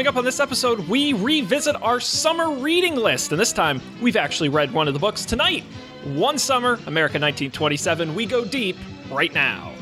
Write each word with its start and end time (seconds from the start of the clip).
Coming 0.00 0.14
up 0.14 0.16
on 0.16 0.24
this 0.24 0.40
episode, 0.40 0.88
we 0.88 1.12
revisit 1.12 1.76
our 1.82 2.00
summer 2.00 2.54
reading 2.54 2.96
list, 2.96 3.32
and 3.32 3.38
this 3.38 3.52
time 3.52 3.82
we've 4.00 4.16
actually 4.16 4.48
read 4.48 4.72
one 4.72 4.88
of 4.88 4.94
the 4.94 4.98
books 4.98 5.26
tonight. 5.26 5.62
One 6.14 6.38
Summer, 6.38 6.78
America 6.86 7.18
1927. 7.18 8.14
We 8.14 8.24
go 8.24 8.42
deep 8.42 8.78
right 9.10 9.30
now. 9.34 9.74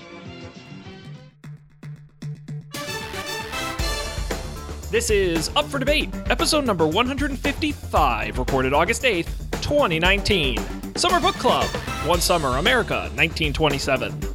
This 4.91 5.09
is 5.09 5.51
Up 5.55 5.67
for 5.67 5.79
Debate, 5.79 6.13
episode 6.29 6.67
number 6.67 6.85
155, 6.85 8.41
recorded 8.41 8.73
August 8.73 9.05
8th, 9.05 9.31
2019. 9.61 10.97
Summer 10.97 11.21
Book 11.21 11.37
Club, 11.37 11.67
One 12.09 12.21
Summer, 12.21 12.59
America 12.59 13.03
1927. 13.15 14.28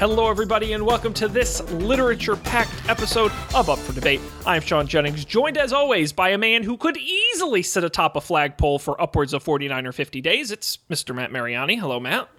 Hello, 0.00 0.30
everybody, 0.30 0.72
and 0.72 0.86
welcome 0.86 1.12
to 1.12 1.28
this 1.28 1.60
literature 1.72 2.34
packed 2.34 2.88
episode 2.88 3.30
of 3.54 3.68
Up 3.68 3.78
for 3.78 3.92
Debate. 3.92 4.22
I'm 4.46 4.62
Sean 4.62 4.86
Jennings, 4.86 5.26
joined 5.26 5.58
as 5.58 5.74
always 5.74 6.10
by 6.10 6.30
a 6.30 6.38
man 6.38 6.62
who 6.62 6.78
could 6.78 6.96
easily 6.96 7.62
sit 7.62 7.84
atop 7.84 8.16
a 8.16 8.22
flagpole 8.22 8.78
for 8.78 8.98
upwards 8.98 9.34
of 9.34 9.42
49 9.42 9.86
or 9.86 9.92
50 9.92 10.22
days. 10.22 10.50
It's 10.52 10.78
Mr. 10.88 11.14
Matt 11.14 11.32
Mariani. 11.32 11.76
Hello, 11.76 12.00
Matt. 12.00 12.30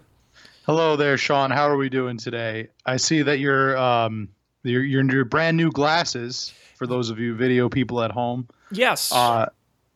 Hello 0.66 0.95
there, 0.95 1.19
Sean. 1.19 1.52
How 1.52 1.69
are 1.69 1.77
we 1.77 1.88
doing 1.88 2.17
today? 2.17 2.69
I 2.83 2.97
see 2.97 3.21
that 3.21 3.38
you're 3.38 3.77
um 3.77 4.30
in 4.63 5.09
your 5.11 5.25
brand 5.25 5.55
new 5.55 5.69
glasses 5.69 6.55
for 6.80 6.88
those 6.88 7.11
of 7.11 7.19
you 7.19 7.35
video 7.35 7.69
people 7.69 8.02
at 8.02 8.09
home. 8.09 8.47
Yes. 8.71 9.11
Uh, 9.11 9.49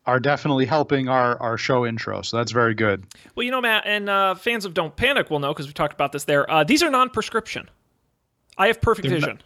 are 0.07 0.19
definitely 0.19 0.65
helping 0.65 1.07
our 1.09 1.41
our 1.41 1.57
show 1.57 1.85
intro. 1.85 2.21
So 2.21 2.37
that's 2.37 2.51
very 2.51 2.73
good. 2.73 3.05
Well, 3.35 3.43
you 3.43 3.51
know, 3.51 3.61
Matt, 3.61 3.83
and 3.85 4.09
uh, 4.09 4.35
fans 4.35 4.65
of 4.65 4.73
Don't 4.73 4.95
Panic 4.95 5.29
will 5.29 5.39
know 5.39 5.53
because 5.53 5.67
we 5.67 5.73
talked 5.73 5.93
about 5.93 6.11
this 6.11 6.25
there. 6.25 6.49
Uh, 6.51 6.63
these 6.63 6.83
are 6.83 6.89
non-prescription. 6.91 7.69
I 8.57 8.67
have 8.67 8.79
perfect 8.81 9.07
They're 9.07 9.17
vision. 9.17 9.35
not- 9.35 9.43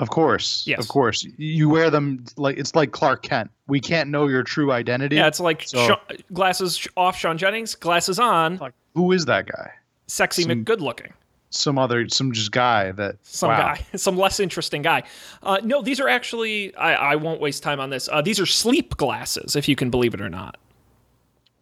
Of 0.00 0.10
course. 0.10 0.64
Yes. 0.66 0.80
Of 0.80 0.88
course. 0.88 1.26
You 1.36 1.68
wear 1.68 1.88
them 1.90 2.24
like 2.36 2.58
it's 2.58 2.74
like 2.74 2.92
Clark 2.92 3.22
Kent. 3.22 3.50
We 3.66 3.80
can't 3.80 4.10
know 4.10 4.26
your 4.26 4.42
true 4.42 4.72
identity. 4.72 5.16
yeah, 5.16 5.26
it's 5.28 5.40
like 5.40 5.62
So- 5.66 5.86
Sha- 5.86 6.00
glasses 6.32 6.86
off, 6.96 7.16
Sean 7.16 7.38
Jennings. 7.38 7.74
Glasses 7.74 8.18
on, 8.18 8.56
like 8.56 8.72
who 8.94 9.12
is 9.12 9.24
that 9.26 9.46
guy? 9.46 9.70
sexy 10.06 10.42
some- 10.42 10.64
McGood 10.64 10.80
looking. 10.80 11.12
Some 11.52 11.78
other 11.78 12.08
some 12.08 12.32
just 12.32 12.52
guy 12.52 12.92
that 12.92 13.16
some 13.22 13.50
wow. 13.50 13.74
guy, 13.74 13.84
some 13.96 14.16
less 14.16 14.38
interesting 14.38 14.82
guy. 14.82 15.02
Uh, 15.42 15.58
no, 15.64 15.82
these 15.82 15.98
are 16.00 16.08
actually. 16.08 16.74
I, 16.76 16.94
I 16.94 17.16
won't 17.16 17.40
waste 17.40 17.62
time 17.62 17.80
on 17.80 17.90
this. 17.90 18.08
Uh, 18.10 18.22
these 18.22 18.38
are 18.38 18.46
sleep 18.46 18.96
glasses, 18.96 19.56
if 19.56 19.68
you 19.68 19.74
can 19.74 19.90
believe 19.90 20.14
it 20.14 20.20
or 20.20 20.28
not. 20.28 20.56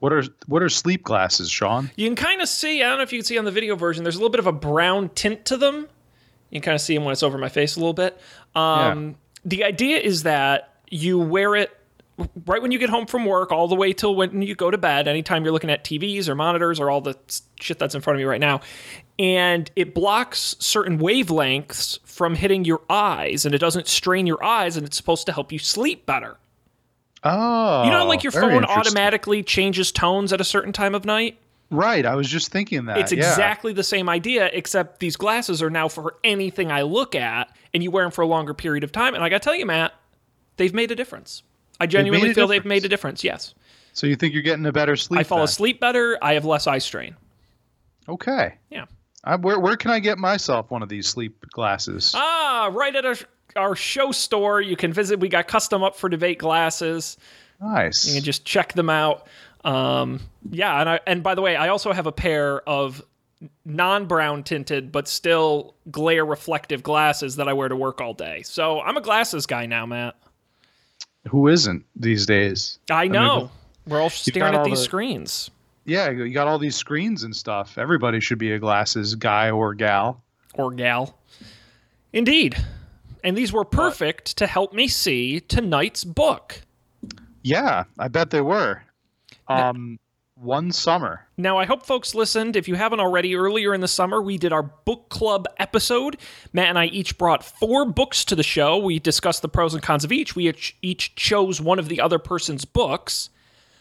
What 0.01 0.13
are 0.13 0.25
what 0.47 0.63
are 0.63 0.69
sleep 0.69 1.03
glasses, 1.03 1.51
Sean? 1.51 1.91
You 1.97 2.07
can 2.07 2.17
kind 2.17 2.41
of 2.41 2.49
see. 2.49 2.83
I 2.83 2.89
don't 2.89 2.99
know 2.99 3.03
if 3.03 3.13
you 3.13 3.19
can 3.19 3.25
see 3.27 3.39
on 3.39 3.45
the 3.45 3.51
video 3.51 3.77
version. 3.77 4.05
There's 4.05 4.17
a 4.17 4.19
little 4.19 4.31
bit 4.31 4.41
of 4.41 4.47
a 4.47 4.53
brown 4.53 5.09
tint 5.11 5.45
to 5.47 5.57
them. 5.57 5.89
You 6.51 6.61
can 6.61 6.63
kind 6.63 6.75
of 6.75 6.81
see 6.81 6.95
them 6.95 7.05
when 7.05 7.13
it's 7.13 7.23
over 7.23 7.39
my 7.39 7.49
face 7.49 7.77
a 7.77 7.81
little 7.81 7.95
bit. 7.95 8.21
Um, 8.55 9.17
The 9.45 9.65
idea 9.65 9.99
is 9.99 10.23
that 10.25 10.75
you 10.91 11.19
wear 11.19 11.57
it 11.57 11.71
right 12.47 12.61
when 12.61 12.73
you 12.73 12.79
get 12.79 12.91
home 12.91 13.07
from 13.07 13.25
work, 13.25 13.53
all 13.53 13.69
the 13.69 13.75
way 13.75 13.93
till 13.93 14.15
when 14.15 14.43
you 14.43 14.55
go 14.55 14.71
to 14.71 14.79
bed. 14.79 15.09
Anytime 15.09 15.45
you're 15.45 15.53
looking 15.53 15.71
at 15.71 15.85
TVs 15.85 16.29
or 16.29 16.35
monitors 16.35 16.81
or 16.81 16.91
all 16.91 17.01
the 17.01 17.17
shit 17.61 17.79
that's 17.79 17.95
in 17.95 18.01
front 18.01 18.17
of 18.17 18.19
me 18.19 18.25
right 18.25 18.41
now, 18.41 18.61
and 19.19 19.71
it 19.75 19.95
blocks 19.95 20.57
certain 20.59 20.99
wavelengths 20.99 21.99
from 22.05 22.35
hitting 22.35 22.65
your 22.65 22.81
eyes, 22.89 23.45
and 23.45 23.55
it 23.55 23.59
doesn't 23.59 23.89
strain 23.89 24.27
your 24.27 24.43
eyes, 24.43 24.77
and 24.77 24.87
it's 24.87 24.97
supposed 24.97 25.27
to 25.27 25.33
help 25.33 25.53
you 25.53 25.59
sleep 25.59 26.07
better. 26.07 26.37
Oh. 27.25 27.85
You 27.85 27.91
know, 27.91 28.07
like 28.07 28.23
your 28.23 28.33
phone 28.33 28.65
automatically 28.65 29.43
changes 29.43 29.91
tones 29.91 30.33
at 30.33 30.41
a 30.41 30.45
certain 30.45 30.73
time 30.73 30.95
of 30.95 31.05
night. 31.05 31.39
Right. 31.71 32.07
I 32.07 32.15
was 32.15 32.29
just 32.29 32.51
thinking 32.51 32.87
that. 32.87 32.99
It's 32.99 33.13
yeah. 33.13 33.19
exactly 33.19 33.73
the 33.73 33.83
same 33.83 34.09
idea, 34.09 34.49
except 34.53 35.01
these 35.01 35.17
glasses 35.17 35.61
are 35.61 35.69
now 35.69 35.89
for 35.89 36.15
anything 36.25 36.71
I 36.71 36.83
look 36.83 37.15
at, 37.15 37.55
and 37.75 37.83
you 37.83 37.91
wear 37.91 38.05
them 38.05 38.13
for 38.13 38.23
a 38.23 38.27
longer 38.27 38.55
period 38.55 38.85
of 38.85 38.93
time. 38.93 39.15
And 39.15 39.23
I 39.23 39.29
got 39.29 39.43
to 39.43 39.45
tell 39.45 39.55
you, 39.55 39.67
Matt, 39.67 39.93
they've 40.57 40.73
made 40.73 40.91
a 40.91 40.95
difference. 40.95 41.43
I 41.81 41.87
genuinely 41.87 42.31
a 42.31 42.35
feel 42.35 42.47
they've 42.47 42.65
made 42.65 42.85
a 42.85 42.89
difference. 42.89 43.23
Yes, 43.23 43.55
So 43.93 44.07
you 44.07 44.17
think 44.17 44.33
you're 44.33 44.43
getting 44.43 44.67
a 44.67 44.73
better 44.73 44.97
sleep? 44.97 45.21
I 45.21 45.25
fall 45.25 45.39
then? 45.39 45.45
asleep 45.45 45.81
better. 45.81 46.19
I 46.23 46.35
have 46.35 46.45
less 46.45 46.67
eye 46.67 46.79
strain. 46.79 47.17
Okay. 48.09 48.55
Yeah. 48.71 48.87
I, 49.29 49.37
where 49.37 49.61
where 49.61 49.77
can 49.77 49.91
I 49.91 49.99
get 50.01 50.17
myself 50.17 50.71
one 50.71 50.83
of 50.83 50.89
these 50.89 51.07
sleep 51.07 51.45
glasses? 51.51 52.13
Ah, 52.17 52.71
right 52.73 52.97
at 52.97 53.05
our 53.05 53.17
our 53.57 53.77
show 53.77 54.11
store, 54.11 54.61
you 54.63 54.75
can 54.75 54.93
visit. 54.93 55.21
We 55.21 55.29
got 55.29 55.47
custom 55.49 55.83
up 55.83 55.97
for 55.97 56.09
debate 56.09 56.39
glasses. 56.39 57.19
nice. 57.61 58.07
You 58.07 58.15
can 58.15 58.25
just 58.25 58.45
check 58.47 58.73
them 58.73 58.89
out. 58.89 59.27
Um, 59.65 60.21
yeah, 60.51 60.81
and 60.81 60.89
I, 60.89 61.01
and 61.07 61.23
by 61.23 61.35
the 61.35 61.43
way, 61.43 61.57
I 61.57 61.69
also 61.69 61.93
have 61.93 62.07
a 62.07 62.13
pair 62.13 62.67
of 62.69 63.03
non-brown 63.65 64.43
tinted 64.45 64.91
but 64.91 65.07
still 65.07 65.75
glare 65.91 66.25
reflective 66.25 66.83
glasses 66.83 67.37
that 67.37 67.49
I 67.49 67.53
wear 67.53 67.69
to 67.69 67.77
work 67.77 68.01
all 68.01 68.15
day. 68.15 68.43
So 68.43 68.81
I'm 68.81 68.97
a 68.97 69.01
glasses 69.01 69.47
guy 69.47 69.67
now, 69.67 69.85
Matt. 69.87 70.17
Who 71.29 71.49
isn't 71.49 71.85
these 71.95 72.25
days? 72.25 72.79
I 72.91 73.05
mean, 73.05 73.13
know. 73.13 73.51
We're 73.87 74.01
all 74.01 74.11
staring 74.11 74.55
at 74.55 74.61
all 74.61 74.65
these 74.65 74.79
the- 74.79 74.85
screens. 74.85 75.51
Yeah, 75.89 76.11
you 76.11 76.29
got 76.35 76.47
all 76.47 76.59
these 76.59 76.77
screens 76.77 77.23
and 77.23 77.35
stuff. 77.35 77.79
Everybody 77.79 78.21
should 78.21 78.37
be 78.39 78.53
a 78.53 78.59
glasses 78.59 79.15
guy 79.15 79.51
or 79.51 79.73
gal. 79.73 80.23
Or 80.53 80.71
gal. 80.71 81.19
Indeed. 82.13 82.63
And 83.25 83.37
these 83.37 83.55
were 83.55 83.65
perfect 83.65 84.37
to 84.37 84.47
help 84.47 84.75
me 84.75 84.87
see 84.87 85.41
tonight's 85.41 86.05
book. 86.05 86.61
Yeah, 87.43 87.85
I 87.99 88.09
bet 88.09 88.29
they 88.29 88.43
were. 88.43 88.83
Um, 89.49 89.99
one 90.35 90.73
summer. 90.73 91.27
Now, 91.39 91.57
I 91.57 91.65
hope 91.65 91.87
folks 91.87 92.15
listened. 92.15 92.55
If 92.55 92.69
you 92.69 92.75
haven't 92.75 93.01
already, 93.01 93.35
earlier 93.35 93.73
in 93.73 93.81
the 93.81 93.89
summer, 93.89 94.21
we 94.21 94.37
did 94.37 94.53
our 94.53 94.65
book 94.65 95.09
club 95.09 95.47
episode. 95.57 96.19
Matt 96.53 96.69
and 96.69 96.79
I 96.79 96.87
each 96.87 97.17
brought 97.17 97.43
four 97.43 97.87
books 97.87 98.27
to 98.27 98.37
the 98.37 98.43
show. 98.43 98.77
We 98.77 98.99
discussed 98.99 99.41
the 99.41 99.49
pros 99.49 99.73
and 99.73 99.83
cons 99.83 100.05
of 100.05 100.13
each. 100.13 100.37
We 100.37 100.51
each, 100.51 100.77
each 100.83 101.15
chose 101.15 101.63
one 101.63 101.79
of 101.79 101.89
the 101.89 102.03
other 102.03 102.19
person's 102.19 102.67
books. 102.67 103.31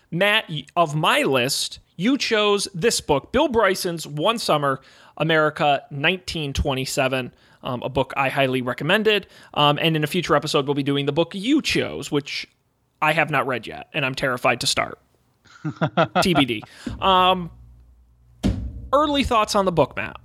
Matt, 0.09 0.49
of 0.77 0.95
my 0.95 1.23
list, 1.23 1.79
you 1.97 2.17
chose 2.17 2.67
this 2.73 3.01
book, 3.01 3.31
Bill 3.31 3.49
Bryson's 3.49 4.07
One 4.07 4.37
Summer, 4.37 4.79
America 5.17 5.83
1927, 5.89 7.33
um, 7.63 7.81
a 7.83 7.89
book 7.89 8.13
I 8.15 8.29
highly 8.29 8.61
recommended. 8.61 9.27
Um, 9.53 9.77
and 9.81 9.95
in 9.95 10.03
a 10.03 10.07
future 10.07 10.35
episode, 10.35 10.65
we'll 10.65 10.75
be 10.75 10.83
doing 10.83 11.05
the 11.05 11.11
book 11.11 11.33
you 11.35 11.61
chose, 11.61 12.11
which 12.11 12.47
I 13.01 13.11
have 13.11 13.29
not 13.29 13.45
read 13.47 13.67
yet, 13.67 13.87
and 13.93 14.05
I'm 14.05 14.15
terrified 14.15 14.61
to 14.61 14.67
start. 14.67 14.99
TBD. 15.65 16.61
Um, 17.01 17.51
early 18.93 19.23
thoughts 19.23 19.55
on 19.55 19.65
the 19.65 19.71
book, 19.71 19.95
Matt. 19.97 20.17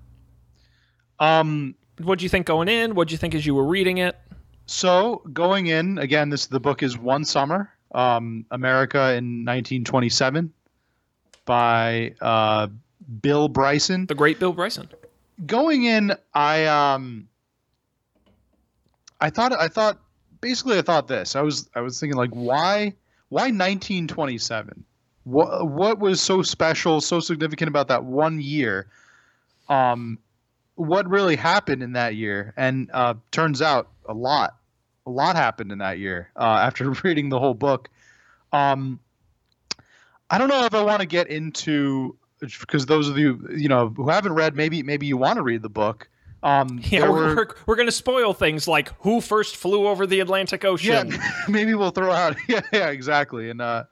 Um, 1.18 1.74
What'd 1.98 2.22
you 2.22 2.28
think 2.28 2.46
going 2.46 2.68
in? 2.68 2.94
What'd 2.94 3.12
you 3.12 3.18
think 3.18 3.34
as 3.34 3.44
you 3.44 3.54
were 3.54 3.66
reading 3.66 3.98
it? 3.98 4.16
so 4.66 5.22
going 5.32 5.66
in 5.66 5.98
again, 5.98 6.30
this 6.30 6.46
the 6.46 6.60
book 6.60 6.82
is 6.82 6.96
One 6.96 7.24
Summer, 7.24 7.70
um, 7.94 8.46
America 8.50 9.12
in 9.12 9.44
1927, 9.44 10.52
by 11.44 12.14
uh, 12.20 12.68
Bill 13.20 13.48
Bryson. 13.48 14.06
The 14.06 14.14
great 14.14 14.38
Bill 14.38 14.52
Bryson. 14.52 14.88
going 15.46 15.84
in, 15.84 16.14
I 16.34 16.66
um, 16.66 17.28
I 19.20 19.30
thought 19.30 19.52
I 19.52 19.68
thought 19.68 19.98
basically 20.40 20.78
I 20.78 20.82
thought 20.82 21.08
this. 21.08 21.36
I 21.36 21.42
was 21.42 21.68
I 21.74 21.80
was 21.80 21.98
thinking 21.98 22.16
like 22.16 22.30
why 22.30 22.94
why 23.28 23.44
1927? 23.44 24.84
What 25.24 25.68
what 25.68 25.98
was 25.98 26.20
so 26.20 26.42
special, 26.42 27.00
so 27.00 27.20
significant 27.20 27.68
about 27.68 27.88
that 27.88 28.04
one 28.04 28.40
year? 28.40 28.88
Um, 29.68 30.18
what 30.74 31.08
really 31.08 31.36
happened 31.36 31.82
in 31.82 31.92
that 31.92 32.14
year? 32.14 32.52
And 32.56 32.90
uh, 32.92 33.14
turns 33.30 33.62
out 33.62 33.88
a 34.06 34.12
lot, 34.12 34.56
a 35.06 35.10
lot 35.10 35.36
happened 35.36 35.72
in 35.72 35.78
that 35.78 35.98
year. 35.98 36.30
Uh, 36.36 36.60
after 36.62 36.90
reading 37.04 37.28
the 37.28 37.38
whole 37.38 37.54
book, 37.54 37.88
um, 38.52 39.00
I 40.32 40.38
don't 40.38 40.48
know 40.48 40.64
if 40.64 40.74
I 40.74 40.82
want 40.82 41.00
to 41.00 41.06
get 41.06 41.28
into 41.28 42.16
because 42.40 42.86
those 42.86 43.08
of 43.08 43.18
you 43.18 43.46
you 43.54 43.68
know 43.68 43.90
who 43.90 44.08
haven't 44.08 44.32
read, 44.32 44.56
maybe 44.56 44.82
maybe 44.82 45.06
you 45.06 45.16
want 45.18 45.36
to 45.36 45.42
read 45.42 45.62
the 45.62 45.68
book. 45.68 46.08
Um, 46.42 46.80
Yeah, 46.90 47.08
we're, 47.08 47.36
were- 47.36 47.56
we're, 47.66 47.76
going 47.76 47.86
to 47.86 47.92
spoil 47.92 48.32
things 48.32 48.66
like 48.66 48.88
who 49.02 49.20
first 49.20 49.56
flew 49.56 49.86
over 49.86 50.06
the 50.06 50.20
Atlantic 50.20 50.64
Ocean. 50.64 51.10
yeah, 51.12 51.30
maybe 51.48 51.74
we'll 51.74 51.90
throw 51.92 52.10
out 52.10 52.36
yeah, 52.48 52.62
yeah, 52.72 52.88
exactly. 52.88 53.50
And 53.50 53.60
uh, 53.60 53.84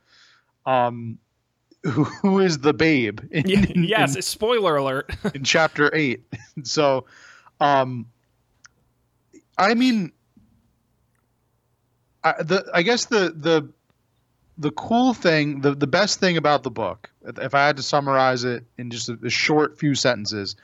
um, 0.67 1.19
who, 1.85 2.05
who 2.05 2.41
is 2.41 2.59
the 2.59 2.73
babe? 2.75 3.21
In, 3.31 3.47
Yeah, 3.49 3.65
in- 3.69 3.85
yes, 3.85 4.27
spoiler 4.27 4.77
alert. 4.77 5.11
in 5.35 5.45
chapter 5.45 5.95
eight. 5.95 6.25
so, 6.65 7.05
um, 7.61 8.07
I 9.59 9.75
mean, 9.75 10.11
I, 12.25 12.43
the 12.43 12.69
I 12.75 12.83
guess 12.83 13.05
the 13.07 13.33
the 13.37 13.71
the 14.61 14.71
cool 14.73 15.15
thing, 15.15 15.63
the 15.63 15.75
the 15.75 15.87
best 15.87 16.21
thing 16.21 16.37
about 16.37 16.63
the 16.63 16.71
book, 16.71 17.11
if 17.25 17.55
I 17.55 17.67
had 17.67 17.79
to 17.79 17.83
summarize 17.83 18.45
it 18.45 18.65
in 18.77 18.91
just 18.91 19.09
a, 19.09 19.19
a 19.25 19.31
short 19.31 19.79
few 19.79 19.95
sentences, 19.95 20.55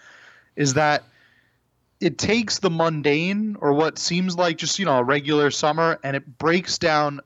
is 0.54 0.75
that 0.75 1.04
it 1.98 2.19
takes 2.19 2.58
the 2.58 2.69
mundane 2.69 3.56
or 3.58 3.72
what 3.72 3.98
seems 3.98 4.37
like 4.37 4.58
just 4.58 4.78
you 4.78 4.84
know 4.84 4.98
a 4.98 5.02
regular 5.02 5.50
summer 5.50 5.98
and 6.04 6.14
it 6.14 6.38
breaks 6.38 6.76
down 6.78 7.20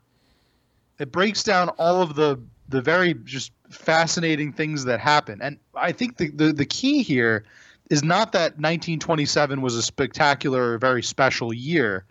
it 1.00 1.10
breaks 1.10 1.42
down 1.42 1.70
all 1.70 2.02
of 2.02 2.14
the 2.14 2.40
the 2.68 2.80
very 2.80 3.14
just 3.14 3.50
fascinating 3.68 4.52
things 4.52 4.84
that 4.84 5.00
happen. 5.00 5.40
And 5.42 5.58
i 5.74 5.90
think 5.90 6.18
the 6.18 6.30
the, 6.30 6.52
the 6.52 6.66
key 6.66 7.02
here 7.02 7.44
is 7.90 8.04
not 8.04 8.30
that 8.32 8.52
1927 8.52 9.60
was 9.60 9.74
a 9.74 9.82
spectacular 9.82 10.74
or 10.74 10.78
very 10.78 11.02
special 11.02 11.52
year. 11.52 12.04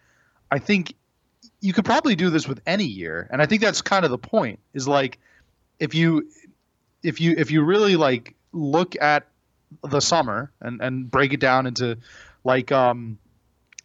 I 0.52 0.60
think 0.60 0.94
you 1.62 1.74
could 1.74 1.86
probably 1.86 2.16
do 2.16 2.30
this 2.30 2.48
with 2.48 2.62
any 2.66 2.86
year, 2.86 3.28
and 3.32 3.42
I 3.42 3.46
think 3.46 3.62
that's 3.62 3.82
kind 3.82 4.06
of 4.06 4.12
the 4.12 4.18
point. 4.18 4.60
Is 4.74 4.88
like 4.88 5.20
if 5.80 5.94
you 5.94 6.30
if 7.04 7.20
you 7.20 7.36
if 7.38 7.52
you 7.52 7.64
really 7.64 7.96
like 7.96 8.36
look 8.52 9.00
at 9.02 9.28
the 9.84 10.00
summer 10.00 10.52
and 10.62 10.82
and 10.82 11.10
break 11.10 11.34
it 11.34 11.40
down 11.40 11.68
into 11.68 11.98
like 12.44 12.72
um 12.72 13.18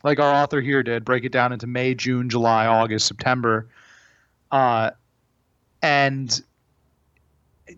like 0.02 0.20
our 0.20 0.42
author 0.42 0.60
here 0.60 0.82
did 0.82 1.04
break 1.04 1.24
it 1.24 1.32
down 1.32 1.52
into 1.52 1.66
May, 1.66 1.94
June, 1.94 2.28
July, 2.28 2.66
August, 2.66 3.06
September, 3.06 3.68
uh, 4.52 4.90
and 5.82 6.42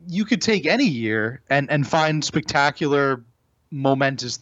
you 0.08 0.24
could 0.24 0.42
take 0.42 0.66
any 0.66 0.86
year 0.86 1.42
and 1.48 1.70
and 1.70 1.86
find 1.86 2.22
spectacular, 2.22 3.24
momentous 3.70 4.40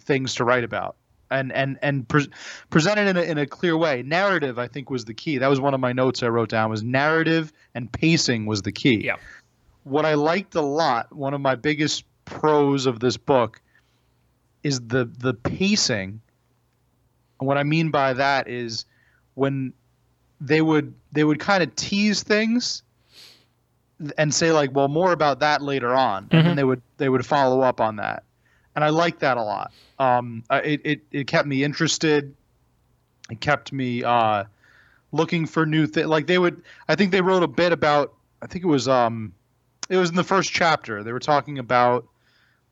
things 0.00 0.36
to 0.36 0.44
write 0.44 0.64
about 0.64 0.96
and 1.34 1.52
and 1.52 1.78
and 1.82 2.08
pre- 2.08 2.30
present 2.70 2.98
it 2.98 3.06
in 3.08 3.16
a, 3.16 3.22
in 3.22 3.38
a 3.38 3.46
clear 3.46 3.76
way. 3.76 4.02
Narrative, 4.02 4.58
I 4.58 4.68
think, 4.68 4.90
was 4.90 5.04
the 5.04 5.14
key. 5.14 5.38
That 5.38 5.48
was 5.48 5.60
one 5.60 5.74
of 5.74 5.80
my 5.80 5.92
notes 5.92 6.22
I 6.22 6.28
wrote 6.28 6.48
down. 6.48 6.70
Was 6.70 6.82
narrative 6.82 7.52
and 7.74 7.90
pacing 7.90 8.46
was 8.46 8.62
the 8.62 8.72
key. 8.72 9.04
Yeah. 9.04 9.16
What 9.84 10.04
I 10.04 10.14
liked 10.14 10.54
a 10.54 10.62
lot, 10.62 11.14
one 11.14 11.34
of 11.34 11.40
my 11.40 11.54
biggest 11.54 12.04
pros 12.24 12.86
of 12.86 13.00
this 13.00 13.16
book, 13.16 13.60
is 14.62 14.80
the 14.80 15.04
the 15.04 15.34
pacing. 15.34 16.20
And 17.40 17.48
what 17.48 17.58
I 17.58 17.62
mean 17.64 17.90
by 17.90 18.14
that 18.14 18.48
is 18.48 18.86
when 19.34 19.74
they 20.40 20.60
would 20.60 20.94
they 21.12 21.24
would 21.24 21.40
kind 21.40 21.62
of 21.62 21.74
tease 21.76 22.22
things 22.22 22.82
and 24.18 24.34
say 24.34 24.52
like, 24.52 24.74
well, 24.74 24.88
more 24.88 25.12
about 25.12 25.40
that 25.40 25.62
later 25.62 25.94
on, 25.94 26.24
and 26.24 26.30
then 26.30 26.44
mm-hmm. 26.44 26.54
they 26.56 26.64
would 26.64 26.82
they 26.96 27.08
would 27.08 27.24
follow 27.24 27.60
up 27.60 27.80
on 27.80 27.96
that, 27.96 28.24
and 28.74 28.84
I 28.84 28.90
like 28.90 29.20
that 29.20 29.36
a 29.36 29.42
lot. 29.42 29.72
Um, 29.98 30.44
uh, 30.50 30.60
it, 30.64 30.80
it 30.84 31.00
it 31.12 31.26
kept 31.26 31.46
me 31.46 31.64
interested. 31.64 32.34
It 33.30 33.40
kept 33.40 33.72
me 33.72 34.04
uh, 34.04 34.44
looking 35.12 35.46
for 35.46 35.64
new 35.64 35.86
things. 35.86 36.08
Like 36.08 36.26
they 36.26 36.38
would, 36.38 36.62
I 36.88 36.94
think 36.94 37.10
they 37.10 37.20
wrote 37.20 37.42
a 37.42 37.48
bit 37.48 37.72
about. 37.72 38.14
I 38.42 38.46
think 38.46 38.64
it 38.64 38.68
was 38.68 38.88
um, 38.88 39.32
it 39.88 39.96
was 39.96 40.10
in 40.10 40.16
the 40.16 40.24
first 40.24 40.50
chapter. 40.52 41.02
They 41.02 41.12
were 41.12 41.20
talking 41.20 41.58
about 41.58 42.06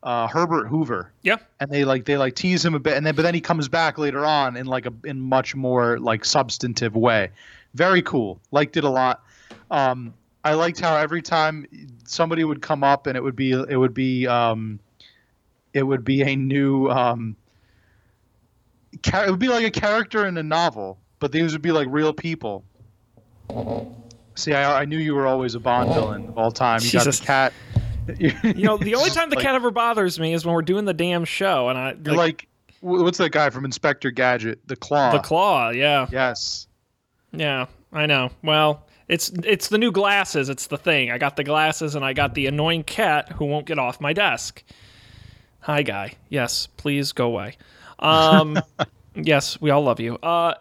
uh, 0.03 0.27
Herbert 0.27 0.67
Hoover. 0.67 1.13
Yeah. 1.23 1.37
And 1.61 1.71
they 1.71 1.85
like 1.85 2.05
they 2.05 2.17
like 2.17 2.35
tease 2.35 2.65
him 2.65 2.75
a 2.75 2.81
bit, 2.81 2.97
and 2.97 3.07
then 3.07 3.15
but 3.15 3.23
then 3.23 3.35
he 3.35 3.41
comes 3.41 3.69
back 3.69 3.99
later 3.99 4.25
on 4.25 4.57
in 4.57 4.67
like 4.67 4.87
a 4.87 4.93
in 5.05 5.21
much 5.21 5.55
more 5.55 5.99
like 5.99 6.25
substantive 6.25 6.97
way. 6.97 7.31
Very 7.75 8.03
cool. 8.03 8.41
Liked 8.51 8.77
it 8.77 8.85
a 8.85 8.91
lot. 8.91 9.23
Um, 9.71 10.15
I 10.45 10.55
liked 10.55 10.81
how 10.81 10.97
every 10.97 11.23
time 11.23 11.67
somebody 12.05 12.45
would 12.45 12.61
come 12.61 12.83
up 12.83 13.07
and 13.07 13.17
it 13.17 13.23
would 13.23 13.37
be 13.37 13.53
it 13.53 13.77
would 13.77 13.95
be 13.95 14.27
um, 14.27 14.81
it 15.75 15.83
would 15.85 16.05
be 16.05 16.23
a 16.23 16.37
new 16.37 16.89
um, 16.89 17.37
it 18.93 19.31
would 19.31 19.39
be 19.39 19.49
like 19.49 19.65
a 19.65 19.71
character 19.71 20.27
in 20.27 20.37
a 20.37 20.43
novel, 20.43 20.99
but 21.19 21.33
these 21.33 21.53
would 21.53 21.63
be 21.63 21.73
like 21.73 21.89
real 21.91 22.13
people. 22.13 22.65
See, 24.35 24.55
I, 24.55 24.83
I 24.83 24.85
knew 24.85 24.99
you 24.99 25.15
were 25.15 25.27
always 25.27 25.55
a 25.55 25.61
Bond 25.61 25.93
villain 25.93 26.29
of 26.29 26.39
all 26.39 26.51
time. 26.53 26.81
You 26.83 26.89
Jesus. 26.91 27.21
got 27.21 27.27
the 27.27 27.27
cat. 27.27 27.53
You 28.43 28.65
know, 28.67 28.77
the 28.79 28.97
only 28.97 29.11
time 29.11 29.31
the 29.31 29.37
Like- 29.37 29.45
cat 29.45 29.55
ever 29.55 29.71
bothers 29.71 30.19
me 30.19 30.35
is 30.35 30.45
when 30.45 30.53
we're 30.55 30.63
doing 30.63 30.87
the 30.87 30.95
damn 30.95 31.25
show, 31.25 31.69
and 31.69 31.79
I 31.79 31.95
You're 32.05 32.17
like, 32.17 32.49
what's 32.81 33.19
that 33.19 33.31
guy 33.31 33.49
from 33.51 33.65
Inspector 33.65 34.11
Gadget? 34.11 34.59
The 34.67 34.75
Claw. 34.75 35.13
the 35.13 35.21
claw. 35.21 35.71
Yeah, 35.71 36.09
Yes. 36.11 36.67
yeah, 37.33 37.67
I 37.93 38.07
know. 38.07 38.31
Well, 38.43 38.85
it's 39.07 39.29
it's 39.45 39.69
the 39.69 39.79
new 39.79 39.93
glasses. 39.93 40.49
It's 40.49 40.67
the 40.67 40.79
thing. 40.79 41.13
I 41.13 41.19
got 41.19 41.37
the 41.37 41.45
glasses, 41.45 41.95
and 41.95 42.05
I 42.05 42.13
got 42.13 42.35
the 42.35 42.47
annoying 42.49 42.83
cat 42.83 43.31
who 43.31 43.45
won't 43.45 43.67
get 43.67 43.79
off 43.79 44.01
my 44.01 44.13
desk. 44.13 44.65
Hi, 45.63 45.83
guy. 45.83 46.15
Yes, 46.29 46.67
please 46.77 47.13
go 47.13 47.27
away. 47.27 47.57
Um, 48.01 48.59
yes, 49.15 49.61
we 49.61 49.71
all 49.71 49.83
love 49.83 50.01
you. 50.01 50.17
Uh. 50.17 50.55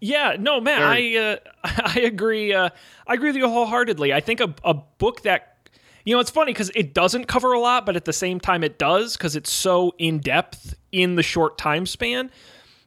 Yeah, 0.00 0.36
no, 0.38 0.60
man, 0.60 0.80
Very- 0.80 1.18
I 1.18 1.22
uh, 1.22 1.36
I 1.94 2.00
agree. 2.00 2.52
Uh, 2.52 2.70
I 3.06 3.14
agree 3.14 3.28
with 3.28 3.36
you 3.36 3.48
wholeheartedly. 3.48 4.12
I 4.12 4.20
think 4.20 4.40
a, 4.40 4.54
a 4.64 4.74
book 4.74 5.22
that 5.22 5.68
you 6.04 6.14
know 6.14 6.20
it's 6.20 6.30
funny 6.30 6.52
because 6.52 6.70
it 6.74 6.94
doesn't 6.94 7.26
cover 7.26 7.52
a 7.52 7.60
lot, 7.60 7.84
but 7.84 7.96
at 7.96 8.04
the 8.04 8.12
same 8.12 8.40
time 8.40 8.64
it 8.64 8.78
does 8.78 9.16
because 9.16 9.36
it's 9.36 9.50
so 9.52 9.94
in 9.98 10.18
depth 10.18 10.74
in 10.92 11.16
the 11.16 11.22
short 11.22 11.58
time 11.58 11.84
span 11.86 12.30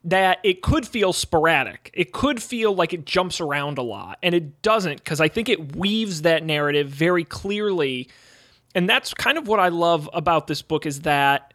that 0.06 0.40
it 0.44 0.62
could 0.62 0.88
feel 0.88 1.12
sporadic. 1.12 1.92
It 1.94 2.12
could 2.14 2.42
feel 2.42 2.74
like 2.74 2.94
it 2.94 3.06
jumps 3.06 3.42
around 3.42 3.78
a 3.78 3.84
lot, 3.84 4.18
and 4.24 4.34
it 4.34 4.62
doesn't 4.62 5.04
because 5.04 5.20
I 5.20 5.28
think 5.28 5.50
it 5.50 5.76
weaves 5.76 6.24
that 6.24 6.44
narrative 6.44 6.90
very 6.90 7.24
clearly. 7.24 8.10
And 8.75 8.89
that's 8.89 9.13
kind 9.13 9.38
of 9.38 9.48
what 9.48 9.60
I 9.60 9.69
love 9.69 10.10
about 10.13 10.48
this 10.48 10.62
book 10.62 10.86
is 10.86 11.01
that 11.01 11.54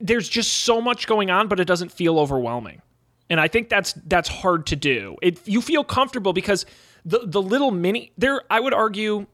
there's 0.00 0.28
just 0.28 0.52
so 0.52 0.80
much 0.80 1.06
going 1.06 1.30
on, 1.30 1.48
but 1.48 1.60
it 1.60 1.64
doesn't 1.66 1.92
feel 1.92 2.18
overwhelming 2.18 2.82
and 3.32 3.40
I 3.40 3.48
think 3.48 3.70
that's 3.70 3.94
that's 4.06 4.28
hard 4.28 4.66
to 4.66 4.76
do. 4.76 5.16
It 5.22 5.40
you 5.48 5.62
feel 5.62 5.84
comfortable 5.84 6.34
because 6.34 6.66
the 7.06 7.20
the 7.24 7.40
little 7.40 7.70
mini 7.70 8.12
there 8.18 8.42
I 8.50 8.60
would 8.60 8.74
argue 8.74 9.26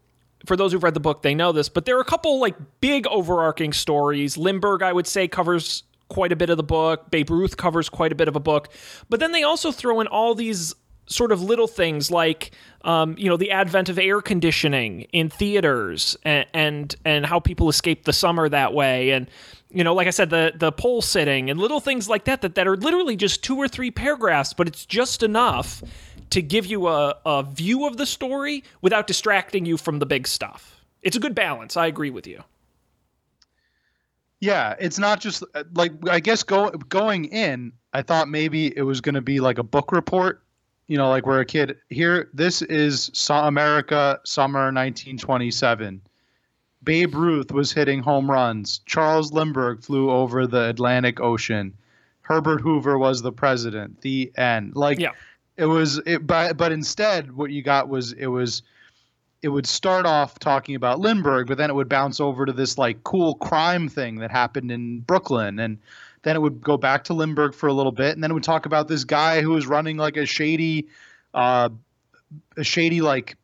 for 0.46 0.56
those 0.56 0.70
who've 0.70 0.82
read 0.84 0.94
the 0.94 1.00
book 1.00 1.22
they 1.22 1.34
know 1.34 1.50
this, 1.50 1.68
but 1.68 1.84
there 1.84 1.96
are 1.96 2.00
a 2.00 2.04
couple 2.04 2.38
like 2.38 2.54
big 2.80 3.08
overarching 3.08 3.72
stories. 3.72 4.38
Lindbergh 4.38 4.82
I 4.82 4.92
would 4.92 5.08
say 5.08 5.26
covers 5.26 5.82
quite 6.08 6.30
a 6.30 6.36
bit 6.36 6.48
of 6.48 6.56
the 6.56 6.62
book. 6.62 7.10
Babe 7.10 7.28
Ruth 7.28 7.56
covers 7.56 7.88
quite 7.88 8.12
a 8.12 8.14
bit 8.14 8.28
of 8.28 8.36
a 8.36 8.40
book, 8.40 8.68
but 9.08 9.18
then 9.18 9.32
they 9.32 9.42
also 9.42 9.72
throw 9.72 10.00
in 10.00 10.06
all 10.06 10.36
these 10.36 10.76
sort 11.08 11.32
of 11.32 11.42
little 11.42 11.66
things 11.66 12.10
like 12.10 12.52
um, 12.82 13.16
you 13.18 13.28
know 13.28 13.36
the 13.36 13.50
advent 13.50 13.88
of 13.88 13.98
air 13.98 14.20
conditioning 14.20 15.02
in 15.12 15.28
theaters 15.28 16.16
and, 16.22 16.46
and 16.54 16.96
and 17.04 17.26
how 17.26 17.40
people 17.40 17.68
escape 17.68 18.04
the 18.04 18.12
summer 18.12 18.48
that 18.48 18.72
way. 18.72 19.10
And 19.10 19.28
you 19.70 19.84
know 19.84 19.92
like 19.92 20.06
i 20.06 20.10
said 20.10 20.30
the 20.30 20.50
the 20.56 20.72
pole 20.72 21.02
sitting 21.02 21.50
and 21.50 21.60
little 21.60 21.78
things 21.78 22.08
like 22.08 22.24
that 22.24 22.40
that, 22.40 22.54
that 22.54 22.66
are 22.66 22.78
literally 22.78 23.16
just 23.16 23.44
two 23.44 23.54
or 23.58 23.68
three 23.68 23.90
paragraphs 23.90 24.54
but 24.54 24.66
it's 24.66 24.86
just 24.86 25.22
enough 25.22 25.82
to 26.30 26.42
give 26.42 26.66
you 26.66 26.88
a, 26.88 27.16
a 27.24 27.42
view 27.42 27.86
of 27.86 27.96
the 27.96 28.06
story 28.06 28.64
without 28.82 29.06
distracting 29.06 29.64
you 29.66 29.76
from 29.76 29.98
the 29.98 30.06
big 30.06 30.26
stuff. 30.26 30.84
It's 31.02 31.16
a 31.16 31.20
good 31.20 31.34
balance. 31.34 31.76
I 31.76 31.86
agree 31.86 32.10
with 32.10 32.26
you. 32.26 32.42
Yeah, 34.40 34.76
it's 34.78 34.98
not 34.98 35.20
just 35.20 35.42
uh, 35.54 35.64
like 35.74 35.92
I 36.08 36.20
guess 36.20 36.42
go, 36.42 36.70
going 36.70 37.26
in, 37.26 37.72
I 37.92 38.02
thought 38.02 38.28
maybe 38.28 38.76
it 38.76 38.82
was 38.82 39.00
going 39.00 39.16
to 39.16 39.20
be 39.20 39.40
like 39.40 39.58
a 39.58 39.64
book 39.64 39.90
report, 39.90 40.42
you 40.88 40.96
know, 40.96 41.10
like 41.10 41.26
we're 41.26 41.40
a 41.40 41.44
kid 41.44 41.76
here 41.90 42.28
this 42.32 42.62
is 42.62 43.10
America 43.30 44.18
summer 44.24 44.72
1927. 44.72 46.00
Babe 46.82 47.14
Ruth 47.14 47.52
was 47.52 47.72
hitting 47.72 48.00
home 48.02 48.30
runs. 48.30 48.80
Charles 48.86 49.32
Lindbergh 49.32 49.82
flew 49.82 50.10
over 50.10 50.46
the 50.46 50.68
Atlantic 50.68 51.20
Ocean. 51.20 51.74
Herbert 52.22 52.60
Hoover 52.60 52.98
was 52.98 53.22
the 53.22 53.32
president. 53.32 54.00
The 54.00 54.32
end. 54.36 54.76
Like 54.76 54.98
Yeah. 54.98 55.12
it 55.56 55.66
was 55.66 55.98
it 56.06 56.26
but 56.26 56.56
but 56.56 56.72
instead 56.72 57.32
what 57.32 57.50
you 57.50 57.62
got 57.62 57.88
was 57.88 58.12
it 58.12 58.26
was 58.26 58.62
it 59.42 59.48
would 59.48 59.66
start 59.66 60.04
off 60.06 60.38
talking 60.38 60.74
about 60.74 60.98
Lindbergh, 60.98 61.46
but 61.46 61.58
then 61.58 61.70
it 61.70 61.74
would 61.74 61.88
bounce 61.88 62.18
over 62.18 62.44
to 62.44 62.52
this 62.52 62.76
like 62.78 63.04
cool 63.04 63.34
crime 63.36 63.88
thing 63.88 64.16
that 64.16 64.30
happened 64.30 64.72
in 64.72 65.00
Brooklyn, 65.00 65.58
and 65.60 65.78
then 66.22 66.36
it 66.36 66.40
would 66.40 66.60
go 66.60 66.76
back 66.76 67.04
to 67.04 67.14
Lindbergh 67.14 67.54
for 67.54 67.68
a 67.68 67.72
little 67.72 67.92
bit, 67.92 68.14
and 68.14 68.22
then 68.22 68.30
it 68.30 68.34
would 68.34 68.42
talk 68.42 68.66
about 68.66 68.88
this 68.88 69.04
guy 69.04 69.40
who 69.40 69.50
was 69.50 69.66
running 69.66 69.96
like 69.96 70.16
a 70.16 70.26
shady, 70.26 70.88
uh, 71.34 71.68
a 72.56 72.64
shady 72.64 73.00
like 73.00 73.36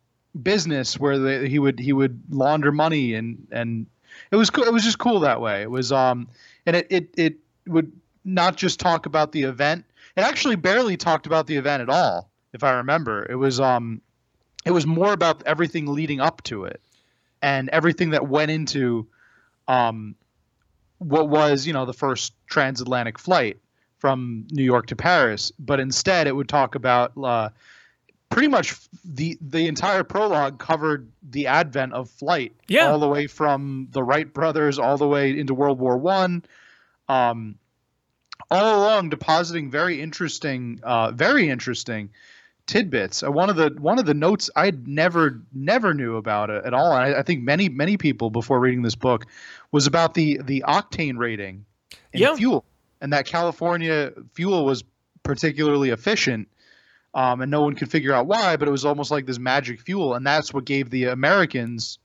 business 0.43 0.99
where 0.99 1.19
the, 1.19 1.49
he 1.49 1.59
would 1.59 1.79
he 1.79 1.93
would 1.93 2.21
launder 2.31 2.73
money 2.73 3.15
and 3.15 3.47
and 3.53 3.87
it 4.31 4.37
was. 4.37 4.51
It 4.51 4.73
was 4.73 4.85
just 4.85 4.99
cool 4.99 5.21
that 5.21 5.41
way. 5.41 5.63
It 5.63 5.71
was 5.71 5.93
um 5.93 6.29
and 6.67 6.77
it 6.77 6.87
it 6.91 7.15
it 7.17 7.37
would 7.67 7.93
not 8.25 8.57
just 8.57 8.81
talk 8.81 9.07
about 9.07 9.33
the 9.33 9.43
event. 9.43 9.85
It 10.17 10.23
actually 10.23 10.57
barely 10.57 10.97
talked 10.97 11.27
about 11.27 11.47
the 11.47 11.57
event 11.57 11.83
at 11.83 11.89
all, 11.89 12.31
if 12.53 12.65
I 12.65 12.73
remember. 12.73 13.27
It 13.29 13.37
was 13.37 13.61
um 13.61 14.01
it 14.65 14.71
was 14.71 14.87
more 14.87 15.13
about 15.13 15.43
everything 15.47 15.87
leading 15.87 16.21
up 16.21 16.43
to 16.45 16.65
it 16.65 16.81
and 17.43 17.69
everything 17.69 18.11
that 18.11 18.27
went 18.27 18.51
into 18.51 19.07
um, 19.69 20.15
what 21.05 21.29
was 21.29 21.67
you 21.67 21.73
know 21.73 21.85
the 21.87 21.93
first 21.93 22.33
transatlantic 22.47 23.19
flight 23.19 23.59
from 23.99 24.47
New 24.51 24.65
York 24.65 24.87
to 24.87 24.97
Paris. 24.97 25.53
But 25.59 25.81
instead, 25.81 26.27
it 26.27 26.37
would 26.37 26.49
talk 26.49 26.75
about 26.75 27.13
uh, 27.17 27.49
pretty 28.31 28.49
much 28.49 28.75
the 29.05 29.39
the 29.41 29.67
entire 29.69 30.05
prologue 30.05 30.59
covered 30.59 31.11
the 31.31 31.47
advent 31.47 31.93
of 31.93 32.11
flight, 32.11 32.53
Yeah. 32.69 32.91
all 32.91 32.99
the 32.99 33.09
way 33.09 33.27
from 33.27 33.89
the 33.93 34.03
Wright 34.03 34.33
brothers 34.33 34.79
all 34.79 34.97
the 34.97 35.09
way 35.09 35.39
into 35.39 35.55
World 35.55 35.79
War 35.79 35.97
One. 35.97 36.45
Um, 37.09 37.57
all 38.51 38.83
along 38.83 39.09
depositing 39.11 39.71
very 39.71 40.01
interesting, 40.01 40.81
uh, 40.83 41.11
very 41.13 41.49
interesting 41.49 42.11
tidbits. 42.67 43.23
Uh, 43.23 43.31
one 43.31 43.49
of 43.51 43.57
the 43.57 43.75
one 43.79 43.99
of 43.99 44.07
the 44.07 44.15
notes 44.15 44.51
I 44.57 44.73
never 44.87 45.41
never 45.53 45.95
knew 45.95 46.17
about 46.17 46.51
it 46.51 46.65
at 46.65 46.75
all. 46.75 46.93
And 46.93 47.15
I, 47.15 47.21
I 47.21 47.23
think 47.23 47.43
many 47.43 47.69
many 47.69 47.97
people 47.97 48.31
before 48.31 48.59
reading 48.61 48.83
this 48.83 48.95
book 48.97 49.27
was 49.75 49.89
about 49.89 50.15
the 50.15 50.41
the 50.41 50.63
octane 50.69 51.19
rating 51.19 51.65
in 52.13 52.37
fuel, 52.37 52.65
and 53.01 53.13
that 53.13 53.27
California 53.27 54.13
fuel 54.33 54.65
was 54.65 54.85
particularly 55.25 55.91
efficient. 55.91 56.47
Um, 57.13 57.41
and 57.41 57.51
no 57.51 57.63
one 57.63 57.75
could 57.75 57.91
figure 57.91 58.13
out 58.13 58.27
why, 58.27 58.57
but 58.57 58.67
it 58.67 58.71
was 58.71 58.85
almost 58.85 59.11
like 59.11 59.27
this 59.27 59.39
magic 59.39 59.81
fuel, 59.81 60.15
and 60.15 60.25
that's 60.25 60.55
what 60.55 60.65
gave 60.65 60.91
the 60.91 61.05
Americans 61.07 61.99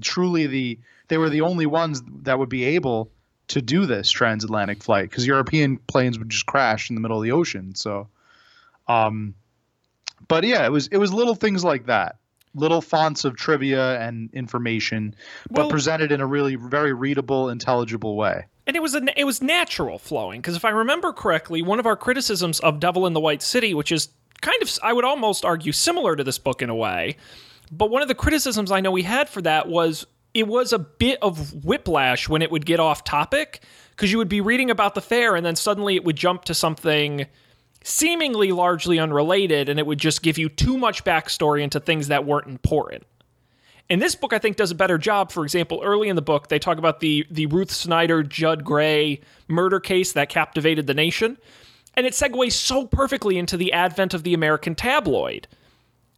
truly 0.00 0.46
the 0.46 0.78
they 1.08 1.18
were 1.18 1.28
the 1.28 1.42
only 1.42 1.66
ones 1.66 2.02
that 2.22 2.38
would 2.38 2.48
be 2.48 2.64
able 2.64 3.10
to 3.48 3.60
do 3.60 3.84
this 3.84 4.10
transatlantic 4.10 4.82
flight 4.82 5.10
because 5.10 5.26
European 5.26 5.76
planes 5.76 6.18
would 6.18 6.30
just 6.30 6.46
crash 6.46 6.88
in 6.88 6.94
the 6.94 7.02
middle 7.02 7.18
of 7.18 7.22
the 7.22 7.32
ocean. 7.32 7.74
So, 7.74 8.08
um, 8.88 9.34
but 10.26 10.44
yeah, 10.44 10.64
it 10.64 10.72
was 10.72 10.86
it 10.86 10.96
was 10.96 11.12
little 11.12 11.34
things 11.34 11.64
like 11.64 11.84
that, 11.86 12.16
little 12.54 12.80
fonts 12.80 13.24
of 13.24 13.36
trivia 13.36 14.00
and 14.00 14.30
information, 14.32 15.14
Well- 15.50 15.66
but 15.66 15.72
presented 15.72 16.12
in 16.12 16.20
a 16.20 16.26
really 16.26 16.54
very 16.54 16.92
readable, 16.92 17.48
intelligible 17.48 18.16
way. 18.16 18.44
and 18.66 18.76
it 18.76 18.80
was 18.80 18.94
a, 18.94 19.02
it 19.18 19.24
was 19.24 19.42
natural 19.42 19.98
flowing 19.98 20.40
because 20.40 20.56
if 20.56 20.64
I 20.64 20.70
remember 20.70 21.12
correctly, 21.12 21.60
one 21.62 21.78
of 21.78 21.86
our 21.86 21.96
criticisms 21.96 22.60
of 22.60 22.80
Devil 22.80 23.06
in 23.06 23.12
the 23.12 23.20
White 23.20 23.42
City, 23.42 23.74
which 23.74 23.92
is 23.92 24.08
kind 24.40 24.56
of 24.62 24.70
I 24.82 24.92
would 24.92 25.04
almost 25.04 25.44
argue 25.44 25.72
similar 25.72 26.16
to 26.16 26.24
this 26.24 26.38
book 26.38 26.62
in 26.62 26.70
a 26.70 26.74
way, 26.74 27.16
but 27.70 27.90
one 27.90 28.00
of 28.02 28.08
the 28.08 28.14
criticisms 28.14 28.70
I 28.72 28.80
know 28.80 28.90
we 28.90 29.02
had 29.02 29.28
for 29.28 29.42
that 29.42 29.68
was 29.68 30.06
it 30.32 30.48
was 30.48 30.72
a 30.72 30.78
bit 30.78 31.18
of 31.22 31.64
whiplash 31.64 32.28
when 32.28 32.42
it 32.42 32.50
would 32.50 32.66
get 32.66 32.80
off 32.80 33.04
topic 33.04 33.62
because 33.90 34.10
you 34.10 34.18
would 34.18 34.28
be 34.28 34.40
reading 34.40 34.70
about 34.70 34.94
the 34.94 35.00
fair 35.00 35.36
and 35.36 35.44
then 35.46 35.54
suddenly 35.56 35.94
it 35.94 36.04
would 36.04 36.16
jump 36.16 36.44
to 36.46 36.54
something 36.54 37.26
seemingly 37.84 38.50
largely 38.50 38.98
unrelated 38.98 39.68
and 39.68 39.78
it 39.78 39.86
would 39.86 39.98
just 39.98 40.22
give 40.22 40.38
you 40.38 40.48
too 40.48 40.76
much 40.76 41.04
backstory 41.04 41.62
into 41.62 41.78
things 41.78 42.08
that 42.08 42.24
weren't 42.24 42.48
important. 42.48 43.04
And 43.90 44.00
this 44.00 44.14
book, 44.14 44.32
I 44.32 44.38
think, 44.38 44.56
does 44.56 44.70
a 44.70 44.74
better 44.74 44.96
job. 44.96 45.30
For 45.30 45.44
example, 45.44 45.82
early 45.84 46.08
in 46.08 46.16
the 46.16 46.22
book, 46.22 46.48
they 46.48 46.58
talk 46.58 46.78
about 46.78 47.00
the 47.00 47.26
the 47.30 47.44
Ruth 47.46 47.70
Snyder 47.70 48.22
Judd 48.22 48.64
Gray 48.64 49.20
murder 49.46 49.78
case 49.78 50.12
that 50.12 50.30
captivated 50.30 50.86
the 50.86 50.94
nation, 50.94 51.36
and 51.94 52.06
it 52.06 52.14
segues 52.14 52.52
so 52.52 52.86
perfectly 52.86 53.36
into 53.36 53.58
the 53.58 53.74
advent 53.74 54.14
of 54.14 54.22
the 54.22 54.32
American 54.32 54.74
tabloid. 54.74 55.46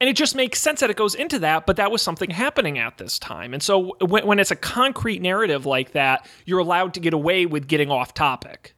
And 0.01 0.09
it 0.09 0.15
just 0.15 0.37
makes 0.37 0.61
sense 0.61 0.79
that 0.81 0.91
it 0.91 0.97
goes 0.97 1.17
into 1.17 1.41
that, 1.41 1.67
but 1.67 1.77
that 1.77 1.91
was 1.91 2.03
something 2.03 2.31
happening 2.31 2.79
at 2.79 2.99
this 2.99 3.19
time. 3.19 3.53
And 3.53 3.63
so 3.63 3.97
when, 4.01 4.27
when 4.27 4.39
it's 4.39 4.51
a 4.51 4.57
concrete 4.57 5.23
narrative 5.23 5.67
like 5.67 5.93
that, 5.93 6.29
you're 6.45 6.59
allowed 6.61 6.95
to 6.95 7.01
get 7.01 7.15
away 7.15 7.47
with 7.47 7.67
getting 7.67 7.91
off 7.91 8.15
topic 8.15 8.76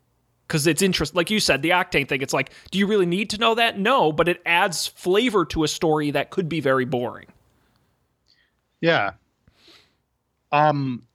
because 0.48 0.66
it's 0.66 0.80
interest. 0.80 1.14
Like 1.14 1.30
you 1.30 1.40
said, 1.40 1.60
the 1.60 1.70
octane 1.70 2.08
thing. 2.08 2.22
It's 2.22 2.32
like, 2.32 2.50
do 2.70 2.78
you 2.78 2.86
really 2.86 3.06
need 3.06 3.30
to 3.30 3.38
know 3.38 3.54
that? 3.54 3.78
No, 3.78 4.10
but 4.10 4.28
it 4.28 4.40
adds 4.46 4.86
flavor 4.86 5.44
to 5.46 5.62
a 5.62 5.68
story 5.68 6.10
that 6.12 6.30
could 6.30 6.48
be 6.48 6.60
very 6.60 6.86
boring. 6.86 7.26
Yeah. 8.80 9.12
Um, 10.50 11.06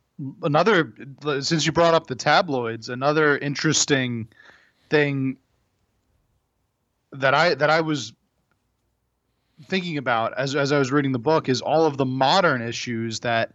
another 0.43 0.93
since 1.41 1.65
you 1.65 1.71
brought 1.71 1.95
up 1.95 2.05
the 2.07 2.15
tabloids, 2.15 2.89
another 2.89 3.37
interesting 3.37 4.27
thing 4.89 5.37
that 7.11 7.33
I 7.33 7.55
that 7.55 7.71
I 7.71 7.81
was 7.81 8.13
thinking 9.65 9.97
about 9.97 10.37
as 10.37 10.55
as 10.55 10.71
I 10.71 10.77
was 10.77 10.91
reading 10.91 11.11
the 11.11 11.19
book 11.19 11.49
is 11.49 11.61
all 11.61 11.85
of 11.85 11.97
the 11.97 12.05
modern 12.05 12.61
issues 12.61 13.21
that 13.21 13.53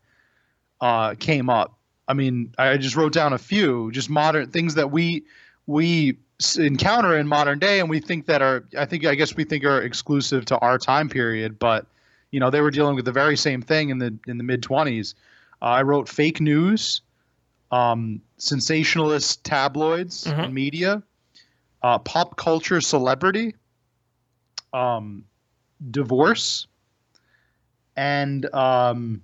uh, 0.81 1.15
came 1.15 1.49
up. 1.49 1.79
I 2.09 2.15
mean, 2.15 2.55
I 2.59 2.79
just 2.79 2.97
wrote 2.97 3.13
down 3.13 3.35
a 3.35 3.39
few, 3.39 3.93
just 3.93 4.09
modern 4.11 4.51
things 4.51 4.75
that 4.75 4.91
we 4.91 5.25
we 5.69 6.17
encounter 6.57 7.17
in 7.19 7.29
modern 7.29 7.59
day, 7.59 7.79
and 7.79 7.91
we 7.91 8.01
think 8.01 8.27
that 8.27 8.41
are 8.43 8.65
I 8.77 8.87
think 8.87 9.05
I 9.05 9.15
guess 9.15 9.37
we 9.37 9.45
think 9.45 9.65
are 9.65 9.83
exclusive 9.83 10.47
to 10.47 10.59
our 10.59 10.79
time 10.79 11.09
period, 11.11 11.59
but 11.59 11.87
you 12.31 12.41
know 12.41 12.51
they 12.51 12.63
were 12.63 12.71
dealing 12.71 12.97
with 12.97 13.05
the 13.05 13.13
very 13.13 13.37
same 13.37 13.61
thing 13.63 13.91
in 13.91 13.99
the 13.99 14.19
in 14.27 14.39
the 14.39 14.45
mid 14.45 14.63
20s. 14.63 15.15
Uh, 15.61 15.65
I 15.67 15.83
wrote 15.83 16.09
fake 16.09 16.41
news, 16.41 17.03
um, 17.71 18.23
sensationalist 18.39 19.45
tabloids 19.45 20.25
Mhm. 20.25 20.45
and 20.45 20.55
media, 20.55 21.03
uh, 21.83 21.99
pop 21.99 22.37
culture 22.37 22.81
celebrity, 22.81 23.55
um, 24.73 25.25
divorce, 25.91 26.67
and 27.95 28.47
um, 28.55 29.23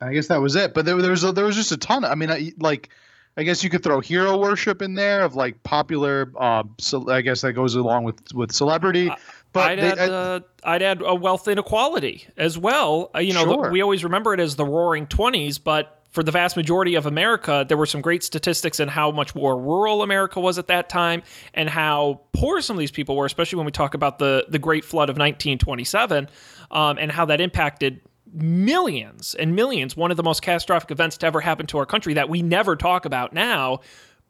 I 0.00 0.14
guess 0.14 0.28
that 0.28 0.40
was 0.40 0.56
it. 0.56 0.72
But 0.72 0.86
there, 0.86 0.96
there 0.96 1.10
was 1.10 1.24
a, 1.24 1.32
there 1.32 1.44
was 1.44 1.56
just 1.56 1.72
a 1.72 1.76
ton. 1.76 2.04
I 2.04 2.14
mean, 2.14 2.30
I, 2.30 2.52
like 2.58 2.88
I 3.36 3.42
guess 3.42 3.64
you 3.64 3.70
could 3.70 3.82
throw 3.82 4.00
hero 4.00 4.36
worship 4.38 4.80
in 4.80 4.94
there 4.94 5.22
of 5.22 5.34
like 5.34 5.62
popular. 5.64 6.30
Uh, 6.38 6.62
so 6.78 7.10
I 7.10 7.20
guess 7.20 7.40
that 7.40 7.52
goes 7.54 7.74
along 7.74 8.04
with 8.04 8.20
with 8.32 8.52
celebrity. 8.52 9.10
But 9.52 9.70
I'd 9.72 9.78
they- 9.80 9.90
add, 10.02 10.10
uh, 10.10 10.40
I'd 10.64 10.82
add 10.82 11.02
a 11.04 11.14
wealth 11.14 11.46
inequality 11.48 12.26
as 12.36 12.56
well. 12.58 13.10
Uh, 13.14 13.18
you 13.20 13.32
know, 13.32 13.44
the- 13.44 13.54
Sure. 13.54 13.70
we 13.70 13.82
always 13.82 14.04
remember 14.04 14.34
it 14.34 14.40
as 14.40 14.56
the 14.56 14.64
Roaring 14.64 15.06
Twenties, 15.06 15.58
but 15.58 16.00
for 16.10 16.22
the 16.22 16.30
vast 16.30 16.56
majority 16.56 16.94
of 16.94 17.06
America, 17.06 17.64
there 17.68 17.76
were 17.76 17.86
some 17.86 18.00
great 18.00 18.22
statistics 18.22 18.78
in 18.78 18.86
how 18.86 19.10
much 19.10 19.34
more 19.34 19.58
rural 19.60 20.02
America 20.02 20.38
was 20.38 20.58
at 20.58 20.68
that 20.68 20.88
time, 20.88 21.22
and 21.54 21.68
how 21.68 22.20
poor 22.32 22.60
some 22.60 22.76
of 22.76 22.78
these 22.80 22.92
people 22.92 23.16
were, 23.16 23.26
especially 23.26 23.56
when 23.56 23.66
we 23.66 23.72
talk 23.72 23.94
about 23.94 24.20
the 24.20 24.44
the 24.48 24.60
Great 24.60 24.84
Flood 24.84 25.10
of 25.10 25.16
1927, 25.16 26.28
um, 26.70 26.98
and 27.00 27.10
how 27.10 27.24
that 27.24 27.40
impacted 27.40 28.00
millions 28.34 29.34
and 29.34 29.54
millions. 29.54 29.96
One 29.96 30.10
of 30.10 30.16
the 30.16 30.22
most 30.22 30.42
catastrophic 30.42 30.90
events 30.90 31.16
to 31.18 31.26
ever 31.26 31.40
happen 31.40 31.66
to 31.68 31.78
our 31.78 31.86
country 31.86 32.14
that 32.14 32.28
we 32.28 32.42
never 32.42 32.76
talk 32.76 33.04
about 33.04 33.32
now, 33.32 33.80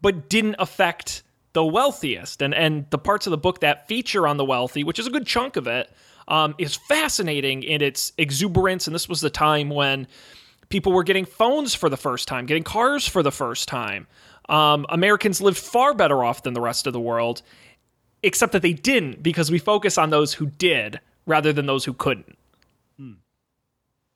but 0.01 0.29
didn't 0.29 0.57
affect 0.59 1.23
the 1.55 1.65
wealthiest. 1.65 2.43
And 2.43 2.55
and 2.55 2.89
the 2.91 2.99
parts 2.99 3.27
of 3.27 3.31
the 3.31 3.39
book 3.39 3.61
that 3.61 3.89
feature 3.89 4.27
on 4.27 4.37
the 4.37 4.45
wealthy, 4.45 4.85
which 4.85 4.99
is 4.99 5.07
a 5.07 5.11
good 5.11 5.27
chunk 5.27 5.57
of 5.57 5.67
it, 5.67 5.91
um, 6.29 6.55
is 6.59 6.75
fascinating 6.75 7.63
in 7.63 7.81
its 7.83 8.13
exuberance. 8.19 8.87
And 8.87 8.95
this 8.95 9.09
was 9.09 9.21
the 9.21 9.31
time 9.31 9.71
when 9.71 10.07
people 10.69 10.93
were 10.93 11.05
getting 11.05 11.25
phones 11.25 11.75
for 11.75 11.89
the 11.89 11.97
first 11.97 12.29
time, 12.29 12.47
getting 12.47 12.63
cars 12.63 13.07
for 13.07 13.23
the 13.23 13.33
first 13.33 13.69
time. 13.69 14.07
Um, 14.49 14.85
Americans 14.91 15.41
lived 15.41 15.57
far 15.57 15.95
better 15.95 16.23
off 16.23 16.43
than 16.43 16.53
the 16.53 16.61
rest 16.61 16.87
of 16.87 16.93
the 16.93 17.01
world, 17.01 17.41
except 18.23 18.53
that 18.53 18.63
they 18.63 18.75
didn't 18.75 19.23
because 19.23 19.51
we 19.51 19.59
focus 19.59 19.97
on 19.97 20.11
those 20.11 20.35
who 20.35 20.47
did 20.47 21.01
rather 21.27 21.53
than 21.53 21.67
those 21.67 21.85
who 21.85 21.95
couldn't. 21.95 22.37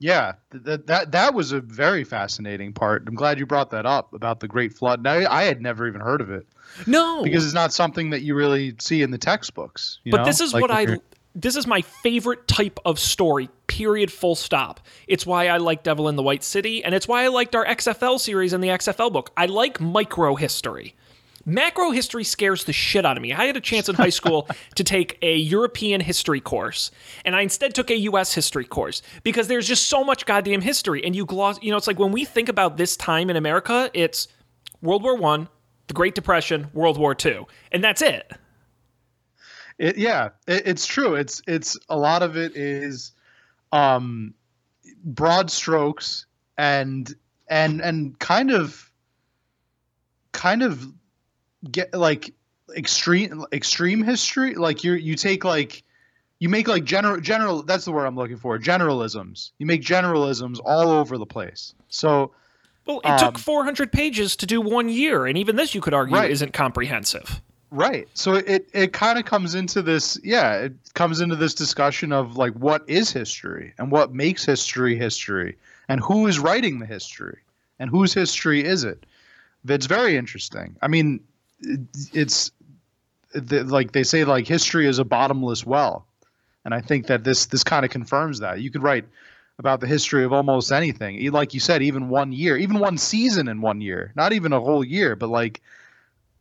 Yeah, 0.00 0.34
that 0.50 0.86
that 0.86 1.12
that 1.12 1.34
was 1.34 1.50
a 1.52 1.60
very 1.60 2.04
fascinating 2.04 2.72
part. 2.72 3.04
I'm 3.06 3.14
glad 3.14 3.38
you 3.38 3.46
brought 3.46 3.70
that 3.70 3.84
up 3.86 4.14
about 4.14 4.40
the 4.40 4.46
Great 4.48 4.72
Flood. 4.72 5.02
Now, 5.02 5.28
I 5.30 5.42
had 5.44 5.60
never 5.60 5.88
even 5.88 6.00
heard 6.00 6.20
of 6.20 6.30
it 6.30 6.46
No, 6.86 7.22
because 7.24 7.44
it's 7.44 7.54
not 7.54 7.72
something 7.72 8.10
that 8.10 8.22
you 8.22 8.34
really 8.36 8.74
see 8.78 9.02
in 9.02 9.10
the 9.10 9.18
textbooks. 9.18 9.98
You 10.04 10.12
But 10.12 10.18
know? 10.18 10.24
this 10.26 10.40
is 10.40 10.52
Like 10.54 10.62
what 10.62 10.70
I 10.70 10.80
you're- 10.82 10.98
this 11.34 11.56
is 11.56 11.66
my 11.66 11.82
favorite 11.82 12.48
type 12.48 12.80
of 12.84 12.98
story. 12.98 13.48
Period. 13.66 14.10
Full 14.10 14.34
stop. 14.34 14.80
It's 15.06 15.24
why 15.26 15.48
I 15.48 15.58
like 15.58 15.82
Devil 15.84 16.08
in 16.08 16.16
the 16.16 16.22
White 16.22 16.42
City, 16.42 16.82
and 16.82 16.94
it's 16.94 17.06
why 17.06 17.24
I 17.24 17.28
liked 17.28 17.54
our 17.54 17.64
XFL 17.66 18.18
series 18.18 18.52
and 18.52 18.62
the 18.64 18.68
XFL 18.70 19.10
book. 19.12 19.30
I 19.36 19.46
like 19.46 19.80
micro 19.80 20.34
history. 20.36 20.94
Macro 21.48 21.92
history 21.92 22.24
scares 22.24 22.64
the 22.64 22.74
shit 22.74 23.06
out 23.06 23.16
of 23.16 23.22
me. 23.22 23.32
I 23.32 23.46
had 23.46 23.56
a 23.56 23.60
chance 23.60 23.88
in 23.88 23.94
high 23.94 24.10
school 24.10 24.46
to 24.74 24.84
take 24.84 25.18
a 25.22 25.34
European 25.34 26.02
history 26.02 26.42
course, 26.42 26.90
and 27.24 27.34
I 27.34 27.40
instead 27.40 27.74
took 27.74 27.90
a 27.90 27.96
US 28.00 28.34
history 28.34 28.66
course 28.66 29.00
because 29.22 29.48
there's 29.48 29.66
just 29.66 29.88
so 29.88 30.04
much 30.04 30.26
goddamn 30.26 30.60
history. 30.60 31.02
And 31.02 31.16
you 31.16 31.24
gloss, 31.24 31.58
you 31.62 31.70
know, 31.70 31.78
it's 31.78 31.86
like 31.86 31.98
when 31.98 32.12
we 32.12 32.26
think 32.26 32.50
about 32.50 32.76
this 32.76 32.98
time 32.98 33.30
in 33.30 33.36
America, 33.36 33.90
it's 33.94 34.28
World 34.82 35.02
War 35.02 35.16
One, 35.16 35.48
the 35.86 35.94
Great 35.94 36.14
Depression, 36.14 36.68
World 36.74 36.98
War 36.98 37.14
Two, 37.14 37.46
and 37.72 37.82
that's 37.82 38.02
it. 38.02 38.30
It, 39.78 39.96
yeah, 39.96 40.30
it, 40.46 40.64
it's 40.66 40.84
true. 40.84 41.14
It's 41.14 41.40
it's 41.46 41.78
a 41.88 41.96
lot 41.96 42.22
of 42.22 42.36
it 42.36 42.56
is 42.56 43.12
um, 43.72 44.34
broad 45.02 45.50
strokes 45.50 46.26
and 46.58 47.14
and 47.48 47.80
and 47.80 48.18
kind 48.18 48.50
of 48.50 48.92
kind 50.32 50.62
of 50.62 50.86
get 51.70 51.92
like 51.94 52.32
extreme 52.76 53.44
extreme 53.52 54.02
history. 54.02 54.54
Like 54.54 54.84
you 54.84 54.92
you 54.94 55.14
take 55.14 55.44
like 55.44 55.82
you 56.38 56.48
make 56.48 56.68
like 56.68 56.84
general 56.84 57.20
general. 57.20 57.62
That's 57.62 57.84
the 57.84 57.92
word 57.92 58.06
I'm 58.06 58.16
looking 58.16 58.36
for. 58.36 58.58
Generalisms. 58.58 59.50
You 59.58 59.66
make 59.66 59.82
generalisms 59.82 60.60
all 60.64 60.90
over 60.90 61.18
the 61.18 61.26
place. 61.26 61.74
So 61.88 62.32
Well, 62.86 63.00
it 63.00 63.10
Um, 63.10 63.18
took 63.18 63.38
400 63.38 63.92
pages 63.92 64.34
to 64.36 64.46
do 64.46 64.60
one 64.62 64.88
year, 64.88 65.26
and 65.26 65.36
even 65.36 65.56
this, 65.56 65.74
you 65.74 65.80
could 65.82 65.92
argue, 65.92 66.16
Right. 66.16 66.30
isn't 66.30 66.54
comprehensive. 66.54 67.42
Right. 67.70 68.08
So 68.14 68.34
it 68.34 68.66
it 68.72 68.92
kind 68.94 69.18
of 69.18 69.26
comes 69.26 69.54
into 69.54 69.82
this 69.82 70.18
yeah, 70.24 70.54
it 70.54 70.72
comes 70.94 71.20
into 71.20 71.36
this 71.36 71.52
discussion 71.54 72.12
of 72.12 72.36
like 72.38 72.54
what 72.54 72.82
is 72.88 73.10
history 73.12 73.74
and 73.78 73.90
what 73.90 74.14
makes 74.14 74.44
history 74.46 74.96
history 74.96 75.58
and 75.88 76.00
who 76.00 76.26
is 76.26 76.38
writing 76.38 76.78
the 76.78 76.86
history 76.86 77.40
and 77.78 77.90
whose 77.90 78.14
history 78.14 78.64
is 78.64 78.84
it? 78.84 79.04
That's 79.64 79.84
very 79.86 80.16
interesting. 80.16 80.76
I 80.80 80.88
mean, 80.88 81.20
it's 81.60 82.52
the, 83.32 83.64
like 83.64 83.92
they 83.92 84.02
say 84.02 84.24
like 84.24 84.46
history 84.46 84.86
is 84.86 84.98
a 84.98 85.04
bottomless 85.04 85.64
well. 85.64 86.06
And 86.64 86.74
I 86.74 86.80
think 86.80 87.06
that 87.06 87.24
this 87.24 87.46
this 87.46 87.64
kind 87.64 87.84
of 87.84 87.90
confirms 87.90 88.40
that. 88.40 88.60
You 88.60 88.70
could 88.70 88.82
write 88.82 89.06
about 89.58 89.80
the 89.80 89.86
history 89.86 90.24
of 90.24 90.32
almost 90.32 90.70
anything. 90.70 91.30
Like 91.30 91.54
you 91.54 91.60
said, 91.60 91.82
even 91.82 92.08
one 92.08 92.32
year, 92.32 92.56
even 92.56 92.78
one 92.78 92.98
season 92.98 93.48
in 93.48 93.60
one 93.60 93.80
year, 93.80 94.12
not 94.14 94.32
even 94.32 94.52
a 94.52 94.60
whole 94.60 94.84
year, 94.84 95.16
but 95.16 95.28
like 95.28 95.60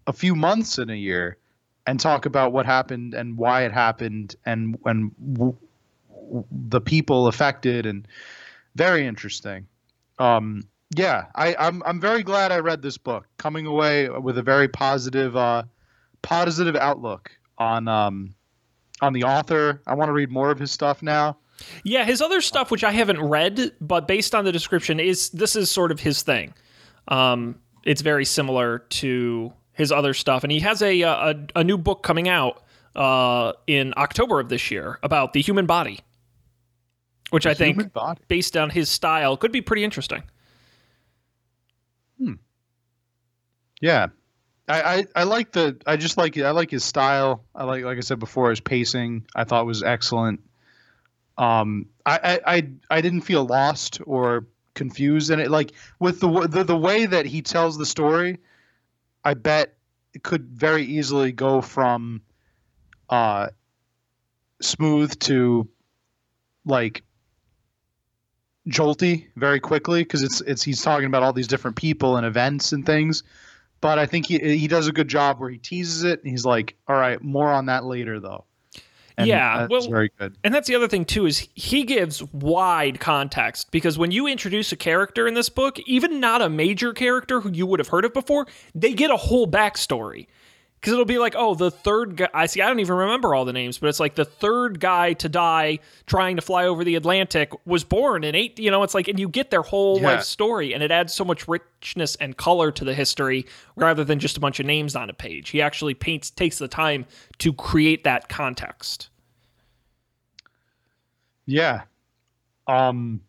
a 0.05 0.13
few 0.13 0.35
months 0.35 0.77
in 0.77 0.89
a 0.89 0.95
year 0.95 1.37
and 1.85 1.99
talk 1.99 2.25
about 2.25 2.51
what 2.51 2.65
happened 2.65 3.13
and 3.13 3.37
why 3.37 3.63
it 3.63 3.71
happened 3.71 4.35
and 4.45 4.77
and 4.85 5.11
w- 5.33 5.55
the 6.51 6.81
people 6.81 7.27
affected 7.27 7.85
and 7.85 8.07
very 8.75 9.07
interesting. 9.07 9.67
Um, 10.19 10.63
yeah, 10.95 11.25
I, 11.35 11.55
I'm 11.55 11.83
I'm 11.85 11.99
very 11.99 12.23
glad 12.23 12.51
I 12.51 12.59
read 12.59 12.81
this 12.81 12.97
book. 12.97 13.27
Coming 13.37 13.65
away 13.65 14.09
with 14.09 14.37
a 14.37 14.43
very 14.43 14.67
positive 14.67 15.35
uh, 15.35 15.63
positive 16.21 16.75
outlook 16.75 17.31
on 17.57 17.87
um, 17.87 18.35
on 19.01 19.13
the 19.13 19.23
author. 19.23 19.81
I 19.85 19.95
want 19.95 20.09
to 20.09 20.13
read 20.13 20.31
more 20.31 20.49
of 20.49 20.59
his 20.59 20.71
stuff 20.71 21.03
now. 21.03 21.37
Yeah, 21.83 22.05
his 22.05 22.21
other 22.21 22.39
stuff, 22.41 22.69
which 22.69 22.83
I 22.83 22.91
haven't 22.91 23.19
read, 23.19 23.71
but 23.81 24.07
based 24.07 24.35
on 24.35 24.45
the 24.45 24.51
description, 24.51 24.99
is 24.99 25.29
this 25.31 25.55
is 25.55 25.71
sort 25.71 25.91
of 25.91 25.99
his 25.99 26.21
thing. 26.21 26.53
Um, 27.07 27.59
it's 27.83 28.01
very 28.01 28.25
similar 28.25 28.79
to 28.79 29.51
his 29.73 29.91
other 29.91 30.13
stuff. 30.13 30.43
And 30.43 30.51
he 30.51 30.59
has 30.59 30.81
a 30.81 31.01
a, 31.01 31.35
a 31.55 31.63
new 31.63 31.77
book 31.77 32.03
coming 32.03 32.29
out 32.29 32.63
uh, 32.95 33.53
in 33.65 33.93
October 33.97 34.39
of 34.39 34.49
this 34.49 34.71
year 34.71 34.99
about 35.03 35.33
the 35.33 35.41
human 35.41 35.65
body, 35.65 35.99
which 37.31 37.45
I 37.45 37.53
think, 37.53 37.91
body. 37.93 38.21
based 38.27 38.55
on 38.55 38.69
his 38.69 38.89
style, 38.89 39.35
could 39.35 39.51
be 39.51 39.61
pretty 39.61 39.83
interesting. 39.83 40.23
Yeah. 43.81 44.07
I, 44.67 44.81
I, 44.81 45.05
I 45.15 45.23
like 45.23 45.51
the 45.51 45.77
I 45.85 45.95
just 45.95 46.17
like 46.17 46.37
I 46.37 46.51
like 46.51 46.71
his 46.71 46.83
style. 46.83 47.43
I 47.55 47.63
like 47.63 47.83
like 47.83 47.97
I 47.97 48.01
said 48.01 48.19
before 48.19 48.49
his 48.49 48.59
pacing. 48.59 49.25
I 49.35 49.45
thought 49.45 49.65
was 49.65 49.81
excellent. 49.81 50.41
Um, 51.37 51.85
I, 52.05 52.19
I 52.45 52.55
I 52.55 52.69
I 52.89 53.01
didn't 53.01 53.21
feel 53.21 53.45
lost 53.45 54.01
or 54.05 54.45
confused 54.73 55.31
in 55.31 55.39
it. 55.39 55.49
Like 55.49 55.71
with 55.99 56.19
the 56.19 56.47
the 56.47 56.63
the 56.63 56.77
way 56.77 57.05
that 57.05 57.25
he 57.25 57.41
tells 57.41 57.77
the 57.77 57.85
story, 57.85 58.39
I 59.23 59.35
bet 59.35 59.77
it 60.13 60.23
could 60.23 60.49
very 60.49 60.83
easily 60.83 61.31
go 61.31 61.61
from 61.61 62.21
uh 63.09 63.47
smooth 64.61 65.17
to 65.19 65.69
like 66.65 67.03
jolty 68.67 69.27
very 69.35 69.59
quickly 69.59 70.03
because 70.03 70.23
it's 70.23 70.41
it's 70.41 70.63
he's 70.63 70.81
talking 70.81 71.05
about 71.05 71.23
all 71.23 71.33
these 71.33 71.47
different 71.47 71.77
people 71.77 72.17
and 72.17 72.25
events 72.25 72.73
and 72.73 72.85
things 72.85 73.23
but 73.81 73.99
I 73.99 74.05
think 74.05 74.25
he 74.25 74.39
he 74.39 74.67
does 74.67 74.87
a 74.87 74.91
good 74.91 75.07
job 75.07 75.39
where 75.39 75.49
he 75.49 75.57
teases 75.57 76.03
it 76.03 76.21
and 76.23 76.31
he's 76.31 76.45
like, 76.45 76.75
"All 76.87 76.95
right, 76.95 77.21
more 77.21 77.51
on 77.51 77.67
that 77.67 77.85
later, 77.85 78.19
though." 78.19 78.45
And 79.17 79.27
Yeah, 79.27 79.59
that's 79.59 79.71
well- 79.71 79.89
very 79.89 80.11
good. 80.19 80.35
And 80.43 80.53
that's 80.53 80.67
the 80.67 80.75
other 80.75 80.87
thing 80.87 81.05
too 81.05 81.25
is 81.25 81.47
he 81.55 81.83
gives 81.83 82.23
wide 82.33 82.99
context 82.99 83.71
because 83.71 83.97
when 83.97 84.11
you 84.11 84.27
introduce 84.27 84.71
a 84.71 84.75
character 84.75 85.27
in 85.27 85.33
this 85.33 85.49
book, 85.49 85.79
even 85.87 86.19
not 86.19 86.41
a 86.41 86.49
major 86.49 86.93
character 86.93 87.41
who 87.41 87.51
you 87.51 87.65
would 87.65 87.79
have 87.79 87.87
heard 87.87 88.05
of 88.05 88.13
before, 88.13 88.45
they 88.75 88.93
get 88.93 89.09
a 89.09 89.17
whole 89.17 89.47
backstory. 89.47 90.27
Because 90.79 90.93
it'll 90.93 91.05
be 91.05 91.17
like, 91.17 91.33
oh, 91.35 91.55
the 91.55 91.71
third 91.71 92.17
guy. 92.17 92.29
I 92.35 92.45
see. 92.45 92.61
I 92.61 92.67
don't 92.67 92.79
even 92.79 92.95
remember 92.95 93.33
all 93.33 93.45
the 93.45 93.51
names, 93.53 93.79
but 93.79 93.87
it's 93.87 93.99
like 93.99 94.13
the 94.13 94.23
third 94.25 94.79
guy 94.79 95.13
to 95.13 95.27
die 95.27 95.79
trying 96.05 96.35
to 96.35 96.41
fly 96.41 96.65
over 96.67 96.83
the 96.83 96.95
Atlantic 96.95 97.51
was 97.65 97.83
born 97.83 98.23
in 98.23 98.35
eight. 98.35 98.59
You 98.59 98.69
know, 98.69 98.83
it's 98.83 98.93
like, 98.93 99.07
and 99.07 99.19
you 99.19 99.27
get 99.27 99.49
their 99.49 99.63
whole 99.63 99.99
Yeah. 99.99 100.11
life 100.11 100.23
story, 100.23 100.73
and 100.73 100.83
it 100.83 100.91
adds 100.91 101.15
so 101.15 101.25
much 101.25 101.47
richness 101.47 102.15
and 102.17 102.37
color 102.37 102.71
to 102.71 102.85
the 102.85 102.93
history 102.93 103.47
rather 103.75 104.03
than 104.03 104.19
just 104.19 104.37
a 104.37 104.39
bunch 104.39 104.59
of 104.59 104.67
names 104.67 104.95
on 104.95 105.09
a 105.09 105.13
page. 105.13 105.49
He 105.49 105.63
actually 105.63 105.95
paints, 105.95 106.29
takes 106.29 106.59
the 106.59 106.67
time 106.67 107.05
to 107.39 107.53
create 107.53 108.03
that 108.03 108.29
context. 108.29 109.09
Yeah. 111.47 111.81
Um. 112.67 113.21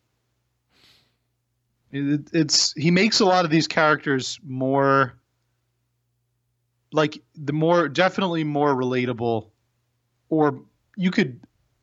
It, 1.92 2.28
it's 2.34 2.74
he 2.74 2.90
makes 2.90 3.20
a 3.20 3.24
lot 3.24 3.46
of 3.46 3.50
these 3.50 3.66
characters 3.66 4.38
more 4.46 5.14
like 6.92 7.22
the 7.34 7.52
more 7.52 7.88
definitely 7.88 8.44
more 8.44 8.74
relatable 8.74 9.48
or 10.30 10.62
you 10.96 11.10
could 11.10 11.40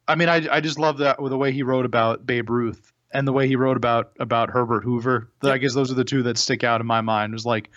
I 0.07 0.15
mean 0.15 0.29
I 0.29 0.47
I 0.51 0.59
just 0.59 0.79
love 0.79 0.97
that 0.99 1.21
with 1.21 1.31
the 1.31 1.37
way 1.37 1.51
he 1.51 1.63
wrote 1.63 1.85
about 1.85 2.25
Babe 2.25 2.49
Ruth 2.49 2.91
and 3.11 3.27
the 3.27 3.33
way 3.33 3.47
he 3.47 3.55
wrote 3.55 3.77
about 3.77 4.11
about 4.19 4.49
Herbert 4.49 4.83
Hoover. 4.83 5.31
I 5.43 5.57
guess 5.57 5.73
those 5.73 5.91
are 5.91 5.95
the 5.95 6.03
two 6.03 6.23
that 6.23 6.37
stick 6.37 6.63
out 6.63 6.81
in 6.81 6.87
my 6.87 7.01
mind. 7.01 7.31
It 7.31 7.35
was 7.35 7.45
like 7.45 7.69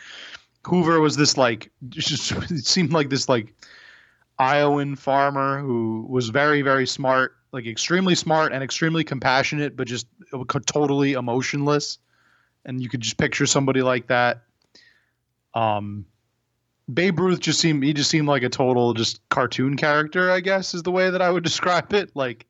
Hoover 0.66 1.00
was 1.00 1.16
this 1.16 1.36
like 1.36 1.70
just 1.88 2.32
it 2.32 2.66
seemed 2.66 2.92
like 2.92 3.08
this 3.10 3.28
like 3.28 3.54
Iowan 4.38 4.96
farmer 4.96 5.60
who 5.60 6.06
was 6.08 6.28
very 6.28 6.62
very 6.62 6.86
smart, 6.86 7.36
like 7.52 7.66
extremely 7.66 8.14
smart 8.14 8.52
and 8.52 8.62
extremely 8.62 9.04
compassionate, 9.04 9.76
but 9.76 9.86
just 9.86 10.06
totally 10.66 11.12
emotionless. 11.12 11.98
And 12.64 12.82
you 12.82 12.88
could 12.88 13.00
just 13.00 13.16
picture 13.16 13.46
somebody 13.46 13.82
like 13.82 14.08
that. 14.08 14.42
Um, 15.54 16.04
Babe 16.92 17.20
Ruth 17.20 17.40
just 17.40 17.60
seemed 17.60 17.82
he 17.82 17.92
just 17.92 18.10
seemed 18.10 18.28
like 18.28 18.42
a 18.42 18.48
total 18.48 18.94
just 18.94 19.20
cartoon 19.28 19.76
character, 19.76 20.30
I 20.30 20.40
guess 20.40 20.74
is 20.74 20.82
the 20.82 20.90
way 20.90 21.10
that 21.10 21.20
I 21.20 21.30
would 21.30 21.44
describe 21.50 21.92
it. 21.92 22.10
Like, 22.14 22.46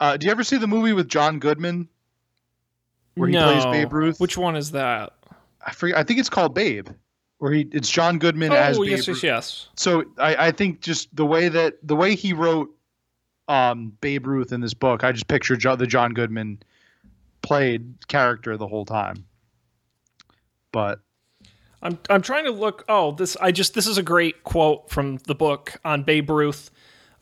uh, 0.00 0.16
do 0.16 0.26
you 0.26 0.30
ever 0.30 0.44
see 0.44 0.58
the 0.58 0.68
movie 0.68 0.92
with 0.92 1.08
John 1.08 1.38
Goodman 1.38 1.88
where 3.14 3.28
he 3.28 3.36
plays 3.36 3.64
Babe 3.66 3.92
Ruth? 3.92 4.20
Which 4.20 4.38
one 4.38 4.54
is 4.56 4.70
that? 4.72 5.12
I 5.66 5.72
forget. 5.72 5.98
I 5.98 6.04
think 6.04 6.20
it's 6.20 6.30
called 6.30 6.54
Babe, 6.54 6.88
where 7.38 7.52
he 7.52 7.68
it's 7.72 7.90
John 7.90 8.18
Goodman 8.18 8.52
as 8.52 8.78
Oh, 8.78 8.82
Babe 8.82 8.90
yes, 8.90 9.08
Ruth 9.08 9.22
yes, 9.22 9.24
yes. 9.24 9.68
so 9.76 10.04
I, 10.18 10.46
I 10.48 10.50
think 10.52 10.80
just 10.80 11.14
the 11.14 11.26
way 11.26 11.48
that 11.48 11.78
the 11.82 11.96
way 11.96 12.14
he 12.14 12.32
wrote 12.32 12.70
um, 13.48 13.92
Babe 14.00 14.26
Ruth 14.26 14.52
in 14.52 14.60
this 14.60 14.74
book, 14.74 15.02
I 15.02 15.10
just 15.10 15.26
picture 15.26 15.56
the 15.56 15.86
John 15.86 16.12
Goodman 16.14 16.62
played 17.42 17.94
character 18.06 18.56
the 18.56 18.68
whole 18.68 18.84
time. 18.84 19.24
But 20.70 21.00
I'm 21.82 21.98
I'm 22.10 22.22
trying 22.22 22.44
to 22.44 22.50
look. 22.50 22.84
Oh, 22.88 23.12
this 23.12 23.36
I 23.36 23.52
just 23.52 23.74
this 23.74 23.86
is 23.86 23.98
a 23.98 24.02
great 24.02 24.44
quote 24.44 24.90
from 24.90 25.18
the 25.26 25.34
book 25.34 25.78
on 25.84 26.02
Babe 26.02 26.28
Ruth. 26.30 26.70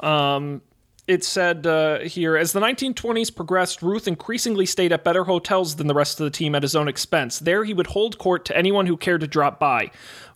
Um, 0.00 0.62
it 1.06 1.22
said 1.22 1.68
uh, 1.68 2.00
here 2.00 2.36
as 2.36 2.52
the 2.52 2.58
1920s 2.58 3.34
progressed, 3.34 3.80
Ruth 3.80 4.08
increasingly 4.08 4.66
stayed 4.66 4.92
at 4.92 5.04
better 5.04 5.22
hotels 5.22 5.76
than 5.76 5.86
the 5.86 5.94
rest 5.94 6.18
of 6.18 6.24
the 6.24 6.30
team 6.30 6.54
at 6.56 6.62
his 6.62 6.74
own 6.74 6.88
expense. 6.88 7.38
There, 7.38 7.62
he 7.62 7.74
would 7.74 7.86
hold 7.86 8.18
court 8.18 8.44
to 8.46 8.56
anyone 8.56 8.86
who 8.86 8.96
cared 8.96 9.20
to 9.20 9.28
drop 9.28 9.60
by. 9.60 9.92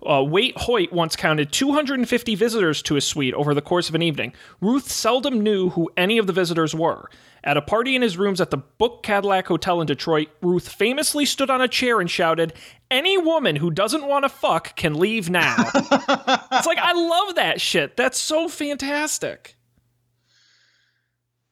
Uh, 0.09 0.23
Waite 0.23 0.57
Hoyt 0.57 0.93
once 0.93 1.17
counted 1.17 1.51
250 1.51 2.37
visitors 2.37 2.83
to 2.83 2.95
his 2.95 3.05
suite 3.05 3.35
over 3.35 3.53
the 3.53 3.61
course 3.61 3.89
of 3.89 3.97
an 3.97 4.03
evening. 4.03 4.33
Ruth 4.61 4.89
seldom 4.89 5.41
knew 5.41 5.71
who 5.71 5.91
any 5.97 6.19
of 6.19 6.29
the 6.29 6.33
visitors 6.33 6.73
were. 6.73 7.11
At 7.43 7.57
a 7.57 7.63
party 7.63 7.97
in 7.97 8.03
his 8.03 8.19
rooms 8.19 8.41
at 8.41 8.51
the 8.51 8.59
Book 8.59 9.03
Cadillac 9.03 9.47
Hotel 9.47 9.81
in 9.81 9.87
Detroit, 9.87 10.29
Ruth 10.43 10.69
famously 10.69 11.25
stood 11.25 11.51
on 11.51 11.61
a 11.61 11.69
chair 11.69 12.01
and 12.01 12.11
shouted, 12.11 12.53
Any 12.91 13.17
woman 13.17 13.57
who 13.57 13.71
doesn't 13.71 14.07
want 14.07 14.25
to 14.25 14.29
fuck 14.29 14.77
can 14.77 14.95
leave 14.95 15.31
now. 15.31 15.57
it's 15.75 16.67
like, 16.67 16.79
I 16.79 16.93
love 16.93 17.37
that 17.37 17.61
shit. 17.61 17.97
That's 17.97 18.19
so 18.19 18.49
fantastic. 18.49 19.57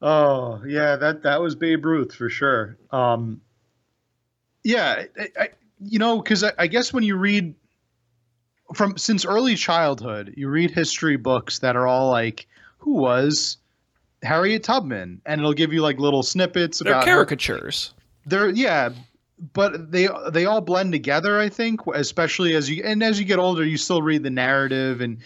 oh 0.01 0.61
yeah, 0.65 0.95
that 0.95 1.23
that 1.23 1.41
was 1.41 1.55
Babe 1.55 1.85
Ruth 1.85 2.13
for 2.13 2.29
sure. 2.29 2.77
Um, 2.91 3.41
yeah, 4.63 5.03
I, 5.17 5.29
I, 5.39 5.49
you 5.79 5.99
know, 5.99 6.21
because 6.21 6.43
I, 6.43 6.51
I 6.57 6.67
guess 6.67 6.93
when 6.93 7.03
you 7.03 7.15
read 7.15 7.55
from 8.73 8.97
since 8.97 9.25
early 9.25 9.55
childhood, 9.55 10.33
you 10.37 10.49
read 10.49 10.71
history 10.71 11.17
books 11.17 11.59
that 11.59 11.75
are 11.75 11.87
all 11.87 12.09
like, 12.11 12.47
who 12.77 12.93
was 12.93 13.57
Harriet 14.23 14.63
Tubman, 14.63 15.21
and 15.25 15.39
it'll 15.39 15.53
give 15.53 15.71
you 15.73 15.81
like 15.81 15.99
little 15.99 16.23
snippets 16.23 16.79
They're 16.79 16.93
about 16.93 17.07
her 17.07 17.15
caricatures. 17.15 17.93
they're 18.25 18.49
yeah 18.49 18.89
but 19.53 19.91
they 19.91 20.09
they 20.31 20.45
all 20.45 20.59
blend 20.59 20.91
together 20.91 21.39
i 21.39 21.47
think 21.47 21.79
especially 21.93 22.55
as 22.55 22.69
you 22.69 22.83
and 22.83 23.01
as 23.01 23.17
you 23.17 23.25
get 23.25 23.39
older 23.39 23.63
you 23.63 23.77
still 23.77 24.01
read 24.01 24.21
the 24.23 24.29
narrative 24.29 24.99
and 24.99 25.19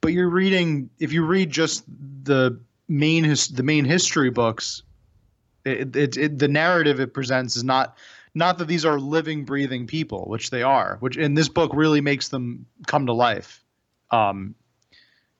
but 0.00 0.12
you're 0.12 0.28
reading 0.28 0.90
if 0.98 1.12
you 1.12 1.24
read 1.24 1.50
just 1.50 1.84
the 2.24 2.58
main 2.88 3.22
his, 3.22 3.46
the 3.48 3.62
main 3.62 3.84
history 3.84 4.30
books 4.30 4.82
it, 5.64 5.94
it, 5.94 6.16
it 6.16 6.38
the 6.40 6.48
narrative 6.48 6.98
it 6.98 7.14
presents 7.14 7.54
is 7.54 7.62
not 7.62 7.96
not 8.34 8.58
that 8.58 8.66
these 8.66 8.84
are 8.84 8.98
living 8.98 9.44
breathing 9.44 9.86
people 9.86 10.24
which 10.26 10.50
they 10.50 10.64
are 10.64 10.96
which 10.98 11.16
in 11.16 11.34
this 11.34 11.48
book 11.48 11.70
really 11.72 12.00
makes 12.00 12.28
them 12.28 12.66
come 12.88 13.06
to 13.06 13.12
life 13.12 13.62
um 14.10 14.54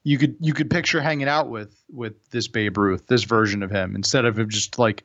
you 0.02 0.18
could 0.18 0.36
you 0.40 0.54
could 0.54 0.70
picture 0.70 1.00
hanging 1.00 1.28
out 1.28 1.48
with 1.50 1.74
with 1.92 2.14
this 2.30 2.48
Babe 2.48 2.76
Ruth, 2.78 3.06
this 3.06 3.24
version 3.24 3.62
of 3.62 3.70
him, 3.70 3.94
instead 3.94 4.24
of 4.24 4.38
him 4.38 4.48
just 4.48 4.78
like 4.78 5.04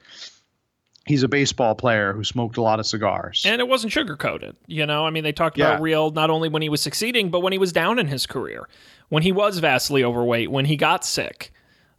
he's 1.05 1.21
a 1.23 1.27
baseball 1.27 1.75
player 1.75 2.13
who 2.13 2.23
smoked 2.23 2.57
a 2.57 2.61
lot 2.61 2.79
of 2.79 2.85
cigars. 2.85 3.43
And 3.45 3.61
it 3.61 3.67
wasn't 3.67 3.93
sugarcoated. 3.93 4.55
You 4.65 4.85
know, 4.87 5.05
I 5.05 5.11
mean, 5.11 5.23
they 5.23 5.31
talked 5.33 5.57
Yeah. 5.57 5.69
about 5.73 5.81
real 5.81 6.09
not 6.11 6.29
only 6.31 6.49
when 6.49 6.61
he 6.63 6.69
was 6.69 6.81
succeeding, 6.81 7.29
but 7.29 7.41
when 7.41 7.51
he 7.53 7.59
was 7.59 7.71
down 7.71 7.99
in 7.99 8.07
his 8.07 8.25
career, 8.25 8.67
when 9.09 9.21
he 9.21 9.31
was 9.31 9.59
vastly 9.59 10.03
overweight, 10.03 10.49
when 10.49 10.65
he 10.65 10.75
got 10.77 11.05
sick, 11.05 11.51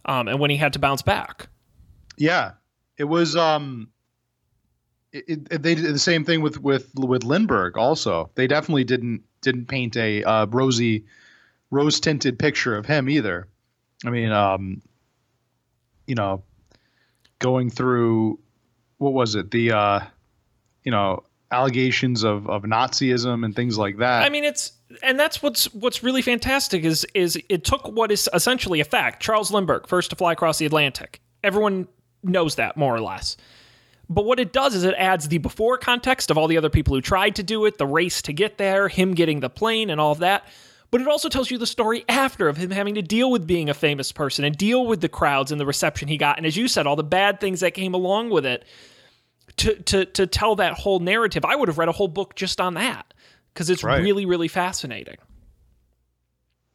um, 0.05 0.27
and 0.27 0.39
when 0.39 0.49
he 0.49 0.57
had 0.57 0.73
to 0.73 0.79
bounce 0.79 1.01
back. 1.01 1.47
yeah, 2.17 2.51
it 2.97 3.05
was. 3.05 3.35
Um, 3.35 3.89
it, 5.13 5.47
it, 5.51 5.63
they 5.63 5.75
did 5.75 5.85
the 5.93 5.99
same 5.99 6.25
thing 6.25 6.41
with 6.41 6.61
with 6.61 6.91
with 6.95 7.23
Lindbergh. 7.23 7.77
Also, 7.77 8.29
they 8.35 8.45
definitely 8.47 8.83
didn't 8.83 9.23
didn't 9.41 9.67
paint 9.67 9.95
a 9.95 10.23
uh, 10.23 10.45
rosy, 10.47 11.05
rose 11.71 11.99
tinted 11.99 12.39
picture 12.39 12.75
of 12.75 12.85
him 12.85 13.09
either. 13.09 13.47
I 14.05 14.09
mean, 14.09 14.31
um, 14.31 14.81
you 16.05 16.15
know, 16.15 16.43
going 17.39 17.69
through 17.69 18.39
what 18.97 19.13
was 19.13 19.35
it 19.35 19.51
the 19.51 19.71
uh, 19.71 19.99
you 20.83 20.91
know 20.91 21.23
allegations 21.51 22.23
of 22.23 22.49
of 22.49 22.63
Nazism 22.63 23.45
and 23.45 23.55
things 23.55 23.77
like 23.77 23.97
that. 23.97 24.23
I 24.23 24.29
mean, 24.29 24.43
it's 24.43 24.73
and 25.03 25.19
that's 25.19 25.41
what's 25.41 25.73
what's 25.73 26.03
really 26.03 26.21
fantastic 26.21 26.83
is 26.83 27.05
is 27.13 27.39
it 27.49 27.63
took 27.63 27.87
what 27.87 28.11
is 28.11 28.29
essentially 28.33 28.79
a 28.79 28.85
fact. 28.85 29.21
Charles 29.21 29.51
Lindbergh, 29.51 29.87
first 29.87 30.09
to 30.11 30.15
fly 30.15 30.33
across 30.33 30.57
the 30.57 30.65
Atlantic. 30.65 31.21
Everyone 31.43 31.87
knows 32.23 32.55
that 32.55 32.77
more 32.77 32.95
or 32.95 33.01
less. 33.01 33.37
But 34.09 34.23
what 34.23 34.39
it 34.39 34.53
does 34.53 34.73
is 34.73 34.83
it 34.85 34.95
adds 34.97 35.27
the 35.27 35.37
before 35.37 35.77
context 35.77 36.31
of 36.31 36.37
all 36.37 36.47
the 36.47 36.57
other 36.57 36.69
people 36.69 36.95
who 36.95 37.01
tried 37.01 37.35
to 37.35 37.43
do 37.43 37.65
it, 37.65 37.77
the 37.77 37.85
race 37.85 38.21
to 38.23 38.33
get 38.33 38.57
there, 38.57 38.87
him 38.87 39.13
getting 39.13 39.41
the 39.41 39.49
plane, 39.49 39.89
and 39.89 39.99
all 39.99 40.13
of 40.13 40.19
that. 40.19 40.47
But 40.89 41.01
it 41.01 41.07
also 41.07 41.27
tells 41.27 41.51
you 41.51 41.57
the 41.57 41.67
story 41.67 42.05
after 42.07 42.47
of 42.47 42.55
him 42.57 42.71
having 42.71 42.95
to 42.95 43.01
deal 43.01 43.29
with 43.29 43.45
being 43.45 43.69
a 43.69 43.73
famous 43.73 44.11
person 44.11 44.45
and 44.45 44.57
deal 44.57 44.85
with 44.85 45.01
the 45.01 45.09
crowds 45.09 45.51
and 45.51 45.59
the 45.59 45.65
reception 45.65 46.07
he 46.07 46.17
got. 46.17 46.37
And 46.37 46.45
as 46.45 46.55
you 46.55 46.67
said, 46.69 46.87
all 46.87 46.95
the 46.95 47.03
bad 47.03 47.39
things 47.41 47.59
that 47.59 47.73
came 47.73 47.93
along 47.93 48.29
with 48.29 48.45
it 48.45 48.63
to 49.57 49.75
to 49.83 50.05
to 50.05 50.27
tell 50.27 50.55
that 50.55 50.73
whole 50.73 50.99
narrative. 50.99 51.43
I 51.43 51.55
would 51.55 51.67
have 51.67 51.77
read 51.77 51.89
a 51.89 51.93
whole 51.93 52.07
book 52.07 52.35
just 52.35 52.61
on 52.61 52.75
that 52.75 53.13
because 53.53 53.69
it's 53.69 53.83
Right. 53.83 54.01
really, 54.01 54.25
really 54.25 54.47
fascinating. 54.47 55.17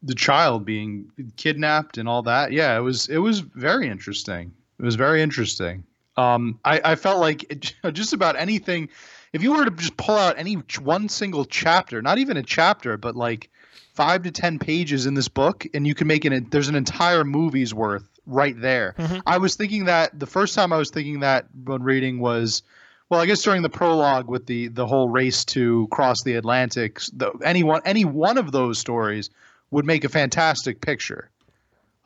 the 0.04 0.14
child 0.16 0.64
being 0.64 1.08
kidnapped 1.36 1.96
and 1.96 2.08
all 2.08 2.22
that. 2.24 2.50
Yeah, 2.52 2.76
it 2.76 2.80
was 2.80 3.08
it 3.08 3.18
was 3.18 3.38
very 3.40 3.88
interesting. 3.88 4.52
It 4.80 4.84
was 4.84 4.96
very 4.96 5.22
interesting. 5.22 5.84
Um, 6.16 6.58
I, 6.64 6.80
I 6.84 6.94
felt 6.96 7.20
like 7.20 7.44
it, 7.50 7.72
just 7.92 8.12
about 8.12 8.36
anything. 8.36 8.88
If 9.32 9.42
you 9.42 9.52
were 9.52 9.64
to 9.64 9.70
just 9.70 9.96
pull 9.96 10.16
out 10.16 10.38
any 10.38 10.54
one 10.80 11.08
single 11.08 11.44
chapter, 11.44 12.02
not 12.02 12.18
even 12.18 12.36
a 12.36 12.42
chapter, 12.42 12.96
but 12.96 13.16
like 13.16 13.50
five 13.94 14.22
to 14.24 14.30
ten 14.30 14.58
pages 14.58 15.06
in 15.06 15.14
this 15.14 15.28
book, 15.28 15.66
and 15.74 15.86
you 15.86 15.94
can 15.94 16.06
make 16.06 16.24
an 16.24 16.48
there's 16.50 16.68
an 16.68 16.74
entire 16.74 17.24
movie's 17.24 17.72
worth 17.72 18.04
right 18.26 18.58
there. 18.60 18.94
Mhm. 18.98 19.22
I 19.26 19.38
was 19.38 19.56
thinking 19.56 19.86
that 19.86 20.18
the 20.18 20.26
first 20.26 20.54
time 20.54 20.72
I 20.72 20.76
was 20.76 20.90
thinking 20.90 21.20
that 21.20 21.46
when 21.64 21.82
reading 21.82 22.20
was. 22.20 22.62
Well, 23.08 23.20
I 23.20 23.26
guess 23.26 23.42
during 23.42 23.60
the 23.60 23.68
prologue 23.68 24.26
with 24.28 24.46
the 24.46 24.68
the 24.68 24.86
whole 24.86 25.06
race 25.08 25.44
to 25.46 25.86
cross 25.90 26.22
the 26.22 26.34
Atlantic, 26.36 26.98
the, 27.12 27.30
any 27.44 27.62
one 27.62 27.82
any 27.84 28.06
one 28.06 28.38
of 28.38 28.52
those 28.52 28.78
stories 28.78 29.28
would 29.70 29.84
make 29.84 30.04
a 30.04 30.08
fantastic 30.08 30.80
picture. 30.80 31.28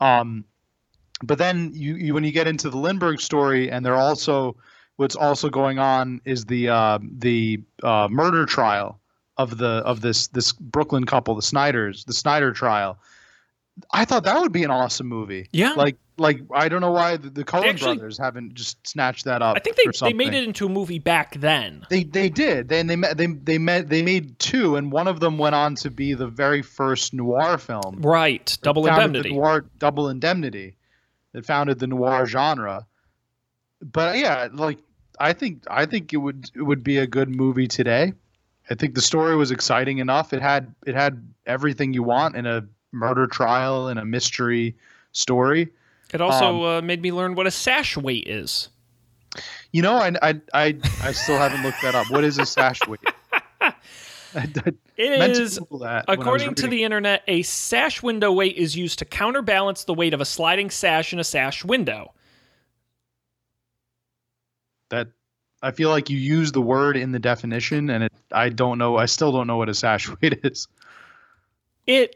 Um, 0.01 0.43
but 1.23 1.37
then 1.37 1.71
you, 1.73 1.95
you 1.95 2.13
when 2.13 2.25
you 2.25 2.31
get 2.33 2.47
into 2.47 2.69
the 2.69 2.77
Lindbergh 2.77 3.21
story, 3.21 3.71
and 3.71 3.85
they're 3.85 3.95
also 3.95 4.57
what's 4.97 5.15
also 5.15 5.49
going 5.49 5.79
on 5.79 6.21
is 6.25 6.45
the 6.45 6.69
uh, 6.69 6.99
the 7.01 7.61
uh, 7.81 8.07
murder 8.11 8.45
trial 8.45 8.99
of 9.37 9.57
the 9.57 9.67
of 9.85 10.01
this 10.01 10.27
this 10.27 10.51
Brooklyn 10.51 11.05
couple, 11.05 11.35
the 11.35 11.41
Snyders, 11.41 12.03
the 12.05 12.13
Snyder 12.13 12.51
trial. 12.51 12.97
I 13.91 14.05
thought 14.05 14.23
that 14.23 14.41
would 14.41 14.51
be 14.51 14.63
an 14.63 14.71
awesome 14.71 15.07
movie. 15.07 15.47
Yeah. 15.51 15.73
Like 15.73 15.97
like 16.17 16.41
I 16.51 16.67
don't 16.67 16.81
know 16.81 16.91
why 16.91 17.17
the, 17.17 17.29
the 17.29 17.43
Coen 17.43 17.65
actually- 17.65 17.97
brothers 17.97 18.17
haven't 18.17 18.55
just 18.55 18.85
snatched 18.87 19.25
that 19.25 19.43
up. 19.43 19.55
I 19.55 19.59
think 19.59 19.75
they, 19.75 20.07
they 20.07 20.13
made 20.13 20.33
it 20.33 20.43
into 20.43 20.65
a 20.65 20.69
movie 20.69 20.97
back 20.99 21.35
then. 21.35 21.85
They 21.89 22.03
they 22.03 22.29
did. 22.29 22.69
They, 22.69 22.79
and 22.79 22.89
they 22.89 22.95
they 23.13 23.27
they 23.27 23.57
met 23.59 23.87
they 23.89 24.01
made 24.01 24.39
two, 24.39 24.75
and 24.75 24.91
one 24.91 25.07
of 25.07 25.19
them 25.19 25.37
went 25.37 25.53
on 25.53 25.75
to 25.75 25.91
be 25.91 26.15
the 26.15 26.27
very 26.27 26.63
first 26.63 27.13
noir 27.13 27.59
film. 27.59 28.01
Right. 28.01 28.57
Double 28.63 28.87
indemnity. 28.87 29.31
Noir 29.31 29.65
double 29.77 30.09
indemnity 30.09 30.75
that 31.33 31.45
founded 31.45 31.77
the 31.77 31.87
noir 31.87 32.25
genre. 32.25 32.87
But 33.79 34.17
yeah, 34.17 34.47
like 34.51 34.79
I 35.19 35.33
think 35.33 35.63
I 35.69 35.85
think 35.85 36.13
it 36.13 36.17
would 36.17 36.49
it 36.55 36.61
would 36.61 36.83
be 36.83 36.97
a 36.97 37.07
good 37.07 37.29
movie 37.29 37.67
today. 37.67 38.13
I 38.69 38.75
think 38.75 38.95
the 38.95 39.01
story 39.01 39.35
was 39.35 39.51
exciting 39.51 39.99
enough. 39.99 40.33
It 40.33 40.41
had 40.41 40.73
it 40.85 40.95
had 40.95 41.27
everything 41.45 41.93
you 41.93 42.03
want 42.03 42.35
in 42.35 42.45
a 42.45 42.65
murder 42.91 43.27
trial 43.27 43.87
and 43.87 43.99
a 43.99 44.05
mystery 44.05 44.75
story. 45.11 45.69
It 46.13 46.21
also 46.21 46.63
uh, 46.63 46.81
made 46.81 47.01
me 47.01 47.11
learn 47.11 47.35
what 47.35 47.47
a 47.47 47.51
sash 47.51 47.97
weight 47.97 48.27
is. 48.27 48.69
You 49.71 49.81
know, 49.81 49.95
I 49.95 50.11
I 50.21 50.41
I, 50.53 50.77
I 51.01 51.11
still 51.11 51.37
haven't 51.37 51.63
looked 51.63 51.81
that 51.81 51.95
up. 51.95 52.09
What 52.09 52.23
is 52.23 52.37
a 52.37 52.45
sash 52.45 52.79
weight? 52.87 53.01
I, 53.61 53.73
I 54.35 54.73
It 54.97 55.31
is, 55.37 55.59
Google 55.59 55.79
that 55.79 56.07
when 56.07 56.19
I 56.19 56.19
was 56.19 56.25
according 56.25 56.55
to 56.55 56.67
the 56.67 56.83
internet, 56.83 57.23
a 57.27 57.41
sash 57.43 58.03
window 58.03 58.31
weight 58.31 58.55
is 58.55 58.75
used 58.75 58.99
to 58.99 59.05
counterbalance 59.05 59.83
the 59.83 59.93
weight 59.93 60.13
of 60.13 60.21
a 60.21 60.25
sliding 60.25 60.69
sash 60.69 61.13
in 61.13 61.19
a 61.19 61.23
sash 61.23 61.63
window. 61.63 62.13
That 64.89 65.07
I 65.61 65.71
feel 65.71 65.89
like 65.89 66.09
you 66.09 66.17
use 66.17 66.51
the 66.51 66.61
word 66.61 66.97
in 66.97 67.11
the 67.11 67.19
definition, 67.19 67.89
and 67.89 68.03
it 68.05 68.13
I 68.31 68.49
don't 68.49 68.77
know. 68.77 68.97
I 68.97 69.05
still 69.05 69.31
don't 69.31 69.47
know 69.47 69.57
what 69.57 69.69
a 69.69 69.73
sash 69.73 70.09
weight 70.21 70.39
is. 70.43 70.67
It 71.85 72.15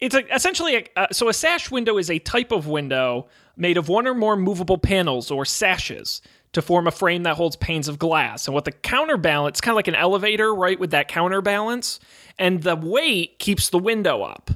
it's 0.00 0.14
a, 0.14 0.34
essentially 0.34 0.76
a, 0.76 0.84
uh, 0.96 1.06
so 1.10 1.28
a 1.28 1.34
sash 1.34 1.70
window 1.70 1.98
is 1.98 2.10
a 2.10 2.18
type 2.20 2.52
of 2.52 2.68
window 2.68 3.28
made 3.56 3.76
of 3.76 3.88
one 3.88 4.06
or 4.06 4.14
more 4.14 4.36
movable 4.36 4.78
panels 4.78 5.30
or 5.30 5.44
sashes 5.44 6.22
to 6.52 6.62
form 6.62 6.86
a 6.86 6.90
frame 6.90 7.24
that 7.24 7.36
holds 7.36 7.56
panes 7.56 7.88
of 7.88 7.98
glass. 7.98 8.46
And 8.46 8.54
what 8.54 8.64
the 8.64 8.72
counterbalance, 8.72 9.60
kind 9.60 9.72
of 9.72 9.76
like 9.76 9.88
an 9.88 9.94
elevator, 9.94 10.54
right, 10.54 10.78
with 10.78 10.92
that 10.92 11.08
counterbalance, 11.08 11.98
and 12.38 12.62
the 12.62 12.76
weight 12.76 13.38
keeps 13.38 13.70
the 13.70 13.78
window 13.78 14.22
up. 14.22 14.50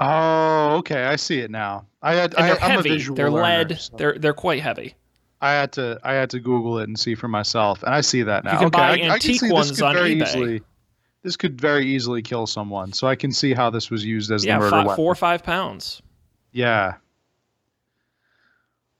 Oh, 0.00 0.76
okay, 0.78 1.04
I 1.04 1.16
see 1.16 1.38
it 1.40 1.50
now. 1.50 1.86
I 2.02 2.14
had 2.14 2.34
And 2.34 2.44
I, 2.44 2.46
they're 2.48 2.56
I'm 2.64 2.70
a 2.70 2.74
heavy. 2.74 2.88
visual 2.90 3.16
They're 3.16 3.30
learner, 3.30 3.68
lead. 3.68 3.78
so 3.80 3.96
They're 3.96 4.18
they're 4.18 4.32
quite 4.34 4.60
heavy. 4.62 4.94
I 5.40 5.52
had 5.52 5.72
to 5.72 6.00
I 6.02 6.14
had 6.14 6.30
to 6.30 6.40
Google 6.40 6.78
it 6.80 6.88
and 6.88 6.98
see 6.98 7.14
for 7.14 7.28
myself, 7.28 7.82
and 7.82 7.94
I 7.94 8.00
see 8.00 8.22
that 8.22 8.44
now. 8.44 8.52
You 8.52 8.58
can 8.58 8.66
okay, 8.68 8.78
buy 8.78 8.88
I, 8.88 8.92
I 9.10 9.14
antique 9.14 9.40
see 9.40 9.52
ones 9.52 9.68
this 9.70 9.78
could 9.78 9.84
on 9.84 9.94
eBay. 9.96 10.22
easily. 10.22 10.62
This 11.22 11.36
could 11.36 11.58
very 11.60 11.86
easily 11.86 12.20
kill 12.22 12.46
someone, 12.46 12.92
so 12.92 13.06
I 13.06 13.14
can 13.14 13.32
see 13.32 13.54
how 13.54 13.70
this 13.70 13.90
was 13.90 14.04
used 14.04 14.30
as 14.30 14.44
Yeah, 14.44 14.54
the 14.54 14.60
murder 14.60 14.70
fi- 14.70 14.78
weapon. 14.84 14.96
four 14.96 15.12
or 15.12 15.14
five 15.14 15.42
pounds. 15.42 16.02
Yeah. 16.52 16.94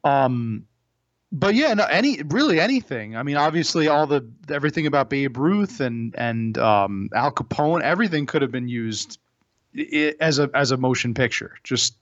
Um, 0.04 0.66
but 1.32 1.54
yeah, 1.54 1.74
no, 1.74 1.84
any 1.84 2.22
really 2.26 2.60
anything. 2.60 3.16
I 3.16 3.22
mean, 3.22 3.36
obviously, 3.36 3.88
all 3.88 4.06
the 4.06 4.26
everything 4.48 4.86
about 4.86 5.10
Babe 5.10 5.36
Ruth 5.36 5.80
and 5.80 6.14
and 6.16 6.56
um, 6.58 7.08
Al 7.14 7.32
Capone, 7.32 7.82
everything 7.82 8.26
could 8.26 8.42
have 8.42 8.52
been 8.52 8.68
used 8.68 9.18
i- 9.78 10.14
as 10.20 10.38
a 10.38 10.50
as 10.54 10.70
a 10.70 10.76
motion 10.76 11.14
picture. 11.14 11.56
Just 11.64 11.96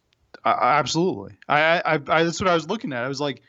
uh, 0.45 0.57
absolutely. 0.61 1.35
I, 1.49 1.81
I 1.85 1.95
I 1.95 2.23
that's 2.25 2.41
what 2.41 2.49
I 2.51 2.55
was 2.55 2.69
looking 2.69 2.93
at. 2.93 3.05
I 3.05 3.09
was 3.09 3.21
like, 3.21 3.43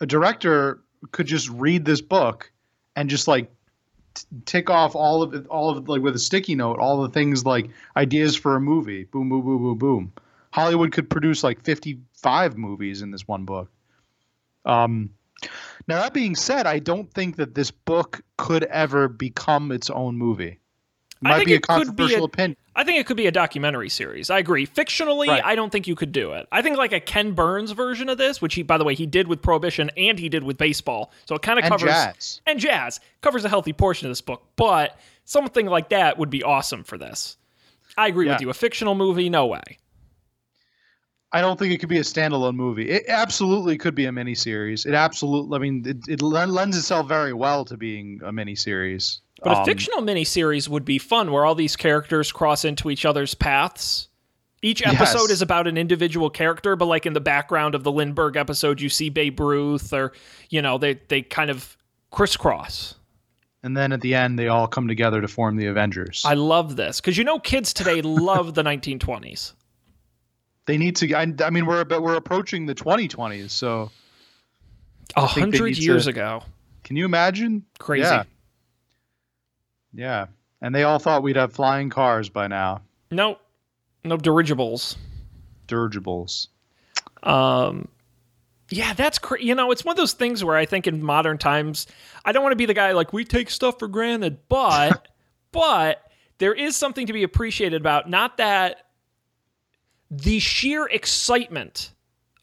a 0.00 0.06
director 0.06 0.80
could 1.12 1.26
just 1.26 1.48
read 1.50 1.84
this 1.84 2.00
book 2.00 2.50
and 2.96 3.10
just 3.10 3.28
like 3.28 3.50
t- 4.14 4.24
tick 4.46 4.70
off 4.70 4.94
all 4.94 5.22
of 5.22 5.34
it, 5.34 5.46
all 5.46 5.70
of 5.70 5.88
like 5.88 6.02
with 6.02 6.14
a 6.16 6.18
sticky 6.18 6.54
note, 6.54 6.78
all 6.78 7.02
the 7.02 7.08
things 7.08 7.44
like 7.44 7.70
ideas 7.96 8.36
for 8.36 8.56
a 8.56 8.60
movie. 8.60 9.04
Boom, 9.04 9.28
boom, 9.28 9.42
boom, 9.42 9.62
boom, 9.62 9.78
boom. 9.78 10.12
Hollywood 10.52 10.92
could 10.92 11.10
produce 11.10 11.42
like 11.42 11.60
55 11.62 12.56
movies 12.56 13.02
in 13.02 13.10
this 13.10 13.26
one 13.26 13.44
book. 13.44 13.70
Um, 14.64 15.10
now 15.88 16.00
that 16.00 16.14
being 16.14 16.36
said, 16.36 16.66
I 16.66 16.78
don't 16.78 17.12
think 17.12 17.36
that 17.36 17.54
this 17.54 17.70
book 17.70 18.22
could 18.38 18.64
ever 18.64 19.08
become 19.08 19.72
its 19.72 19.90
own 19.90 20.16
movie. 20.16 20.58
I 21.24 21.28
Might 21.30 21.36
think 21.38 21.46
be 21.48 21.52
a 21.54 21.56
it 21.56 21.62
could 21.62 21.96
be 21.96 22.14
a- 22.14 22.22
opinion. 22.22 22.56
I 22.76 22.82
think 22.84 22.98
it 22.98 23.06
could 23.06 23.16
be 23.16 23.26
a 23.26 23.32
documentary 23.32 23.88
series. 23.88 24.30
I 24.30 24.38
agree. 24.38 24.66
Fictionally, 24.66 25.28
Right. 25.28 25.44
I 25.44 25.54
don't 25.54 25.70
think 25.70 25.86
you 25.86 25.94
could 25.94 26.10
do 26.10 26.32
it. 26.32 26.48
I 26.50 26.60
think 26.60 26.76
like 26.76 26.92
a 26.92 26.98
Ken 27.00 27.32
Burns 27.32 27.70
version 27.70 28.08
of 28.08 28.18
this, 28.18 28.42
which 28.42 28.54
he, 28.54 28.62
by 28.64 28.78
the 28.78 28.84
way, 28.84 28.94
he 28.94 29.06
did 29.06 29.28
with 29.28 29.40
Prohibition 29.42 29.90
and 29.96 30.18
he 30.18 30.28
did 30.28 30.42
with 30.42 30.58
baseball. 30.58 31.12
So 31.26 31.36
it 31.36 31.42
kind 31.42 31.58
of 31.60 31.64
covers 31.66 31.88
jazz. 31.88 32.40
and 32.46 32.58
jazz 32.58 32.98
covers 33.20 33.44
a 33.44 33.48
healthy 33.48 33.72
portion 33.72 34.06
of 34.06 34.10
this 34.10 34.20
book. 34.20 34.42
But 34.56 34.98
something 35.24 35.66
like 35.66 35.90
that 35.90 36.18
would 36.18 36.30
be 36.30 36.42
awesome 36.42 36.82
for 36.82 36.98
this. 36.98 37.36
I 37.96 38.08
agree 38.08 38.28
with 38.28 38.40
you. 38.40 38.50
A 38.50 38.54
fictional 38.54 38.96
movie, 38.96 39.28
no 39.30 39.46
way. 39.46 39.62
I 41.32 41.40
don't 41.40 41.58
think 41.58 41.72
it 41.72 41.78
could 41.78 41.88
be 41.88 41.98
a 41.98 42.02
standalone 42.02 42.54
movie. 42.54 42.88
It 42.90 43.04
absolutely 43.08 43.76
could 43.76 43.94
be 43.96 44.06
a 44.06 44.10
miniseries. 44.10 44.86
It 44.86 44.94
absolutely, 44.94 45.56
I 45.56 45.58
mean, 45.60 45.84
it, 45.86 45.96
it 46.08 46.22
lends 46.22 46.76
itself 46.76 47.08
very 47.08 47.32
well 47.32 47.64
to 47.64 47.76
being 47.76 48.20
a 48.24 48.32
miniseries. 48.32 49.18
But 49.42 49.52
a 49.52 49.58
Um, 49.60 49.64
fictional 49.64 50.00
miniseries 50.02 50.68
would 50.68 50.84
be 50.84 50.98
fun, 50.98 51.30
where 51.32 51.44
all 51.44 51.54
these 51.54 51.76
characters 51.76 52.32
cross 52.32 52.64
into 52.64 52.90
each 52.90 53.04
other's 53.04 53.34
paths. 53.34 54.08
Each 54.62 54.80
episode 54.86 55.24
Yes. 55.24 55.30
is 55.32 55.42
about 55.42 55.66
an 55.66 55.76
individual 55.76 56.30
character, 56.30 56.74
but 56.76 56.86
like 56.86 57.04
in 57.04 57.12
the 57.12 57.20
background 57.20 57.74
of 57.74 57.82
the 57.84 57.92
Lindbergh 57.92 58.36
episode, 58.36 58.80
you 58.80 58.88
see 58.88 59.10
Babe 59.10 59.38
Ruth, 59.38 59.92
or 59.92 60.12
you 60.48 60.62
know, 60.62 60.78
they 60.78 60.94
they 61.08 61.20
kind 61.22 61.50
of 61.50 61.76
crisscross. 62.10 62.94
And 63.62 63.76
then 63.76 63.92
at 63.92 64.00
the 64.02 64.14
end, 64.14 64.38
they 64.38 64.48
all 64.48 64.66
come 64.66 64.88
together 64.88 65.20
to 65.20 65.28
form 65.28 65.56
the 65.56 65.66
Avengers. 65.66 66.22
I 66.26 66.34
love 66.34 66.76
this 66.76 67.00
because 67.00 67.18
you 67.18 67.24
know 67.24 67.38
kids 67.38 67.72
today 67.74 68.00
love 68.02 68.54
the 68.54 68.62
1920s. 68.62 69.52
they 70.66 70.78
need 70.78 70.96
to. 70.96 71.12
I, 71.12 71.30
I 71.44 71.50
mean, 71.50 71.66
we're 71.66 71.84
but 71.84 72.02
we're 72.02 72.16
approaching 72.16 72.64
the 72.64 72.74
2020s. 72.74 73.50
So 73.50 73.90
A 75.16 75.26
hundred 75.26 75.76
years 75.76 76.04
to- 76.04 76.10
ago, 76.10 76.42
can 76.84 76.96
you 76.96 77.04
imagine? 77.04 77.64
crazy. 77.78 78.04
Yeah. 78.04 78.24
Yeah. 79.94 80.26
And 80.60 80.74
they 80.74 80.82
all 80.82 80.98
thought 80.98 81.22
we'd 81.22 81.36
have 81.36 81.52
flying 81.52 81.90
cars 81.90 82.28
by 82.28 82.46
now. 82.46 82.82
No, 83.10 83.38
no 84.02 84.16
dirigibles. 84.16 84.96
Dirigibles. 85.66 86.48
Um, 87.22 87.88
yeah, 88.70 88.92
that's 88.94 89.18
cra- 89.18 89.42
you 89.42 89.54
know, 89.54 89.70
it's 89.70 89.84
one 89.84 89.92
of 89.92 89.96
those 89.96 90.14
things 90.14 90.42
where 90.42 90.56
I 90.56 90.66
think 90.66 90.86
in 90.86 91.02
modern 91.02 91.38
times, 91.38 91.86
I 92.24 92.32
don't 92.32 92.42
want 92.42 92.52
to 92.52 92.56
be 92.56 92.66
the 92.66 92.74
guy 92.74 92.92
like 92.92 93.12
we 93.12 93.24
take 93.24 93.50
stuff 93.50 93.78
for 93.78 93.88
granted, 93.88 94.38
but 94.48 95.08
but 95.52 96.02
there 96.38 96.54
is 96.54 96.76
something 96.76 97.06
to 97.06 97.12
be 97.12 97.22
appreciated 97.22 97.80
about 97.80 98.08
not 98.08 98.38
that 98.38 98.86
the 100.10 100.38
sheer 100.38 100.86
excitement 100.86 101.92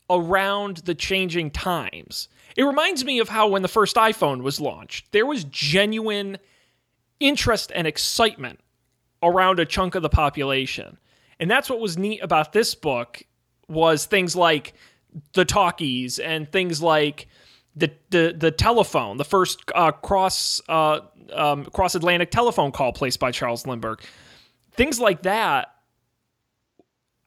around 0.10 0.78
the 0.78 0.96
changing 0.96 1.52
times. 1.52 2.28
It 2.56 2.64
reminds 2.64 3.06
me 3.06 3.20
of 3.20 3.30
how 3.30 3.48
when 3.48 3.62
the 3.62 3.68
first 3.68 3.96
iPhone 3.96 4.42
was 4.42 4.60
launched, 4.60 5.12
there 5.12 5.26
was 5.26 5.46
genuine 5.46 6.38
interest 7.22 7.72
and 7.74 7.88
excitement 7.88 8.60
around 9.24 9.60
a 9.60 9.66
chunk 9.66 9.96
of 9.96 10.02
the 10.02 10.10
population. 10.10 10.98
And 11.40 11.50
that's 11.50 11.70
what 11.70 11.80
was 11.80 11.98
neat 11.98 12.22
about 12.22 12.54
this 12.54 12.76
book 12.76 13.24
was 13.68 14.06
things 14.06 14.36
like 14.36 14.74
the 15.34 15.46
talkies 15.46 16.20
and 16.20 16.52
things 16.52 16.82
like 16.82 17.28
the 17.76 17.92
the 18.10 18.36
the 18.38 18.52
telephone, 18.52 19.18
the 19.18 19.26
first 19.26 19.62
uh, 19.74 19.92
cross 19.92 20.62
uh, 20.68 21.00
um, 21.34 21.66
cross 21.66 21.96
Atlantic 21.96 22.32
telephone 22.32 22.72
call 22.72 22.92
placed 22.92 23.20
by 23.20 23.32
Charles 23.32 23.66
Lindbergh. 23.66 24.02
Things 24.74 25.00
like 25.00 25.24
that. 25.24 25.74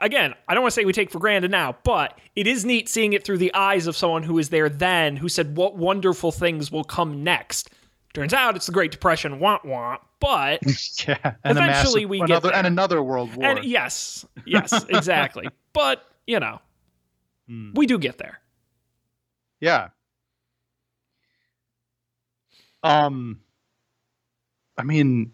Again, 0.00 0.34
I 0.48 0.54
don't 0.54 0.62
want 0.62 0.74
to 0.74 0.80
say 0.80 0.84
we 0.84 0.92
take 0.92 1.10
for 1.10 1.20
granted 1.20 1.50
now, 1.50 1.76
but 1.84 2.18
it 2.34 2.46
is 2.46 2.64
neat 2.64 2.88
seeing 2.88 3.12
it 3.12 3.24
through 3.24 3.38
the 3.38 3.54
eyes 3.54 3.86
of 3.86 3.96
someone 3.96 4.24
who 4.24 4.34
was 4.34 4.50
there 4.50 4.68
then, 4.68 5.16
who 5.16 5.28
said, 5.28 5.56
"What 5.56 5.76
wonderful 5.76 6.32
things 6.32 6.70
will 6.70 6.84
come 6.84 7.22
next." 7.24 7.70
Turns 8.14 8.32
out 8.32 8.54
it's 8.56 8.66
the 8.66 8.72
Great 8.72 8.90
Depression, 8.92 9.40
wah 9.40 9.58
wah. 9.64 9.98
But 10.20 10.60
yeah, 11.08 11.34
and 11.44 11.58
Eventually 11.58 12.06
massive, 12.06 12.08
we 12.10 12.18
get 12.20 12.30
another 12.30 12.48
there. 12.48 12.56
and 12.56 12.66
another 12.66 13.02
world 13.02 13.34
war. 13.34 13.44
and 13.46 13.64
yes, 13.64 14.24
yes, 14.46 14.84
exactly. 14.88 15.48
but 15.72 16.02
you 16.26 16.40
know, 16.40 16.60
Hmm. 17.48 17.72
we 17.74 17.86
do 17.86 17.98
get 17.98 18.16
there. 18.16 18.40
Yeah. 19.60 19.88
Um 22.82 23.40
I 24.78 24.82
mean 24.82 25.32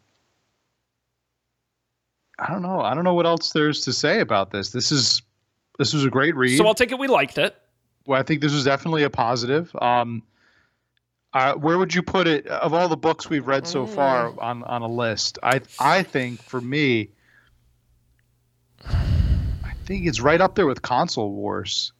I 2.38 2.50
don't 2.50 2.62
know. 2.62 2.80
I 2.80 2.94
don't 2.94 3.04
know 3.04 3.14
what 3.14 3.26
else 3.26 3.52
there's 3.52 3.82
to 3.82 3.92
say 3.92 4.20
about 4.20 4.50
this. 4.50 4.70
This 4.70 4.90
is 4.90 5.22
this 5.78 5.92
was 5.92 6.04
a 6.04 6.10
great 6.10 6.34
read. 6.34 6.56
So 6.56 6.66
I'll 6.66 6.74
take 6.74 6.90
it 6.92 6.98
we 6.98 7.06
liked 7.08 7.38
it. 7.38 7.54
well, 8.06 8.18
I 8.18 8.22
think 8.22 8.40
this 8.40 8.52
was 8.52 8.64
definitely 8.64 9.02
a 9.02 9.10
positive. 9.10 9.70
Um 9.80 10.22
uh, 11.32 11.54
where 11.54 11.78
would 11.78 11.94
you 11.94 12.02
put 12.02 12.26
it 12.26 12.46
of 12.46 12.74
all 12.74 12.88
the 12.88 12.96
books 12.96 13.30
we've 13.30 13.46
read 13.46 13.66
so 13.66 13.86
far 13.86 14.30
Mm. 14.30 14.42
on 14.42 14.64
on 14.64 14.82
a 14.82 14.88
list? 14.88 15.38
I 15.42 15.60
I 15.78 16.02
think 16.02 16.42
for 16.42 16.60
me 16.60 17.10
I 18.84 19.72
think 19.84 20.06
it's 20.06 20.20
right 20.20 20.40
up 20.40 20.54
there 20.54 20.66
with 20.66 20.82
Console 20.82 21.30
Wars. 21.32 21.92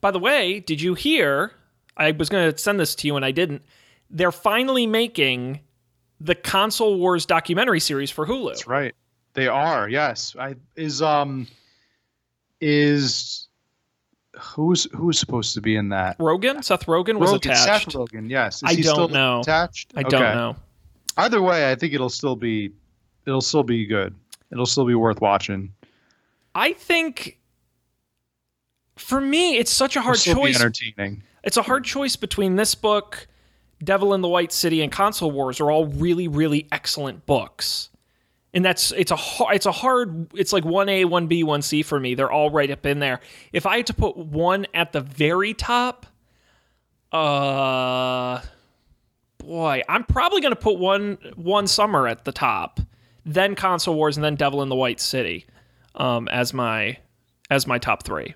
By 0.00 0.10
the 0.10 0.18
way, 0.18 0.60
did 0.60 0.80
you 0.80 0.94
hear? 0.94 1.52
I 1.96 2.12
was 2.12 2.28
going 2.28 2.50
to 2.50 2.56
send 2.56 2.80
this 2.80 2.94
to 2.96 3.06
you 3.06 3.16
and 3.16 3.24
I 3.24 3.30
didn't. 3.32 3.62
They're 4.08 4.32
finally 4.32 4.86
making 4.86 5.60
the 6.20 6.34
Console 6.34 6.98
Wars 6.98 7.26
documentary 7.26 7.80
series 7.80 8.10
for 8.10 8.26
Hulu. 8.26 8.48
That's 8.48 8.66
right. 8.66 8.94
They 9.34 9.48
are. 9.48 9.88
Yes. 9.88 10.34
I 10.38 10.54
is 10.76 11.02
um 11.02 11.46
is 12.60 13.48
who's 14.40 14.84
who's 14.92 15.18
supposed 15.18 15.54
to 15.54 15.60
be 15.60 15.76
in 15.76 15.90
that? 15.90 16.18
Rogen, 16.18 16.64
Seth 16.64 16.86
Rogen 16.86 17.18
was 17.18 17.30
Rogen, 17.30 17.36
attached. 17.36 17.92
Seth 17.92 17.94
Rogen. 17.94 18.30
Yes. 18.30 18.56
Is 18.56 18.62
I 18.64 18.74
he 18.74 18.82
don't 18.82 18.94
still 18.94 19.08
know. 19.08 19.40
Attached. 19.40 19.92
I 19.96 20.02
don't 20.02 20.20
know. 20.20 20.56
Either 21.16 21.42
way, 21.42 21.70
I 21.70 21.74
think 21.74 21.92
it'll 21.92 22.08
still 22.08 22.36
be 22.36 22.72
it'll 23.26 23.40
still 23.40 23.62
be 23.62 23.86
good. 23.86 24.14
It'll 24.50 24.66
still 24.66 24.86
be 24.86 24.94
worth 24.94 25.20
watching. 25.20 25.72
I 26.54 26.72
think 26.72 27.38
for 28.96 29.20
me, 29.20 29.56
it's 29.56 29.70
such 29.70 29.96
a 29.96 30.00
hard 30.00 30.18
choice. 30.18 30.56
entertaining. 30.56 31.22
It's 31.44 31.56
a 31.56 31.62
hard 31.62 31.84
choice 31.84 32.16
between 32.16 32.56
this 32.56 32.74
book, 32.74 33.26
Devil 33.82 34.14
in 34.14 34.20
the 34.20 34.28
White 34.28 34.52
City, 34.52 34.82
and 34.82 34.90
Console 34.90 35.30
Wars 35.30 35.60
are 35.60 35.70
all 35.70 35.86
really, 35.86 36.28
really 36.28 36.66
excellent 36.72 37.24
books. 37.26 37.89
And 38.52 38.64
that's 38.64 38.90
it's 38.92 39.12
a 39.12 39.16
it's 39.50 39.66
a 39.66 39.72
hard 39.72 40.32
it's 40.34 40.52
like 40.52 40.64
one 40.64 40.88
A, 40.88 41.04
one 41.04 41.28
B, 41.28 41.44
one 41.44 41.62
C 41.62 41.82
for 41.82 42.00
me. 42.00 42.14
They're 42.16 42.32
all 42.32 42.50
right 42.50 42.68
up 42.70 42.84
in 42.84 42.98
there. 42.98 43.20
If 43.52 43.64
I 43.64 43.76
had 43.76 43.86
to 43.86 43.94
put 43.94 44.16
one 44.16 44.66
at 44.74 44.92
the 44.92 45.00
very 45.00 45.54
top, 45.54 46.04
uh, 47.12 48.40
boy, 49.38 49.82
I'm 49.88 50.02
probably 50.04 50.40
gonna 50.40 50.56
put 50.56 50.78
one 50.78 51.18
one 51.36 51.68
summer 51.68 52.08
at 52.08 52.24
the 52.24 52.32
top, 52.32 52.80
then 53.24 53.54
Console 53.54 53.94
Wars, 53.94 54.16
and 54.16 54.24
then 54.24 54.34
Devil 54.34 54.62
in 54.62 54.68
the 54.68 54.74
White 54.76 55.00
City, 55.00 55.46
um, 55.94 56.26
as 56.28 56.52
my 56.52 56.98
as 57.50 57.68
my 57.68 57.78
top 57.78 58.02
three. 58.02 58.34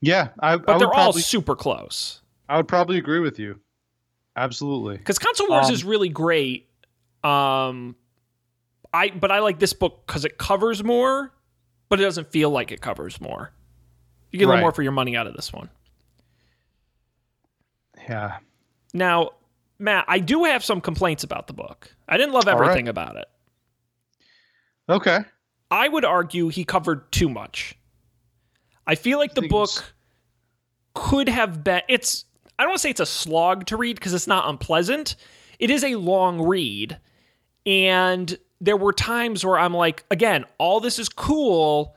Yeah, 0.00 0.28
I, 0.38 0.54
I 0.54 0.56
But 0.56 0.66
would 0.68 0.80
they're 0.80 0.94
all 0.94 1.12
super 1.12 1.54
close. 1.54 2.22
I 2.48 2.56
would 2.56 2.66
probably 2.68 2.96
agree 2.96 3.20
with 3.20 3.38
you. 3.38 3.60
Absolutely. 4.36 4.96
because 4.96 5.18
console 5.18 5.48
wars 5.48 5.66
Um, 5.68 5.74
is 5.74 5.84
really 5.84 6.08
great 6.08 6.69
um 7.24 7.94
i 8.92 9.10
but 9.10 9.30
i 9.30 9.38
like 9.40 9.58
this 9.58 9.72
book 9.72 10.04
because 10.06 10.24
it 10.24 10.38
covers 10.38 10.82
more 10.82 11.32
but 11.88 12.00
it 12.00 12.04
doesn't 12.04 12.30
feel 12.30 12.50
like 12.50 12.70
it 12.70 12.80
covers 12.80 13.20
more. 13.20 13.50
You 14.30 14.38
get 14.38 14.44
a 14.44 14.48
little 14.48 14.60
more 14.60 14.70
for 14.72 14.82
your 14.82 14.92
money 14.92 15.16
out 15.16 15.26
of 15.26 15.34
this 15.34 15.52
one. 15.52 15.68
Yeah. 18.08 18.38
now 18.94 19.30
matt 19.78 20.04
i 20.08 20.18
do 20.20 20.44
have 20.44 20.64
some 20.64 20.80
complaints 20.80 21.24
about 21.24 21.46
the 21.46 21.52
book. 21.52 21.94
I 22.08 22.16
didn't 22.16 22.32
love 22.32 22.46
All 22.48 22.54
right. 22.54 22.62
everything 22.70 22.88
about 22.88 23.16
it. 23.16 23.26
Okay. 24.88 25.18
i 25.70 25.88
would 25.88 26.04
argue 26.04 26.48
he 26.48 26.64
covered 26.64 27.10
too 27.12 27.28
much. 27.28 27.76
I 28.86 28.94
feel 28.94 29.18
like 29.18 29.34
the 29.34 29.42
Things- 29.42 29.50
book 29.52 29.94
could 30.94 31.28
have 31.28 31.62
been 31.62 31.82
it's 31.88 32.24
i 32.58 32.62
don't 32.64 32.70
want 32.70 32.78
to 32.78 32.82
say 32.82 32.90
it's 32.90 33.00
a 33.00 33.06
slog 33.06 33.64
to 33.66 33.76
read 33.76 33.96
because 33.96 34.14
it's 34.14 34.26
not 34.26 34.48
unpleasant. 34.48 35.16
It 35.58 35.70
is 35.70 35.84
a 35.84 35.96
long 35.96 36.40
read 36.40 36.98
and 37.66 38.38
there 38.60 38.76
were 38.76 38.92
times 38.92 39.44
where 39.44 39.58
i'm 39.58 39.74
like 39.74 40.04
again 40.10 40.44
all 40.58 40.80
this 40.80 40.98
is 40.98 41.08
cool 41.08 41.96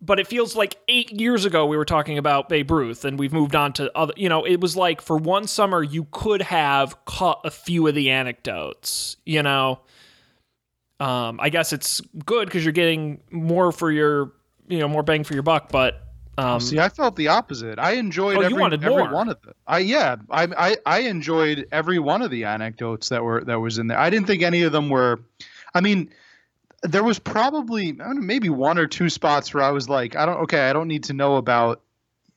but 0.00 0.20
it 0.20 0.26
feels 0.26 0.54
like 0.54 0.76
eight 0.88 1.10
years 1.12 1.44
ago 1.44 1.66
we 1.66 1.76
were 1.76 1.84
talking 1.84 2.18
about 2.18 2.48
babe 2.48 2.70
ruth 2.70 3.04
and 3.04 3.18
we've 3.18 3.32
moved 3.32 3.54
on 3.54 3.72
to 3.72 3.90
other 3.96 4.12
you 4.16 4.28
know 4.28 4.44
it 4.44 4.60
was 4.60 4.76
like 4.76 5.00
for 5.00 5.16
one 5.16 5.46
summer 5.46 5.82
you 5.82 6.06
could 6.10 6.42
have 6.42 7.04
caught 7.04 7.40
a 7.44 7.50
few 7.50 7.86
of 7.86 7.94
the 7.94 8.10
anecdotes 8.10 9.16
you 9.24 9.42
know? 9.42 9.80
Um, 11.00 11.40
i 11.40 11.48
guess 11.48 11.72
it's 11.72 12.00
good 12.24 12.46
because 12.46 12.64
you're 12.64 12.72
getting 12.72 13.20
more 13.30 13.72
for 13.72 13.90
your 13.90 14.32
you 14.68 14.78
know 14.78 14.88
more 14.88 15.02
bang 15.02 15.24
for 15.24 15.34
your 15.34 15.42
buck 15.42 15.70
but 15.70 16.03
um, 16.36 16.60
See, 16.60 16.78
I 16.78 16.88
felt 16.88 17.16
the 17.16 17.28
opposite. 17.28 17.78
I 17.78 17.92
enjoyed 17.92 18.36
Oh, 18.36 18.40
every, 18.40 18.56
every 18.74 19.02
one 19.14 19.28
of 19.28 19.40
them. 19.42 19.54
I 19.66 19.78
yeah, 19.78 20.16
I, 20.30 20.48
I 20.56 20.76
I 20.84 20.98
enjoyed 21.00 21.68
every 21.70 21.98
one 21.98 22.22
of 22.22 22.30
the 22.30 22.44
anecdotes 22.44 23.08
that 23.10 23.22
were 23.22 23.44
that 23.44 23.60
was 23.60 23.78
in 23.78 23.86
there. 23.86 23.98
I 23.98 24.10
didn't 24.10 24.26
think 24.26 24.42
any 24.42 24.62
of 24.62 24.72
them 24.72 24.88
were. 24.88 25.20
I 25.74 25.80
mean, 25.80 26.10
there 26.82 27.04
was 27.04 27.18
probably 27.18 27.88
I 27.90 28.04
don't 28.04 28.16
know, 28.16 28.22
maybe 28.22 28.48
one 28.48 28.78
or 28.78 28.86
two 28.86 29.08
spots 29.08 29.54
where 29.54 29.62
I 29.62 29.70
was 29.70 29.88
like, 29.88 30.16
I 30.16 30.26
don't 30.26 30.38
okay, 30.42 30.68
I 30.68 30.72
don't 30.72 30.88
need 30.88 31.04
to 31.04 31.12
know 31.12 31.36
about. 31.36 31.80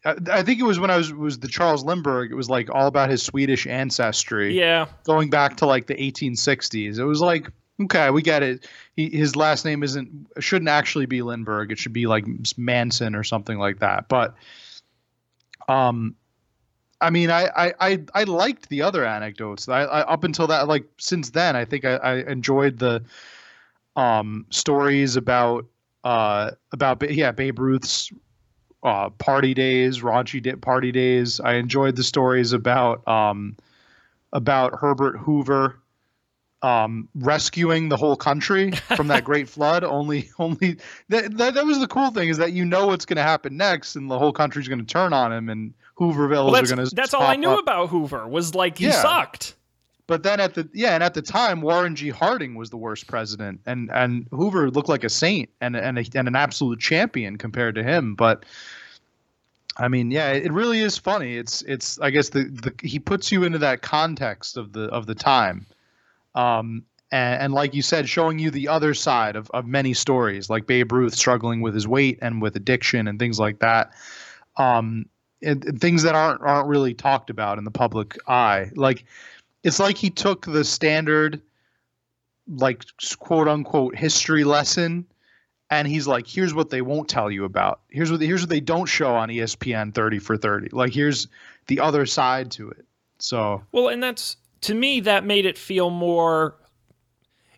I, 0.05 0.15
I 0.31 0.43
think 0.43 0.59
it 0.59 0.63
was 0.63 0.79
when 0.79 0.91
I 0.91 0.97
was 0.97 1.11
was 1.11 1.39
the 1.39 1.47
Charles 1.47 1.83
Lindbergh. 1.83 2.31
It 2.31 2.35
was 2.35 2.49
like 2.49 2.69
all 2.73 2.87
about 2.87 3.09
his 3.09 3.23
Swedish 3.23 3.65
ancestry, 3.65 4.57
yeah 4.57 4.85
going 5.05 5.29
back 5.29 5.57
to 5.57 5.65
like 5.65 5.87
the 5.87 5.95
1860s. 5.95 6.99
It 6.99 7.05
was 7.05 7.19
like 7.21 7.49
okay, 7.83 8.09
we 8.09 8.21
got 8.21 8.43
it. 8.43 8.67
He, 8.95 9.09
his 9.09 9.35
last 9.35 9.65
name 9.65 9.83
isn't 9.83 10.09
shouldn't 10.39 10.69
actually 10.69 11.05
be 11.05 11.21
Lindbergh. 11.21 11.71
It 11.71 11.79
should 11.79 11.93
be 11.93 12.07
like 12.07 12.25
Manson 12.57 13.15
or 13.15 13.23
something 13.23 13.57
like 13.57 13.79
that. 13.79 14.07
But 14.07 14.35
um, 15.67 16.15
I 17.01 17.09
mean, 17.09 17.29
I 17.29 17.49
I 17.55 17.73
I, 17.79 18.03
I 18.13 18.23
liked 18.23 18.69
the 18.69 18.81
other 18.81 19.05
anecdotes. 19.05 19.69
I, 19.69 19.81
I 19.81 20.01
up 20.01 20.23
until 20.23 20.47
that, 20.47 20.67
like 20.67 20.85
since 20.97 21.29
then, 21.31 21.55
I 21.55 21.65
think 21.65 21.85
I, 21.85 21.95
I 21.95 22.13
enjoyed 22.29 22.79
the 22.79 23.03
um 23.95 24.45
stories 24.49 25.15
about 25.15 25.65
uh 26.03 26.51
about 26.71 27.11
yeah 27.11 27.31
Babe 27.31 27.59
Ruth's 27.59 28.11
uh 28.83 29.09
party 29.11 29.53
days, 29.53 30.01
raunchy 30.01 30.59
party 30.61 30.91
days. 30.91 31.39
I 31.39 31.55
enjoyed 31.55 31.95
the 31.95 32.03
stories 32.03 32.53
about 32.53 33.07
um 33.07 33.55
about 34.33 34.79
Herbert 34.79 35.17
Hoover 35.17 35.79
um 36.63 37.07
rescuing 37.15 37.89
the 37.89 37.97
whole 37.97 38.15
country 38.15 38.71
from 38.95 39.07
that 39.07 39.23
great 39.23 39.47
flood. 39.55 39.83
Only 39.83 40.29
only 40.39 40.77
that, 41.09 41.37
that 41.37 41.53
that 41.53 41.65
was 41.65 41.79
the 41.79 41.87
cool 41.87 42.09
thing 42.11 42.29
is 42.29 42.37
that 42.37 42.51
you 42.53 42.65
know 42.65 42.87
what's 42.87 43.05
going 43.05 43.17
to 43.17 43.23
happen 43.23 43.55
next 43.57 43.95
and 43.95 44.09
the 44.09 44.17
whole 44.17 44.33
country's 44.33 44.67
going 44.67 44.79
to 44.79 44.85
turn 44.85 45.13
on 45.13 45.31
him 45.31 45.49
and 45.49 45.73
hoovervilles 45.99 46.51
well, 46.51 46.55
are 46.55 46.65
going 46.75 46.83
to 46.87 46.95
that's 46.95 47.13
all 47.13 47.21
i 47.23 47.35
knew 47.35 47.57
about 47.57 47.89
hoover 47.89 48.27
was 48.27 48.55
like 48.55 48.77
he 48.79 48.85
Yeah. 48.85 49.01
sucked. 49.01 49.55
But 50.07 50.23
then 50.23 50.39
at 50.39 50.53
the 50.55 50.67
yeah 50.73 50.93
and 50.95 51.03
at 51.03 51.13
the 51.13 51.21
time 51.21 51.61
Warren 51.61 51.95
G. 51.95 52.09
Harding 52.09 52.55
was 52.55 52.69
the 52.69 52.77
worst 52.77 53.07
president 53.07 53.59
and 53.65 53.91
and 53.91 54.25
Hoover 54.31 54.71
looked 54.71 54.89
like 54.89 55.03
a 55.03 55.09
saint 55.09 55.49
and 55.61 55.75
and, 55.75 55.99
a, 55.99 56.05
and 56.15 56.27
an 56.27 56.35
absolute 56.35 56.79
champion 56.79 57.37
compared 57.37 57.75
to 57.75 57.83
him 57.83 58.15
but 58.15 58.45
I 59.79 59.89
mean, 59.89 60.09
yeah, 60.09 60.31
it 60.31 60.51
really 60.51 60.79
is 60.79 60.97
funny. 60.97 61.37
It's 61.37 61.61
it's 61.63 61.99
I 61.99 62.09
guess 62.09 62.29
the, 62.29 62.45
the 62.45 62.73
he 62.81 62.97
puts 62.99 63.31
you 63.31 63.43
into 63.43 63.59
that 63.59 63.81
context 63.83 64.57
of 64.57 64.73
the 64.73 64.85
of 64.85 65.05
the 65.05 65.13
time, 65.13 65.67
um, 66.37 66.83
and, 67.11 67.41
and 67.41 67.53
like 67.53 67.73
you 67.73 67.81
said, 67.81 68.07
showing 68.07 68.37
you 68.37 68.51
the 68.51 68.67
other 68.67 68.93
side 68.93 69.35
of, 69.35 69.49
of 69.51 69.65
many 69.65 69.93
stories, 69.93 70.49
like 70.49 70.67
Babe 70.67 70.91
Ruth 70.91 71.15
struggling 71.15 71.61
with 71.61 71.73
his 71.73 71.87
weight 71.87 72.19
and 72.21 72.41
with 72.41 72.55
addiction 72.55 73.07
and 73.07 73.17
things 73.17 73.39
like 73.39 73.59
that, 73.59 73.91
um, 74.57 75.07
and, 75.41 75.65
and 75.65 75.81
things 75.81 76.03
that 76.03 76.15
aren't 76.15 76.41
aren't 76.41 76.67
really 76.67 76.93
talked 76.93 77.29
about 77.29 77.57
in 77.57 77.63
the 77.63 77.71
public 77.71 78.17
eye. 78.27 78.71
Like 78.75 79.05
it's 79.63 79.79
like 79.79 79.97
he 79.97 80.09
took 80.09 80.45
the 80.45 80.63
standard, 80.63 81.41
like 82.47 82.83
quote 83.19 83.47
unquote 83.47 83.95
history 83.95 84.43
lesson 84.43 85.05
and 85.69 85.87
he's 85.87 86.07
like 86.07 86.27
here's 86.27 86.53
what 86.53 86.69
they 86.69 86.81
won't 86.81 87.09
tell 87.09 87.29
you 87.31 87.45
about. 87.45 87.81
Here's 87.89 88.11
what 88.11 88.21
here's 88.21 88.41
what 88.41 88.49
they 88.49 88.59
don't 88.59 88.85
show 88.85 89.13
on 89.15 89.29
espn 89.29 89.93
30 89.93 90.19
for 90.19 90.37
30 90.37 90.69
like 90.71 90.93
here's 90.93 91.27
the 91.67 91.79
other 91.79 92.05
side 92.05 92.51
to 92.51 92.69
it. 92.69 92.85
So 93.19 93.63
well 93.71 93.89
and 93.89 94.01
that's 94.01 94.37
to 94.61 94.73
me 94.73 95.01
that 95.01 95.25
made 95.25 95.45
it 95.45 95.57
feel 95.57 95.89
more 95.89 96.55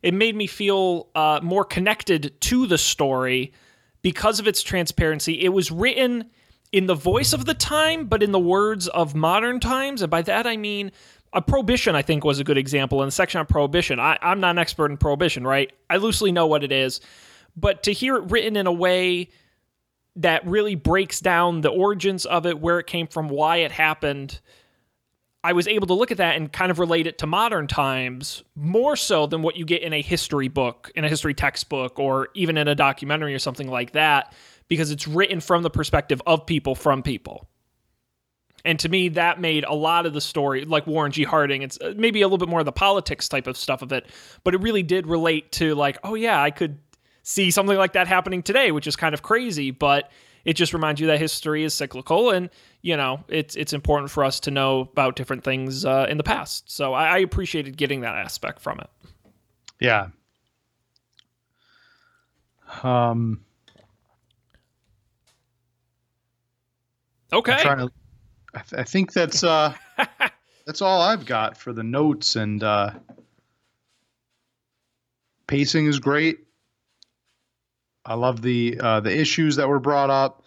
it 0.01 0.13
made 0.13 0.35
me 0.35 0.47
feel 0.47 1.09
uh, 1.13 1.41
more 1.43 1.65
connected 1.65 2.39
to 2.39 2.65
the 2.67 2.77
story 2.77 3.51
because 4.01 4.39
of 4.39 4.47
its 4.47 4.63
transparency. 4.63 5.41
It 5.41 5.49
was 5.49 5.71
written 5.71 6.29
in 6.71 6.85
the 6.85 6.95
voice 6.95 7.33
of 7.33 7.45
the 7.45 7.53
time 7.53 8.05
but 8.05 8.23
in 8.23 8.31
the 8.31 8.39
words 8.39 8.87
of 8.87 9.15
modern 9.15 9.59
times. 9.59 10.01
And 10.01 10.11
by 10.11 10.21
that 10.23 10.47
i 10.47 10.57
mean 10.57 10.91
a 11.33 11.41
prohibition 11.41 11.95
i 11.95 12.01
think 12.01 12.23
was 12.23 12.39
a 12.39 12.43
good 12.43 12.57
example 12.57 13.01
in 13.01 13.07
the 13.07 13.11
section 13.11 13.39
on 13.39 13.45
prohibition. 13.45 13.99
I, 13.99 14.17
i'm 14.21 14.39
not 14.39 14.51
an 14.51 14.59
expert 14.59 14.91
in 14.91 14.97
prohibition 14.97 15.45
right? 15.45 15.71
I 15.89 15.97
loosely 15.97 16.31
know 16.31 16.47
what 16.47 16.63
it 16.63 16.71
is. 16.71 17.01
But 17.55 17.83
to 17.83 17.91
hear 17.91 18.15
it 18.15 18.31
written 18.31 18.55
in 18.55 18.67
a 18.67 18.71
way 18.71 19.29
that 20.15 20.45
really 20.45 20.75
breaks 20.75 21.19
down 21.19 21.61
the 21.61 21.69
origins 21.69 22.25
of 22.25 22.45
it, 22.45 22.59
where 22.59 22.79
it 22.79 22.87
came 22.87 23.07
from, 23.07 23.29
why 23.29 23.57
it 23.57 23.71
happened, 23.71 24.39
I 25.49 25.53
was 25.53 25.67
able 25.67 25.87
to 25.87 25.95
look 25.95 26.11
at 26.11 26.17
that 26.17 26.37
and 26.37 26.53
kind 26.53 26.69
of 26.69 26.77
relate 26.77 27.07
it 27.07 27.17
to 27.17 27.25
modern 27.25 27.65
times 27.65 28.43
more 28.55 28.95
so 28.95 29.25
than 29.25 29.41
what 29.41 29.57
you 29.57 29.65
get 29.65 29.81
in 29.81 29.93
a 29.93 30.01
history 30.03 30.47
book, 30.47 30.91
in 30.93 31.03
a 31.03 31.09
history 31.09 31.33
textbook, 31.33 31.97
or 31.97 32.27
even 32.35 32.55
in 32.55 32.67
a 32.67 32.75
documentary 32.75 33.33
or 33.33 33.39
something 33.39 33.67
like 33.67 33.93
that, 33.93 34.31
because 34.67 34.91
it's 34.91 35.07
written 35.07 35.39
from 35.39 35.63
the 35.63 35.71
perspective 35.71 36.21
of 36.27 36.45
people 36.45 36.75
from 36.75 37.01
people. 37.01 37.49
And 38.63 38.77
to 38.81 38.89
me, 38.89 39.09
that 39.09 39.41
made 39.41 39.63
a 39.63 39.73
lot 39.73 40.05
of 40.05 40.13
the 40.13 40.21
story, 40.21 40.65
like 40.65 40.85
Warren 40.85 41.11
G. 41.11 41.23
Harding, 41.23 41.63
it's 41.63 41.79
uh, 41.81 41.95
maybe 41.97 42.21
a 42.21 42.27
little 42.27 42.37
bit 42.37 42.47
more 42.47 42.59
of 42.59 42.67
the 42.67 42.71
politics 42.71 43.27
type 43.27 43.47
of 43.47 43.57
stuff 43.57 43.81
of 43.81 43.91
it, 43.91 44.05
but 44.43 44.53
it 44.53 44.61
really 44.61 44.83
did 44.83 45.07
relate 45.07 45.51
to, 45.53 45.73
like, 45.73 45.97
oh, 46.03 46.13
yeah, 46.13 46.39
I 46.39 46.51
could 46.51 46.77
see 47.23 47.49
something 47.49 47.75
like 47.75 47.93
that 47.93 48.07
happening 48.07 48.43
today, 48.43 48.71
which 48.71 48.85
is 48.85 48.95
kind 48.95 49.15
of 49.15 49.23
crazy, 49.23 49.71
but 49.71 50.11
it 50.45 50.53
just 50.53 50.73
reminds 50.73 50.99
you 51.01 51.07
that 51.07 51.19
history 51.19 51.63
is 51.63 51.73
cyclical 51.73 52.29
and 52.31 52.49
you 52.81 52.95
know 52.95 53.23
it's 53.27 53.55
it's 53.55 53.73
important 53.73 54.09
for 54.11 54.23
us 54.23 54.39
to 54.39 54.51
know 54.51 54.81
about 54.81 55.15
different 55.15 55.43
things 55.43 55.85
uh, 55.85 56.05
in 56.09 56.17
the 56.17 56.23
past 56.23 56.69
so 56.71 56.93
I, 56.93 57.07
I 57.07 57.17
appreciated 57.19 57.77
getting 57.77 58.01
that 58.01 58.15
aspect 58.15 58.59
from 58.61 58.79
it 58.79 58.89
Yeah. 59.79 60.07
Um, 62.83 63.41
okay 67.33 67.63
to. 67.63 67.89
I, 68.53 68.59
th- 68.61 68.79
I 68.79 68.83
think 68.83 69.13
that's 69.13 69.43
uh, 69.43 69.73
that's 70.65 70.81
all 70.81 71.01
I've 71.01 71.25
got 71.25 71.57
for 71.57 71.73
the 71.73 71.83
notes 71.83 72.35
and 72.35 72.63
uh, 72.63 72.91
pacing 75.47 75.87
is 75.87 75.99
great. 75.99 76.39
I 78.09 78.15
love 78.15 78.41
the 78.41 78.79
uh, 78.81 78.99
the 79.01 79.15
issues 79.15 79.55
that 79.57 79.69
were 79.69 79.79
brought 79.79 80.09
up. 80.09 80.43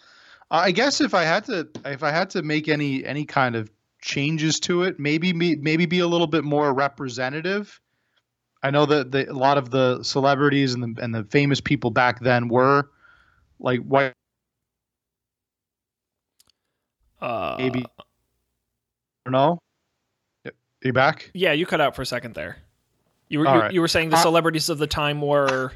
I 0.51 0.71
guess 0.71 0.99
if 0.99 1.13
I 1.13 1.23
had 1.23 1.45
to 1.45 1.67
if 1.85 2.03
I 2.03 2.11
had 2.11 2.29
to 2.31 2.43
make 2.43 2.67
any 2.67 3.05
any 3.05 3.23
kind 3.23 3.55
of 3.55 3.71
changes 4.01 4.59
to 4.59 4.83
it, 4.83 4.99
maybe 4.99 5.31
maybe 5.31 5.85
be 5.85 5.99
a 5.99 6.07
little 6.07 6.27
bit 6.27 6.43
more 6.43 6.73
representative. 6.73 7.79
I 8.61 8.69
know 8.69 8.85
that 8.85 9.11
the, 9.11 9.31
a 9.31 9.33
lot 9.33 9.57
of 9.57 9.71
the 9.71 10.03
celebrities 10.03 10.73
and 10.73 10.83
the 10.83 11.01
and 11.01 11.15
the 11.15 11.23
famous 11.23 11.61
people 11.61 11.89
back 11.89 12.19
then 12.19 12.49
were 12.49 12.91
like 13.59 13.79
white 13.79 14.13
uh, 17.21 17.55
maybe. 17.57 17.85
I 17.85 18.03
don't 19.25 19.31
know. 19.31 19.59
You 20.83 20.91
back? 20.91 21.31
yeah 21.33 21.53
you 21.53 21.65
cut 21.65 21.79
out 21.79 21.95
for 21.95 22.01
a 22.01 22.05
second 22.05 22.35
there 22.35 22.57
you 23.29 23.39
were 23.39 23.45
you, 23.45 23.51
right. 23.51 23.71
you 23.71 23.79
were 23.79 23.87
saying 23.87 24.09
the 24.09 24.17
Uh, 24.17 24.21
celebrities 24.21 24.67
of 24.67 24.79
the 24.79 24.87
time 24.87 25.21
were 25.21 25.71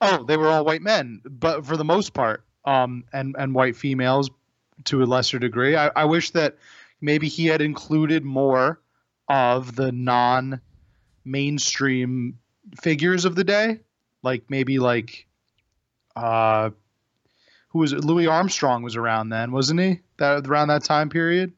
Oh, 0.00 0.24
they 0.24 0.36
were 0.36 0.48
all 0.48 0.64
white 0.64 0.82
men, 0.82 1.20
but 1.24 1.66
for 1.66 1.76
the 1.76 1.84
most 1.84 2.14
part, 2.14 2.44
um, 2.64 3.04
and 3.12 3.36
and 3.38 3.54
white 3.54 3.76
females 3.76 4.30
to 4.84 5.02
a 5.02 5.06
lesser 5.06 5.38
degree. 5.38 5.76
I, 5.76 5.88
I 5.88 6.04
wish 6.04 6.30
that 6.30 6.56
maybe 7.00 7.28
he 7.28 7.46
had 7.46 7.60
included 7.60 8.24
more 8.24 8.80
of 9.28 9.74
the 9.74 9.90
non-mainstream 9.90 12.38
figures 12.80 13.24
of 13.24 13.34
the 13.34 13.44
day, 13.44 13.80
like 14.22 14.44
maybe 14.48 14.78
like, 14.78 15.26
uh, 16.14 16.70
who 17.70 17.80
was 17.80 17.92
it? 17.92 18.04
Louis 18.04 18.28
Armstrong 18.28 18.82
was 18.82 18.96
around 18.96 19.30
then, 19.30 19.50
wasn't 19.52 19.80
he? 19.80 20.00
That 20.18 20.46
around 20.46 20.68
that 20.68 20.84
time 20.84 21.10
period, 21.10 21.52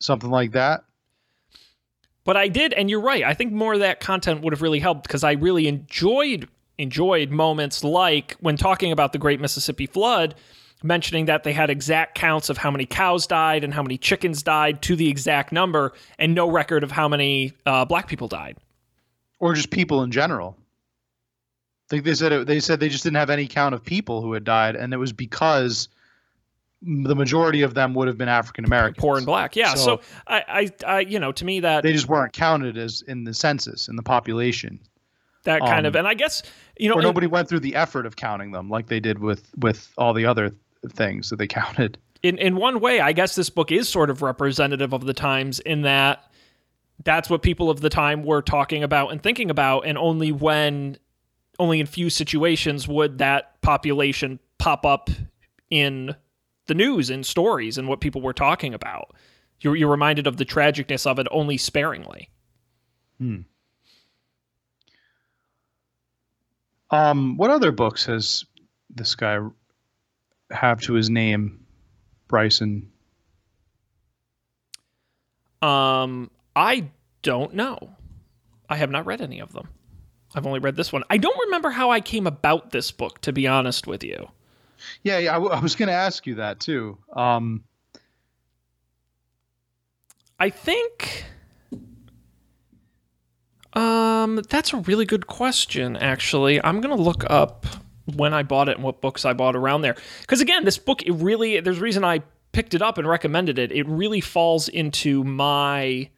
something 0.00 0.30
like 0.30 0.52
that. 0.52 0.84
But 2.28 2.36
I 2.36 2.48
did, 2.48 2.74
and 2.74 2.90
you're 2.90 3.00
right. 3.00 3.24
I 3.24 3.32
think 3.32 3.54
more 3.54 3.72
of 3.72 3.80
that 3.80 4.00
content 4.00 4.42
would 4.42 4.52
have 4.52 4.60
really 4.60 4.80
helped 4.80 5.04
because 5.04 5.24
I 5.24 5.32
really 5.32 5.66
enjoyed 5.66 6.46
enjoyed 6.76 7.30
moments 7.30 7.82
like 7.82 8.36
when 8.40 8.58
talking 8.58 8.92
about 8.92 9.14
the 9.14 9.18
Great 9.18 9.40
Mississippi 9.40 9.86
Flood, 9.86 10.34
mentioning 10.82 11.24
that 11.24 11.42
they 11.42 11.54
had 11.54 11.70
exact 11.70 12.16
counts 12.16 12.50
of 12.50 12.58
how 12.58 12.70
many 12.70 12.84
cows 12.84 13.26
died 13.26 13.64
and 13.64 13.72
how 13.72 13.82
many 13.82 13.96
chickens 13.96 14.42
died 14.42 14.82
to 14.82 14.94
the 14.94 15.08
exact 15.08 15.52
number, 15.52 15.94
and 16.18 16.34
no 16.34 16.50
record 16.50 16.84
of 16.84 16.90
how 16.90 17.08
many 17.08 17.54
uh, 17.64 17.86
black 17.86 18.08
people 18.08 18.28
died. 18.28 18.58
or 19.38 19.54
just 19.54 19.70
people 19.70 20.02
in 20.02 20.10
general. 20.10 20.54
Think 21.88 22.04
they 22.04 22.14
said 22.14 22.32
it, 22.32 22.46
they 22.46 22.60
said 22.60 22.78
they 22.78 22.90
just 22.90 23.04
didn't 23.04 23.16
have 23.16 23.30
any 23.30 23.46
count 23.46 23.74
of 23.74 23.82
people 23.82 24.20
who 24.20 24.34
had 24.34 24.44
died, 24.44 24.76
and 24.76 24.92
it 24.92 24.98
was 24.98 25.14
because 25.14 25.88
the 26.82 27.14
majority 27.16 27.62
of 27.62 27.74
them 27.74 27.94
would 27.94 28.08
have 28.08 28.16
been 28.16 28.28
African 28.28 28.64
Americans. 28.64 29.00
Poor 29.00 29.16
and 29.16 29.26
black, 29.26 29.56
yeah. 29.56 29.74
So, 29.74 29.84
So- 29.96 30.00
I, 30.26 30.70
I, 30.86 30.94
I, 30.96 31.00
you 31.00 31.18
know, 31.18 31.32
to 31.32 31.44
me 31.44 31.60
that 31.60 31.82
They 31.82 31.92
just 31.92 32.08
weren't 32.08 32.32
counted 32.32 32.76
as 32.76 33.02
in 33.02 33.24
the 33.24 33.34
census 33.34 33.88
in 33.88 33.96
the 33.96 34.02
population, 34.02 34.78
that 35.44 35.60
kind 35.60 35.80
um, 35.80 35.86
of, 35.86 35.96
and 35.96 36.06
I 36.06 36.14
guess 36.14 36.42
you 36.78 36.88
know, 36.88 36.94
or 36.94 37.00
in- 37.00 37.04
nobody 37.04 37.26
went 37.26 37.48
through 37.48 37.60
the 37.60 37.74
effort 37.74 38.06
of 38.06 38.16
counting 38.16 38.52
them 38.52 38.68
like 38.68 38.86
they 38.86 39.00
did 39.00 39.18
with 39.18 39.50
with 39.56 39.92
all 39.98 40.12
the 40.14 40.26
other 40.26 40.52
things 40.90 41.30
that 41.30 41.36
they 41.36 41.46
counted. 41.62 41.98
in 42.22 42.38
in 42.38 42.56
one 42.56 42.80
way, 42.80 43.00
I 43.00 43.12
guess 43.12 43.34
this 43.34 43.50
book 43.50 43.72
is 43.72 43.88
sort 43.88 44.10
of 44.10 44.22
representative 44.22 44.92
of 44.92 45.04
the 45.04 45.14
times 45.14 45.58
in 45.60 45.82
that 45.82 46.24
that's 47.04 47.30
what 47.30 47.42
people 47.42 47.70
of 47.70 47.80
the 47.80 47.88
time 47.88 48.24
were 48.24 48.42
talking 48.42 48.82
about 48.82 49.12
and 49.12 49.22
thinking 49.22 49.50
about, 49.50 49.86
and 49.86 49.96
only 49.96 50.32
when, 50.32 50.98
only 51.58 51.78
in 51.80 51.86
few 51.86 52.10
situations 52.10 52.88
would 52.88 53.18
that 53.18 53.60
population 53.62 54.40
pop 54.58 54.84
up 54.84 55.08
in 55.70 56.14
the 56.68 56.74
news 56.74 57.10
and 57.10 57.26
stories 57.26 57.76
and 57.76 57.88
what 57.88 58.00
people 58.00 58.22
were 58.22 58.32
talking 58.32 58.72
about. 58.72 59.14
You're, 59.60 59.74
you're 59.74 59.90
reminded 59.90 60.28
of 60.28 60.36
the 60.36 60.44
tragicness 60.44 61.04
of 61.04 61.18
it 61.18 61.26
only 61.32 61.56
sparingly. 61.56 62.30
Um, 66.90 67.36
what 67.36 67.50
other 67.50 67.72
books 67.72 68.06
has 68.06 68.44
this 68.88 69.14
guy 69.14 69.40
have 70.50 70.80
to 70.82 70.94
his 70.94 71.10
name, 71.10 71.66
Bryson? 72.28 72.90
Um, 75.60 76.30
I 76.54 76.90
don't 77.22 77.54
know. 77.54 77.90
I 78.68 78.76
have 78.76 78.90
not 78.90 79.06
read 79.06 79.20
any 79.20 79.40
of 79.40 79.52
them. 79.52 79.68
I've 80.34 80.46
only 80.46 80.60
read 80.60 80.76
this 80.76 80.92
one. 80.92 81.04
I 81.10 81.16
don't 81.16 81.38
remember 81.46 81.70
how 81.70 81.90
I 81.90 82.00
came 82.00 82.26
about 82.26 82.70
this 82.70 82.92
book, 82.92 83.20
to 83.22 83.32
be 83.32 83.46
honest 83.46 83.86
with 83.86 84.04
you. 84.04 84.28
Yeah, 85.02 85.18
yeah 85.18 85.30
I, 85.30 85.34
w- 85.34 85.52
I 85.52 85.60
was 85.60 85.74
going 85.76 85.88
to 85.88 85.94
ask 85.94 86.26
you 86.26 86.36
that 86.36 86.60
too. 86.60 86.98
Um, 87.12 87.64
I 90.40 90.50
think 90.50 91.24
um 93.74 94.40
that's 94.48 94.72
a 94.72 94.78
really 94.78 95.04
good 95.04 95.26
question 95.26 95.96
actually. 95.96 96.62
I'm 96.62 96.80
going 96.80 96.96
to 96.96 97.02
look 97.02 97.24
up 97.28 97.66
when 98.16 98.32
I 98.32 98.42
bought 98.42 98.68
it 98.68 98.76
and 98.76 98.84
what 98.84 99.00
books 99.00 99.24
I 99.24 99.32
bought 99.32 99.56
around 99.56 99.82
there. 99.82 99.96
Cuz 100.26 100.40
again, 100.40 100.64
this 100.64 100.78
book 100.78 101.02
it 101.02 101.12
really 101.12 101.60
there's 101.60 101.78
a 101.78 101.82
reason 101.82 102.04
I 102.04 102.22
picked 102.52 102.74
it 102.74 102.82
up 102.82 102.98
and 102.98 103.06
recommended 103.06 103.58
it. 103.58 103.72
It 103.72 103.86
really 103.86 104.20
falls 104.20 104.68
into 104.68 105.22
my 105.24 106.08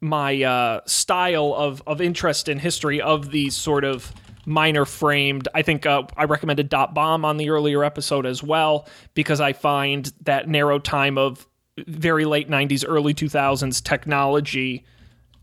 my 0.00 0.42
uh, 0.42 0.80
style 0.86 1.54
of 1.56 1.82
of 1.86 2.00
interest 2.00 2.48
in 2.48 2.58
history 2.58 3.00
of 3.00 3.30
these 3.30 3.54
sort 3.54 3.84
of 3.84 4.12
minor 4.48 4.84
framed. 4.84 5.46
I 5.54 5.62
think 5.62 5.86
uh, 5.86 6.04
I 6.16 6.24
recommended 6.24 6.68
Dot 6.68 6.94
Bomb 6.94 7.24
on 7.24 7.36
the 7.36 7.50
earlier 7.50 7.84
episode 7.84 8.26
as 8.26 8.42
well 8.42 8.88
because 9.14 9.40
I 9.40 9.52
find 9.52 10.10
that 10.22 10.48
narrow 10.48 10.78
time 10.78 11.18
of 11.18 11.46
very 11.86 12.24
late 12.24 12.48
90s, 12.48 12.84
early 12.86 13.14
2000s 13.14 13.82
technology 13.84 14.84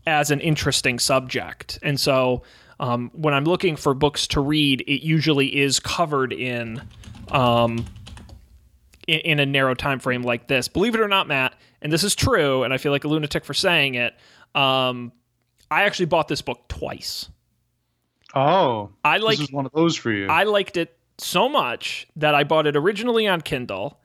as 0.06 0.30
an 0.30 0.40
interesting 0.40 0.98
subject. 0.98 1.78
And 1.82 1.98
so 1.98 2.42
um, 2.80 3.10
when 3.14 3.32
I'm 3.32 3.44
looking 3.44 3.76
for 3.76 3.94
books 3.94 4.26
to 4.28 4.40
read, 4.40 4.82
it 4.82 5.04
usually 5.04 5.56
is 5.56 5.80
covered 5.80 6.32
in. 6.32 6.82
Um, 7.30 7.86
in, 9.08 9.38
a 9.38 9.46
narrow 9.46 9.74
time 9.74 10.00
frame 10.00 10.22
like 10.22 10.48
this. 10.48 10.66
Believe 10.66 10.96
it 10.96 11.00
or 11.00 11.06
not, 11.06 11.28
Matt, 11.28 11.54
and 11.80 11.92
this 11.92 12.02
is 12.02 12.16
true, 12.16 12.64
and 12.64 12.74
I 12.74 12.78
feel 12.78 12.90
like 12.90 13.04
a 13.04 13.08
lunatic 13.08 13.44
for 13.44 13.54
saying 13.54 13.94
it. 13.94 14.14
Um, 14.52 15.12
I 15.70 15.84
actually 15.84 16.06
bought 16.06 16.26
this 16.26 16.42
book 16.42 16.66
twice. 16.66 17.28
Oh, 18.36 18.90
I 19.04 19.16
like 19.16 19.38
this 19.38 19.48
is 19.48 19.52
one 19.52 19.66
of 19.66 19.72
those 19.72 19.96
for 19.96 20.12
you. 20.12 20.28
I 20.28 20.44
liked 20.44 20.76
it 20.76 20.96
so 21.18 21.48
much 21.48 22.06
that 22.16 22.34
I 22.34 22.44
bought 22.44 22.66
it 22.66 22.76
originally 22.76 23.26
on 23.26 23.40
Kindle, 23.40 23.98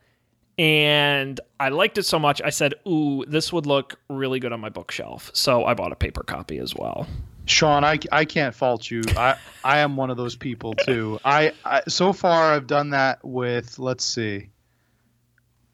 and 0.58 1.40
I 1.60 1.70
liked 1.70 1.98
it 1.98 2.04
so 2.04 2.18
much 2.18 2.42
I 2.42 2.50
said, 2.50 2.74
"Ooh, 2.88 3.24
this 3.28 3.54
would 3.54 3.68
look 3.68 4.00
really 4.10 4.40
good 4.40 4.54
on 4.54 4.60
my 4.60 4.70
bookshelf." 4.70 5.30
So 5.34 5.66
I 5.66 5.76
bought 5.76 5.92
a 5.92 5.96
paper 5.96 6.24
copy 6.24 6.58
as 6.58 6.74
well. 6.74 7.06
Sean, 7.46 7.84
I, 7.84 8.00
I 8.12 8.26
can't 8.26 8.56
fault 8.56 8.90
you. 8.90 9.02
I, 9.18 9.36
I 9.64 9.80
am 9.80 9.98
one 9.98 10.10
of 10.10 10.18
those 10.18 10.36
people 10.36 10.74
too. 10.74 11.20
I, 11.26 11.54
I 11.66 11.82
so 11.88 12.14
far 12.14 12.54
I've 12.54 12.68
done 12.68 12.92
that 12.92 13.20
with 13.24 13.78
let's 13.78 14.06
see. 14.06 14.50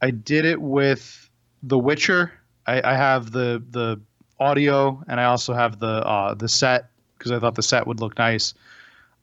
I 0.01 0.11
did 0.11 0.45
it 0.45 0.61
with 0.61 1.29
The 1.63 1.77
Witcher. 1.77 2.31
I, 2.65 2.81
I 2.83 2.95
have 2.95 3.31
the 3.31 3.63
the 3.69 4.01
audio 4.39 5.03
and 5.07 5.19
I 5.19 5.25
also 5.25 5.53
have 5.53 5.79
the 5.79 5.87
uh, 5.87 6.33
the 6.33 6.47
set 6.47 6.89
because 7.17 7.31
I 7.31 7.39
thought 7.39 7.55
the 7.55 7.63
set 7.63 7.87
would 7.87 7.99
look 7.99 8.17
nice. 8.17 8.53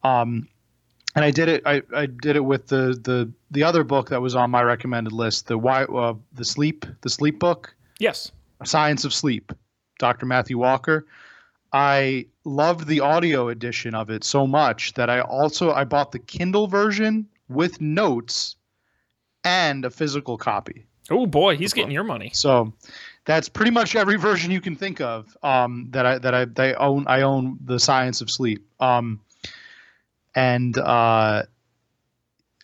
Um, 0.03 0.49
and 1.17 1.25
I 1.25 1.31
did 1.31 1.49
it. 1.49 1.63
I, 1.65 1.83
I 1.95 2.07
did 2.07 2.37
it 2.37 2.45
with 2.45 2.67
the, 2.67 2.99
the 3.03 3.31
the 3.51 3.63
other 3.63 3.85
book 3.85 4.09
that 4.11 4.21
was 4.21 4.35
on 4.35 4.51
my 4.51 4.63
recommended 4.63 5.13
list. 5.13 5.47
The 5.47 5.57
why 5.57 5.85
uh, 5.85 6.15
the 6.33 6.45
sleep 6.45 6.87
the 7.03 7.11
sleep 7.11 7.39
book. 7.39 7.75
Yes. 7.99 8.33
Science 8.65 9.05
of 9.05 9.13
Sleep, 9.13 9.53
Dr. 9.99 10.27
Matthew 10.27 10.59
Walker. 10.59 11.07
I 11.73 12.27
loved 12.45 12.87
the 12.87 13.01
audio 13.01 13.49
edition 13.49 13.95
of 13.95 14.11
it 14.11 14.25
so 14.25 14.47
much 14.47 14.95
that 14.95 15.11
I 15.11 15.21
also 15.21 15.73
I 15.73 15.85
bought 15.85 16.13
the 16.13 16.19
Kindle 16.19 16.67
version 16.67 17.27
with 17.49 17.81
notes 17.81 18.57
and 19.45 19.85
a 19.85 19.91
physical 19.91 20.39
copy. 20.39 20.87
Oh 21.11 21.27
boy, 21.27 21.57
he's 21.57 21.73
getting 21.73 21.91
your 21.91 22.05
money. 22.05 22.31
So 22.33 22.73
that's 23.25 23.49
pretty 23.49 23.71
much 23.71 23.97
every 23.97 24.17
version 24.17 24.51
you 24.51 24.61
can 24.61 24.77
think 24.77 25.01
of 25.01 25.37
um, 25.43 25.89
that 25.91 26.05
I 26.05 26.19
that 26.19 26.35
I 26.35 26.45
they 26.45 26.75
own. 26.75 27.07
I 27.07 27.23
own 27.23 27.59
the 27.65 27.79
Science 27.79 28.21
of 28.21 28.31
Sleep. 28.31 28.67
Um, 28.81 29.21
and 30.35 30.77
uh, 30.77 31.45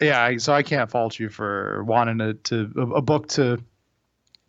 yeah, 0.00 0.36
so 0.38 0.52
I 0.52 0.62
can't 0.62 0.90
fault 0.90 1.18
you 1.18 1.28
for 1.28 1.84
wanting 1.84 2.18
to, 2.18 2.34
to 2.34 2.92
a 2.94 3.02
book 3.02 3.28
to 3.28 3.58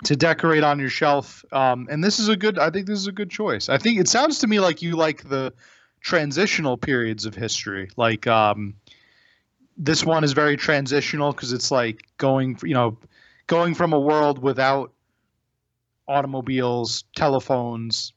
to 0.06 0.16
decorate 0.16 0.64
on 0.64 0.80
your 0.80 0.90
shelf. 0.90 1.46
Um, 1.52 1.88
and 1.90 2.04
this 2.04 2.20
is 2.20 2.28
a 2.28 2.36
good. 2.36 2.60
I 2.60 2.70
think 2.72 2.88
this 2.88 3.00
is 3.00 3.08
a 3.08 3.12
good 3.12 3.30
choice. 3.30 3.70
I 3.70 3.78
think 3.78 4.00
it 4.00 4.08
sounds 4.08 4.40
to 4.40 4.48
me 4.48 4.60
like 4.60 4.82
you 4.82 4.96
like 4.96 5.28
the 5.28 5.54
transitional 6.02 6.78
periods 6.78 7.26
of 7.26 7.36
history. 7.36 7.90
Like 7.96 8.28
um, 8.28 8.76
this 9.78 10.04
one 10.04 10.24
is 10.24 10.34
very 10.34 10.58
transitional 10.58 11.32
because 11.32 11.54
it's 11.54 11.72
like 11.72 12.04
going, 12.18 12.58
you 12.64 12.74
know, 12.74 12.98
going 13.48 13.76
from 13.76 13.94
a 13.94 14.00
world 14.00 14.40
without 14.40 14.92
automobiles, 16.12 17.04
telephones, 17.16 18.14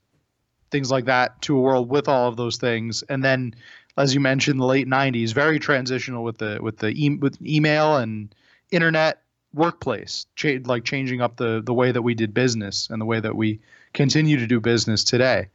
things 0.71 0.91
like 0.91 1.05
that, 1.05 1.41
to 1.43 1.57
a 1.57 1.61
world 1.61 1.89
with 1.89 2.09
all 2.09 2.29
of 2.29 2.37
those 2.37 2.57
things, 2.57 3.03
and 3.09 3.23
then, 3.23 3.55
as 3.97 4.13
you 4.15 4.21
mentioned, 4.21 4.61
the 4.61 4.65
late 4.67 4.89
'90s, 4.89 5.33
very 5.33 5.59
transitional 5.59 6.25
with 6.25 6.39
the 6.39 6.59
with 6.61 6.79
the 6.79 6.89
e- 6.89 7.17
with 7.17 7.41
email 7.43 7.97
and 7.97 8.35
internet 8.71 9.23
workplace, 9.53 10.27
cha- 10.35 10.59
like 10.65 10.85
changing 10.85 11.21
up 11.21 11.37
the 11.37 11.63
the 11.65 11.73
way 11.75 11.93
that 11.93 12.03
we 12.03 12.15
did 12.15 12.35
business 12.35 12.89
and 12.91 13.01
the 13.01 13.07
way 13.07 13.21
that 13.21 13.37
we 13.37 13.61
continue 13.93 14.37
to 14.39 14.47
do 14.47 14.61
business 14.61 15.05
today. 15.05 15.47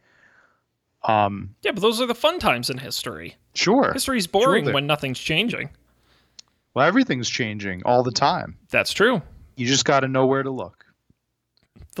Um, 1.02 1.54
yeah, 1.62 1.72
but 1.72 1.80
those 1.80 2.00
are 2.00 2.06
the 2.06 2.14
fun 2.14 2.38
times 2.38 2.70
in 2.70 2.78
history. 2.78 3.36
Sure, 3.54 3.92
history's 3.92 4.26
boring 4.26 4.64
sure 4.64 4.74
when 4.74 4.86
nothing's 4.86 5.18
changing. 5.18 5.70
Well, 6.72 6.86
everything's 6.86 7.28
changing 7.28 7.82
all 7.84 8.02
the 8.02 8.12
time. 8.12 8.56
That's 8.70 8.92
true. 8.92 9.20
You 9.56 9.66
just 9.66 9.84
got 9.84 10.00
to 10.00 10.08
know 10.08 10.24
where 10.26 10.42
to 10.42 10.50
look. 10.50 10.86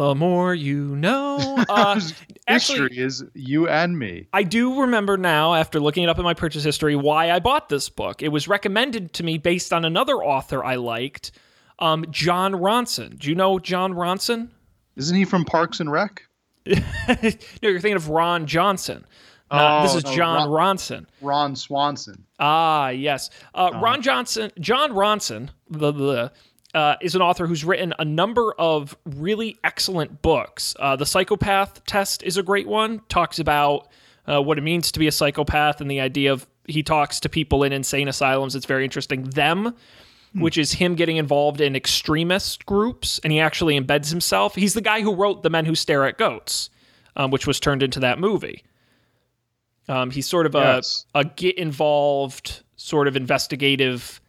The 0.00 0.14
more 0.14 0.54
you 0.54 0.96
know. 0.96 1.58
Uh, 1.68 1.94
history 1.94 2.16
actually, 2.48 2.98
is 2.98 3.22
you 3.34 3.68
and 3.68 3.96
me. 3.96 4.26
I 4.32 4.42
do 4.42 4.80
remember 4.80 5.16
now, 5.16 5.54
after 5.54 5.78
looking 5.78 6.02
it 6.02 6.08
up 6.08 6.18
in 6.18 6.24
my 6.24 6.34
purchase 6.34 6.64
history, 6.64 6.96
why 6.96 7.30
I 7.30 7.38
bought 7.38 7.68
this 7.68 7.88
book. 7.90 8.22
It 8.22 8.28
was 8.28 8.48
recommended 8.48 9.12
to 9.14 9.22
me 9.22 9.38
based 9.38 9.72
on 9.72 9.84
another 9.84 10.14
author 10.14 10.64
I 10.64 10.76
liked, 10.76 11.32
um, 11.78 12.06
Jon 12.10 12.54
Ronson. 12.54 13.18
Do 13.18 13.28
you 13.28 13.34
know 13.34 13.58
Jon 13.58 13.92
Ronson? 13.92 14.48
Isn't 14.96 15.16
he 15.16 15.24
from 15.24 15.44
Parks 15.44 15.80
and 15.80 15.92
Rec? 15.92 16.22
no, 16.66 16.74
you're 17.60 17.78
thinking 17.78 17.96
of 17.96 18.08
Ron 18.08 18.46
Johnson. 18.46 19.04
oh, 19.50 19.82
this 19.82 19.94
is 19.94 20.04
no, 20.04 20.16
Jon 20.16 20.50
Ron, 20.50 20.76
Ronson. 20.76 21.06
Ron 21.20 21.54
Swanson. 21.54 22.24
Ah, 22.40 22.88
yes. 22.88 23.30
Uh, 23.54 23.70
oh. 23.74 23.80
Ron 23.80 24.02
Johnson, 24.02 24.50
Jon 24.58 24.92
Ronson, 24.92 25.50
the, 25.68 25.92
the 25.92 26.32
uh, 26.74 26.96
is 27.00 27.14
an 27.14 27.22
author 27.22 27.46
who's 27.46 27.64
written 27.64 27.92
a 27.98 28.04
number 28.04 28.52
of 28.58 28.96
really 29.04 29.56
excellent 29.64 30.22
books. 30.22 30.74
Uh, 30.78 30.96
the 30.96 31.06
Psychopath 31.06 31.84
Test 31.86 32.22
is 32.22 32.36
a 32.36 32.42
great 32.42 32.68
one. 32.68 33.00
Talks 33.08 33.38
about 33.38 33.88
uh, 34.26 34.40
what 34.40 34.58
it 34.58 34.62
means 34.62 34.92
to 34.92 34.98
be 34.98 35.06
a 35.06 35.12
psychopath 35.12 35.80
and 35.80 35.90
the 35.90 36.00
idea 36.00 36.32
of 36.32 36.46
he 36.66 36.82
talks 36.82 37.20
to 37.20 37.28
people 37.28 37.64
in 37.64 37.72
insane 37.72 38.06
asylums. 38.08 38.54
It's 38.54 38.66
very 38.66 38.84
interesting. 38.84 39.24
Them, 39.24 39.74
hmm. 40.32 40.40
which 40.40 40.56
is 40.56 40.72
him 40.72 40.94
getting 40.94 41.16
involved 41.16 41.60
in 41.60 41.74
extremist 41.74 42.64
groups, 42.66 43.18
and 43.24 43.32
he 43.32 43.40
actually 43.40 43.78
embeds 43.78 44.10
himself. 44.10 44.54
He's 44.54 44.74
the 44.74 44.80
guy 44.80 45.00
who 45.00 45.14
wrote 45.14 45.42
The 45.42 45.50
Men 45.50 45.64
Who 45.64 45.74
Stare 45.74 46.06
at 46.06 46.18
Goats, 46.18 46.70
um, 47.16 47.30
which 47.30 47.46
was 47.46 47.58
turned 47.58 47.82
into 47.82 48.00
that 48.00 48.20
movie. 48.20 48.62
Um, 49.88 50.12
he's 50.12 50.28
sort 50.28 50.46
of 50.46 50.54
yes. 50.54 51.04
a, 51.14 51.20
a 51.20 51.24
get 51.24 51.58
involved, 51.58 52.62
sort 52.76 53.08
of 53.08 53.16
investigative 53.16 54.20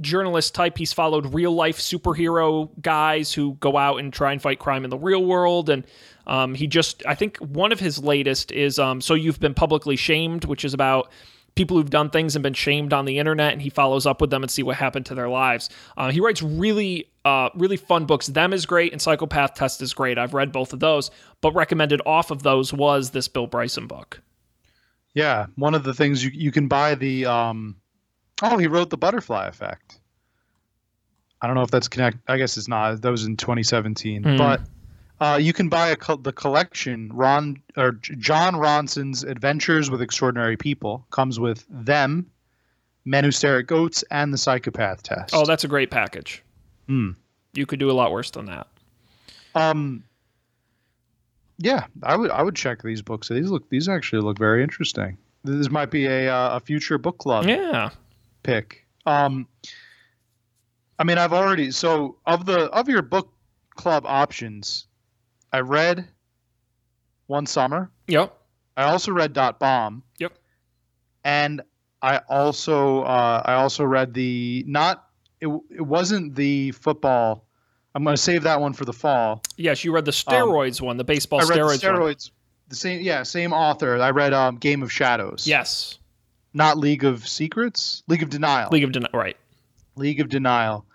journalist 0.00 0.54
type. 0.54 0.78
He's 0.78 0.92
followed 0.92 1.32
real 1.34 1.52
life 1.52 1.78
superhero 1.78 2.70
guys 2.80 3.32
who 3.32 3.54
go 3.60 3.76
out 3.76 3.98
and 3.98 4.12
try 4.12 4.32
and 4.32 4.40
fight 4.40 4.58
crime 4.58 4.84
in 4.84 4.90
the 4.90 4.98
real 4.98 5.24
world. 5.24 5.70
And 5.70 5.86
um, 6.26 6.54
he 6.54 6.66
just, 6.66 7.04
I 7.06 7.14
think 7.14 7.36
one 7.38 7.72
of 7.72 7.80
his 7.80 7.98
latest 7.98 8.52
is 8.52 8.78
um, 8.78 9.00
So 9.00 9.14
You've 9.14 9.40
Been 9.40 9.54
Publicly 9.54 9.96
Shamed, 9.96 10.44
which 10.44 10.64
is 10.64 10.74
about 10.74 11.10
people 11.54 11.76
who've 11.76 11.90
done 11.90 12.10
things 12.10 12.34
and 12.34 12.42
been 12.42 12.54
shamed 12.54 12.92
on 12.92 13.04
the 13.04 13.18
internet. 13.18 13.52
And 13.52 13.62
he 13.62 13.70
follows 13.70 14.06
up 14.06 14.20
with 14.20 14.30
them 14.30 14.42
and 14.42 14.50
see 14.50 14.62
what 14.62 14.76
happened 14.76 15.06
to 15.06 15.14
their 15.14 15.28
lives. 15.28 15.70
Uh, 15.96 16.10
he 16.10 16.20
writes 16.20 16.42
really, 16.42 17.10
uh, 17.24 17.50
really 17.54 17.76
fun 17.76 18.06
books. 18.06 18.26
Them 18.26 18.52
is 18.52 18.66
great 18.66 18.92
and 18.92 19.00
Psychopath 19.00 19.54
Test 19.54 19.80
is 19.82 19.94
great. 19.94 20.18
I've 20.18 20.34
read 20.34 20.52
both 20.52 20.72
of 20.72 20.80
those, 20.80 21.10
but 21.40 21.54
recommended 21.54 22.00
off 22.06 22.30
of 22.30 22.42
those 22.42 22.72
was 22.72 23.10
this 23.10 23.28
Bill 23.28 23.46
Bryson 23.46 23.86
book. 23.86 24.20
Yeah, 25.14 25.46
one 25.54 25.76
of 25.76 25.84
the 25.84 25.94
things 25.94 26.24
you 26.24 26.32
you 26.34 26.50
can 26.50 26.66
buy 26.66 26.96
the 26.96 27.24
um, 27.24 27.76
Oh, 28.42 28.58
he 28.58 28.66
wrote 28.66 28.90
the 28.90 28.96
Butterfly 28.96 29.46
Effect. 29.46 30.00
I 31.40 31.46
don't 31.46 31.56
know 31.56 31.62
if 31.62 31.70
that's 31.70 31.88
connect. 31.88 32.18
I 32.26 32.38
guess 32.38 32.56
it's 32.56 32.68
not. 32.68 33.02
That 33.02 33.10
was 33.10 33.24
in 33.24 33.36
2017. 33.36 34.22
Mm. 34.22 34.38
But 34.38 34.60
uh, 35.20 35.36
you 35.36 35.52
can 35.52 35.68
buy 35.68 35.94
co- 35.94 36.16
the 36.16 36.32
collection. 36.32 37.10
Ron 37.12 37.60
or 37.76 37.92
Jon 37.92 38.54
Ronson's 38.54 39.24
Adventures 39.24 39.90
with 39.90 40.00
Extraordinary 40.00 40.56
People 40.56 41.06
comes 41.10 41.38
with 41.38 41.64
them, 41.68 42.30
Men 43.04 43.24
Who 43.24 43.30
Stare 43.30 43.58
at 43.58 43.66
Goats, 43.66 44.02
and 44.10 44.32
the 44.32 44.38
Psychopath 44.38 45.02
Test. 45.02 45.34
Oh, 45.34 45.44
that's 45.44 45.64
a 45.64 45.68
great 45.68 45.90
package. 45.90 46.42
Hmm. 46.88 47.10
You 47.52 47.66
could 47.66 47.78
do 47.78 47.90
a 47.90 47.92
lot 47.92 48.10
worse 48.10 48.30
than 48.30 48.46
that. 48.46 48.66
Um. 49.54 50.02
Yeah, 51.58 51.86
I 52.02 52.16
would. 52.16 52.30
I 52.30 52.42
would 52.42 52.56
check 52.56 52.82
these 52.82 53.02
books. 53.02 53.28
These 53.28 53.50
look. 53.50 53.68
These 53.68 53.88
actually 53.88 54.22
look 54.22 54.38
very 54.38 54.62
interesting. 54.62 55.18
This 55.44 55.70
might 55.70 55.90
be 55.90 56.06
a 56.06 56.34
uh, 56.34 56.56
a 56.56 56.60
future 56.60 56.98
book 56.98 57.18
club. 57.18 57.44
Yeah 57.44 57.90
pick. 58.44 58.86
Um, 59.04 59.48
I 60.98 61.04
mean, 61.04 61.18
I've 61.18 61.32
already 61.32 61.72
so 61.72 62.18
of 62.24 62.46
the 62.46 62.70
of 62.70 62.88
your 62.88 63.02
book 63.02 63.32
club 63.74 64.04
options, 64.06 64.86
I 65.52 65.60
read 65.60 66.06
One 67.26 67.46
Summer. 67.46 67.90
Yep. 68.06 68.36
I 68.76 68.84
also 68.84 69.10
read 69.12 69.32
Dot 69.32 69.58
Bomb. 69.58 70.04
Yep. 70.18 70.32
And 71.24 71.62
I 72.00 72.18
also 72.28 73.02
uh, 73.02 73.42
I 73.44 73.54
also 73.54 73.84
read 73.84 74.14
the 74.14 74.64
not 74.68 75.08
it, 75.40 75.48
it 75.70 75.82
wasn't 75.82 76.36
the 76.36 76.70
football. 76.72 77.44
I'm 77.96 78.02
going 78.02 78.16
to 78.16 78.22
save 78.22 78.42
that 78.42 78.60
one 78.60 78.72
for 78.72 78.84
the 78.84 78.92
fall. 78.92 79.42
Yes, 79.56 79.84
you 79.84 79.92
read 79.92 80.04
the 80.04 80.10
steroids 80.10 80.80
um, 80.80 80.86
one, 80.86 80.96
the 80.96 81.04
baseball 81.04 81.40
I 81.40 81.44
read 81.44 81.58
steroids. 81.58 81.80
The 81.80 81.86
steroids. 81.86 82.30
One. 82.30 82.34
The 82.68 82.76
same, 82.76 83.00
yeah, 83.02 83.22
same 83.22 83.52
author. 83.52 84.00
I 84.00 84.10
read 84.10 84.32
um, 84.32 84.56
Game 84.56 84.82
of 84.82 84.90
Shadows. 84.90 85.46
Yes 85.46 85.98
not 86.54 86.78
League 86.78 87.04
of 87.04 87.26
Secrets, 87.28 88.02
League 88.06 88.22
of 88.22 88.30
Denial. 88.30 88.70
League 88.70 88.84
of 88.84 88.92
Denial, 88.92 89.10
right? 89.12 89.36
League 89.96 90.20
of 90.20 90.28
Denial, 90.28 90.86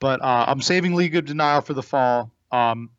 but 0.00 0.20
uh, 0.22 0.46
I'm 0.48 0.60
saving 0.60 0.94
League 0.94 1.14
of 1.14 1.24
Denial 1.24 1.60
for 1.60 1.74
the 1.74 1.82
fall. 1.82 2.30
Um, 2.50 2.90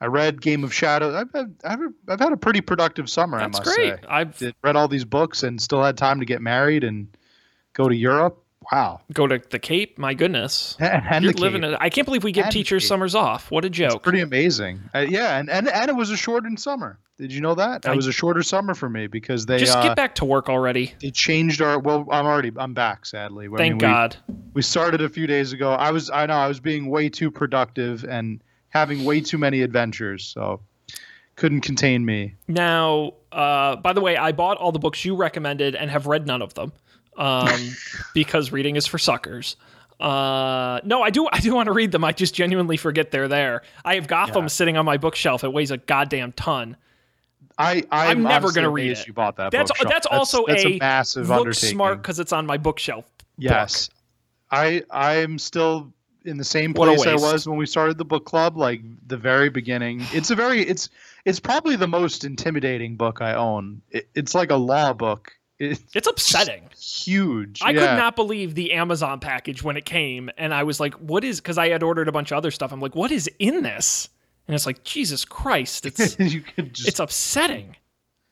I 0.00 0.06
read 0.06 0.40
Game 0.40 0.64
of 0.64 0.72
Shadows. 0.72 1.14
I've 1.14 1.30
had, 1.32 1.54
I've, 1.62 1.80
I've 2.08 2.20
had 2.20 2.32
a 2.32 2.36
pretty 2.36 2.62
productive 2.62 3.10
summer. 3.10 3.38
That's 3.38 3.58
I 3.58 3.62
must 3.64 3.76
great. 3.76 4.00
say. 4.00 4.06
I've 4.08 4.36
Did, 4.38 4.54
read 4.62 4.74
all 4.76 4.88
these 4.88 5.04
books 5.04 5.42
and 5.42 5.60
still 5.60 5.82
had 5.82 5.98
time 5.98 6.20
to 6.20 6.26
get 6.26 6.40
married 6.40 6.84
and 6.84 7.08
go 7.74 7.88
to 7.88 7.94
Europe. 7.94 8.39
Wow. 8.70 9.00
Go 9.12 9.26
to 9.26 9.40
the 9.50 9.58
Cape. 9.58 9.98
My 9.98 10.14
goodness. 10.14 10.76
And, 10.90 11.24
You're 11.24 11.32
living 11.32 11.64
it. 11.64 11.76
I 11.80 11.88
can't 11.88 12.04
believe 12.04 12.24
we 12.24 12.32
give 12.32 12.44
and 12.44 12.52
teachers 12.52 12.86
summers 12.86 13.14
off. 13.14 13.50
What 13.50 13.64
a 13.64 13.70
joke. 13.70 13.94
It's 13.94 14.02
pretty 14.02 14.20
amazing. 14.20 14.80
Uh, 14.94 15.06
yeah, 15.08 15.38
and, 15.38 15.48
and 15.48 15.68
and 15.68 15.88
it 15.88 15.94
was 15.94 16.10
a 16.10 16.16
shortened 16.16 16.60
summer. 16.60 16.98
Did 17.18 17.32
you 17.32 17.40
know 17.40 17.54
that? 17.54 17.84
It 17.84 17.96
was 17.96 18.06
a 18.06 18.12
shorter 18.12 18.42
summer 18.42 18.74
for 18.74 18.88
me 18.88 19.06
because 19.06 19.46
they 19.46 19.58
just 19.58 19.76
uh, 19.76 19.82
get 19.82 19.96
back 19.96 20.14
to 20.16 20.24
work 20.24 20.48
already. 20.48 20.94
They 21.00 21.10
changed 21.10 21.62
our. 21.62 21.78
Well, 21.78 22.06
I'm 22.10 22.26
already. 22.26 22.52
I'm 22.56 22.74
back. 22.74 23.06
Sadly. 23.06 23.48
I 23.52 23.56
Thank 23.56 23.72
mean, 23.72 23.78
God. 23.78 24.16
We, 24.28 24.34
we 24.54 24.62
started 24.62 25.00
a 25.00 25.08
few 25.08 25.26
days 25.26 25.52
ago. 25.52 25.72
I 25.72 25.90
was. 25.90 26.10
I 26.10 26.26
know. 26.26 26.34
I 26.34 26.48
was 26.48 26.60
being 26.60 26.86
way 26.86 27.08
too 27.08 27.30
productive 27.30 28.04
and 28.04 28.42
having 28.68 29.04
way 29.04 29.20
too 29.20 29.38
many 29.38 29.62
adventures. 29.62 30.24
So 30.24 30.60
couldn't 31.36 31.62
contain 31.62 32.04
me. 32.04 32.34
Now, 32.46 33.14
uh, 33.32 33.76
by 33.76 33.92
the 33.92 34.00
way, 34.00 34.16
I 34.16 34.32
bought 34.32 34.58
all 34.58 34.72
the 34.72 34.78
books 34.78 35.04
you 35.04 35.16
recommended 35.16 35.74
and 35.74 35.90
have 35.90 36.06
read 36.06 36.26
none 36.26 36.42
of 36.42 36.54
them 36.54 36.72
um, 37.20 37.76
because 38.14 38.50
reading 38.50 38.76
is 38.76 38.86
for 38.86 38.98
suckers. 38.98 39.56
Uh, 40.00 40.80
no, 40.82 41.02
I 41.02 41.10
do. 41.10 41.28
I 41.30 41.40
do 41.40 41.54
want 41.54 41.66
to 41.66 41.72
read 41.72 41.92
them. 41.92 42.04
I 42.04 42.12
just 42.12 42.34
genuinely 42.34 42.78
forget 42.78 43.10
they're 43.10 43.28
there. 43.28 43.62
I 43.84 43.96
have 43.96 44.08
Gotham 44.08 44.44
yeah. 44.44 44.48
sitting 44.48 44.76
on 44.78 44.86
my 44.86 44.96
bookshelf. 44.96 45.44
It 45.44 45.52
weighs 45.52 45.70
a 45.70 45.76
goddamn 45.76 46.32
ton. 46.32 46.76
I, 47.58 47.84
I 47.90 48.10
am 48.10 48.22
never 48.22 48.50
going 48.52 48.64
to 48.64 48.70
read 48.70 48.92
it. 48.92 49.06
You 49.06 49.12
bought 49.12 49.36
that. 49.36 49.52
That's 49.52 49.70
bookshelf. 49.70 49.92
that's 49.92 50.06
also 50.06 50.46
that's, 50.46 50.64
a, 50.64 50.68
a, 50.68 50.78
massive 50.78 51.28
look 51.28 51.52
smart 51.52 52.00
because 52.00 52.18
it's 52.18 52.32
on 52.32 52.46
my 52.46 52.56
bookshelf. 52.56 53.04
Yes, 53.36 53.88
book. 53.88 53.96
I 54.52 54.82
I'm 54.90 55.38
still 55.38 55.92
in 56.24 56.38
the 56.38 56.44
same 56.44 56.72
place 56.72 57.06
I 57.06 57.14
was 57.14 57.46
when 57.46 57.58
we 57.58 57.66
started 57.66 57.98
the 57.98 58.04
book 58.04 58.24
club, 58.24 58.56
like 58.56 58.80
the 59.06 59.18
very 59.18 59.50
beginning. 59.50 60.00
It's 60.12 60.30
a 60.30 60.34
very 60.34 60.62
it's 60.62 60.88
it's 61.26 61.40
probably 61.40 61.76
the 61.76 61.88
most 61.88 62.24
intimidating 62.24 62.96
book 62.96 63.20
I 63.20 63.34
own. 63.34 63.82
It, 63.90 64.08
it's 64.14 64.34
like 64.34 64.50
a 64.50 64.56
law 64.56 64.94
book. 64.94 65.32
It's, 65.60 65.82
it's 65.94 66.08
upsetting. 66.08 66.68
Huge. 66.80 67.60
I 67.62 67.70
yeah. 67.70 67.80
could 67.80 67.96
not 67.96 68.16
believe 68.16 68.54
the 68.54 68.72
Amazon 68.72 69.20
package 69.20 69.62
when 69.62 69.76
it 69.76 69.84
came, 69.84 70.30
and 70.38 70.54
I 70.54 70.62
was 70.62 70.80
like, 70.80 70.94
"What 70.94 71.22
is?" 71.22 71.38
Because 71.40 71.58
I 71.58 71.68
had 71.68 71.82
ordered 71.82 72.08
a 72.08 72.12
bunch 72.12 72.32
of 72.32 72.38
other 72.38 72.50
stuff. 72.50 72.72
I'm 72.72 72.80
like, 72.80 72.94
"What 72.94 73.10
is 73.12 73.28
in 73.38 73.62
this?" 73.62 74.08
And 74.48 74.54
it's 74.54 74.66
like, 74.66 74.82
Jesus 74.82 75.24
Christ! 75.24 75.86
It's 75.86 76.16
just, 76.16 76.88
it's 76.88 76.98
upsetting. 76.98 77.76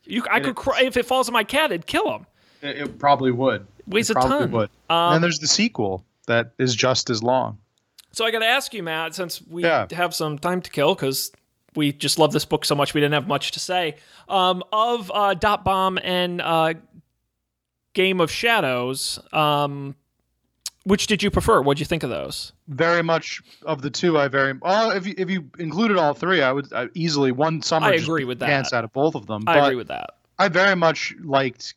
You, 0.04 0.24
I 0.30 0.40
could 0.40 0.56
cry 0.56 0.82
if 0.82 0.96
it 0.96 1.06
falls 1.06 1.28
on 1.28 1.32
my 1.34 1.44
cat, 1.44 1.70
it'd 1.70 1.86
kill 1.86 2.10
him. 2.10 2.26
It, 2.62 2.78
it 2.78 2.98
probably 2.98 3.30
would. 3.30 3.60
It 3.60 3.88
Weighs 3.88 4.10
it 4.10 4.16
a 4.16 4.20
ton. 4.20 4.50
Would. 4.50 4.70
Um, 4.88 5.14
and 5.14 5.22
there's 5.22 5.38
the 5.38 5.46
sequel 5.46 6.04
that 6.26 6.52
is 6.58 6.74
just 6.74 7.10
as 7.10 7.22
long. 7.22 7.58
So 8.12 8.24
I 8.24 8.30
got 8.30 8.40
to 8.40 8.46
ask 8.46 8.72
you, 8.72 8.82
Matt, 8.82 9.14
since 9.14 9.42
we 9.42 9.62
Yeah. 9.62 9.86
have 9.92 10.14
some 10.14 10.38
time 10.38 10.62
to 10.62 10.70
kill, 10.70 10.94
because 10.94 11.30
we 11.76 11.92
just 11.92 12.18
love 12.18 12.32
this 12.32 12.44
book 12.44 12.64
so 12.64 12.74
much, 12.74 12.94
we 12.94 13.00
didn't 13.00 13.14
have 13.14 13.28
much 13.28 13.52
to 13.52 13.60
say. 13.60 13.96
Um, 14.28 14.64
of 14.72 15.12
uh, 15.14 15.34
Dot 15.34 15.64
Bomb 15.64 15.98
and 16.02 16.40
uh, 16.40 16.74
Game 17.98 18.20
of 18.20 18.30
Shadows, 18.30 19.18
um, 19.32 19.96
which 20.84 21.08
did 21.08 21.20
you 21.20 21.32
prefer? 21.32 21.60
What'd 21.60 21.80
you 21.80 21.84
think 21.84 22.04
of 22.04 22.10
those? 22.10 22.52
very 22.68 23.02
much 23.02 23.42
of 23.66 23.82
the 23.82 23.90
two. 23.90 24.16
I 24.16 24.28
very 24.28 24.56
if 24.62 25.04
you 25.04 25.14
if 25.18 25.28
you 25.28 25.50
included 25.58 25.96
all 25.96 26.14
three, 26.14 26.40
I 26.40 26.52
would 26.52 26.72
I 26.72 26.90
easily 26.94 27.32
one 27.32 27.60
summer. 27.60 27.88
I 27.88 27.94
agree 27.94 28.22
with 28.22 28.38
that. 28.38 28.46
Pants 28.46 28.72
out 28.72 28.84
of 28.84 28.92
both 28.92 29.16
of 29.16 29.26
them. 29.26 29.42
I 29.48 29.58
agree 29.58 29.74
with 29.74 29.88
that. 29.88 30.10
I 30.38 30.46
very 30.46 30.76
much 30.76 31.12
liked 31.24 31.74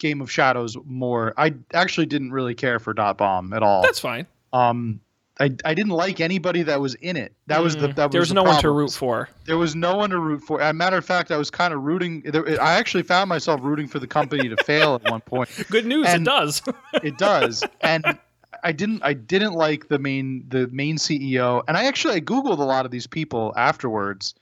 Game 0.00 0.20
of 0.20 0.28
Shadows 0.28 0.76
more. 0.84 1.34
I 1.36 1.54
actually 1.72 2.06
didn't 2.06 2.32
really 2.32 2.56
care 2.56 2.80
for 2.80 2.92
Dot 2.92 3.18
Bomb 3.18 3.52
at 3.52 3.62
all. 3.62 3.82
That's 3.82 4.00
fine. 4.00 4.26
um, 4.52 5.00
I 5.40 5.50
I 5.64 5.74
didn't 5.74 5.92
like 5.92 6.20
anybody 6.20 6.62
that 6.64 6.80
was 6.80 6.94
in 6.96 7.16
it. 7.16 7.32
That 7.46 7.62
was 7.62 7.76
the 7.76 7.88
Mm, 7.88 7.94
that 7.96 8.06
was 8.06 8.12
there 8.12 8.20
was 8.20 8.32
no 8.32 8.42
one 8.42 8.60
to 8.60 8.70
root 8.70 8.92
for. 8.92 9.28
There 9.44 9.58
was 9.58 9.76
no 9.76 9.96
one 9.96 10.10
to 10.10 10.18
root 10.18 10.40
for. 10.42 10.60
As 10.60 10.70
a 10.70 10.74
matter 10.74 10.96
of 10.96 11.04
fact, 11.04 11.30
I 11.30 11.36
was 11.36 11.50
kind 11.50 11.72
of 11.72 11.82
rooting. 11.82 12.22
There, 12.22 12.60
I 12.60 12.74
actually 12.74 13.04
found 13.04 13.28
myself 13.28 13.60
rooting 13.62 13.86
for 13.86 13.98
the 14.00 14.06
company 14.06 14.48
to 14.48 14.56
fail 14.64 14.96
at 14.96 15.10
one 15.10 15.20
point. 15.20 15.48
Good 15.70 15.86
news, 15.86 16.06
And- 16.08 16.22
it 16.22 16.30
does. 16.30 16.62
It 17.02 17.18
does, 17.18 17.62
and 17.82 18.18
I 18.64 18.72
didn't. 18.72 19.02
I 19.04 19.12
didn't 19.12 19.52
like 19.52 19.88
the 19.88 19.98
main 19.98 20.44
the 20.48 20.66
main 20.68 20.96
CEO, 20.96 21.62
and 21.68 21.76
I 21.76 21.84
actually 21.84 22.14
I 22.14 22.20
googled 22.20 22.58
a 22.58 22.64
lot 22.64 22.84
of 22.84 22.90
these 22.90 23.06
people 23.06 23.52
afterwards. 23.56 24.34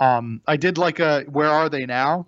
Um, 0.00 0.40
I 0.48 0.56
did 0.56 0.78
like 0.78 0.98
a 0.98 1.22
"Where 1.28 1.48
are 1.50 1.68
they 1.68 1.86
now?" 1.86 2.26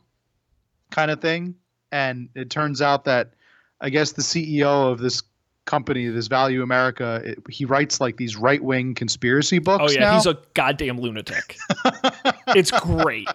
kind 0.90 1.10
of 1.10 1.20
thing, 1.20 1.56
and 1.90 2.28
it 2.36 2.50
turns 2.50 2.80
out 2.80 3.04
that 3.06 3.32
I 3.80 3.90
guess 3.90 4.12
the 4.12 4.22
CEO 4.22 4.92
of 4.92 5.00
this 5.00 5.22
company, 5.64 6.08
this 6.08 6.26
Value 6.26 6.62
America, 6.62 7.22
it, 7.24 7.38
he 7.48 7.64
writes 7.64 8.00
like 8.00 8.16
these 8.16 8.36
right 8.36 8.62
wing 8.62 8.94
conspiracy 8.94 9.58
books. 9.58 9.84
oh 9.86 9.90
yeah, 9.92 10.00
now. 10.00 10.14
he's 10.14 10.26
a 10.26 10.38
goddamn 10.54 10.98
lunatic. 11.00 11.56
it's 12.48 12.70
great. 12.70 13.28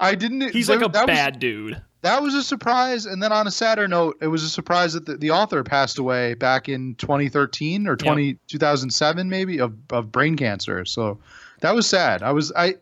I 0.00 0.14
didn't. 0.14 0.52
He's 0.52 0.66
there- 0.68 0.78
like 0.78 0.88
a 0.88 0.92
that 0.92 1.06
was- 1.06 1.16
bad 1.16 1.38
dude. 1.38 1.80
that 2.02 2.22
was 2.22 2.34
a 2.34 2.42
surprise. 2.42 3.06
And 3.06 3.22
then 3.22 3.32
on 3.32 3.46
a 3.46 3.50
sadder 3.50 3.86
note, 3.86 4.16
it 4.20 4.28
was 4.28 4.42
a 4.42 4.48
surprise 4.48 4.94
that 4.94 5.06
the, 5.06 5.16
the 5.16 5.30
author 5.30 5.62
passed 5.62 5.98
away 5.98 6.34
back 6.34 6.68
in 6.68 6.94
2013 6.96 7.86
or 7.86 7.96
20, 7.96 8.34
2007 8.48 9.28
maybe 9.28 9.58
of, 9.58 9.74
of 9.90 10.10
brain 10.10 10.36
cancer. 10.36 10.84
So 10.84 11.18
that 11.60 11.74
was 11.74 11.86
sad. 11.88 12.22
I 12.22 12.32
was 12.32 12.52
I 12.56 12.76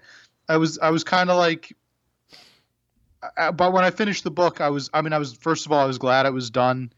I 0.48 0.56
was 0.56 0.78
I 0.78 0.90
was 0.90 1.04
kind 1.04 1.30
of 1.30 1.36
like 1.36 1.74
uh, 3.36 3.52
but 3.52 3.72
when 3.72 3.84
I 3.84 3.90
finished 3.90 4.24
the 4.24 4.30
book, 4.30 4.60
I 4.60 4.70
was 4.70 4.88
I 4.94 5.02
mean 5.02 5.12
I 5.12 5.18
was 5.18 5.34
first 5.34 5.66
of 5.66 5.72
all 5.72 5.80
I 5.80 5.84
was 5.86 5.98
glad 5.98 6.26
it 6.26 6.32
was 6.32 6.48
done 6.50 6.92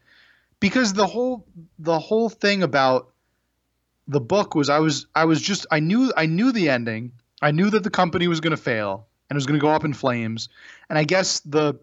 because 0.63 0.93
the 0.93 1.05
whole 1.05 1.45
the 1.77 1.99
whole 1.99 2.29
thing 2.29 2.63
about 2.63 3.09
the 4.07 4.21
book 4.21 4.55
was 4.55 4.69
I 4.69 4.79
was 4.79 5.07
I 5.13 5.25
was 5.25 5.41
just 5.41 5.65
I 5.69 5.81
knew 5.81 6.13
I 6.15 6.25
knew 6.25 6.53
the 6.53 6.69
ending. 6.69 7.11
I 7.41 7.51
knew 7.51 7.69
that 7.69 7.83
the 7.83 7.89
company 7.89 8.29
was 8.29 8.39
going 8.39 8.55
to 8.55 8.61
fail 8.61 9.05
and 9.29 9.35
it 9.35 9.37
was 9.37 9.45
going 9.45 9.59
to 9.59 9.61
go 9.61 9.71
up 9.71 9.83
in 9.83 9.93
flames. 9.93 10.47
And 10.89 10.97
I 10.97 11.03
guess 11.03 11.41
the 11.41 11.73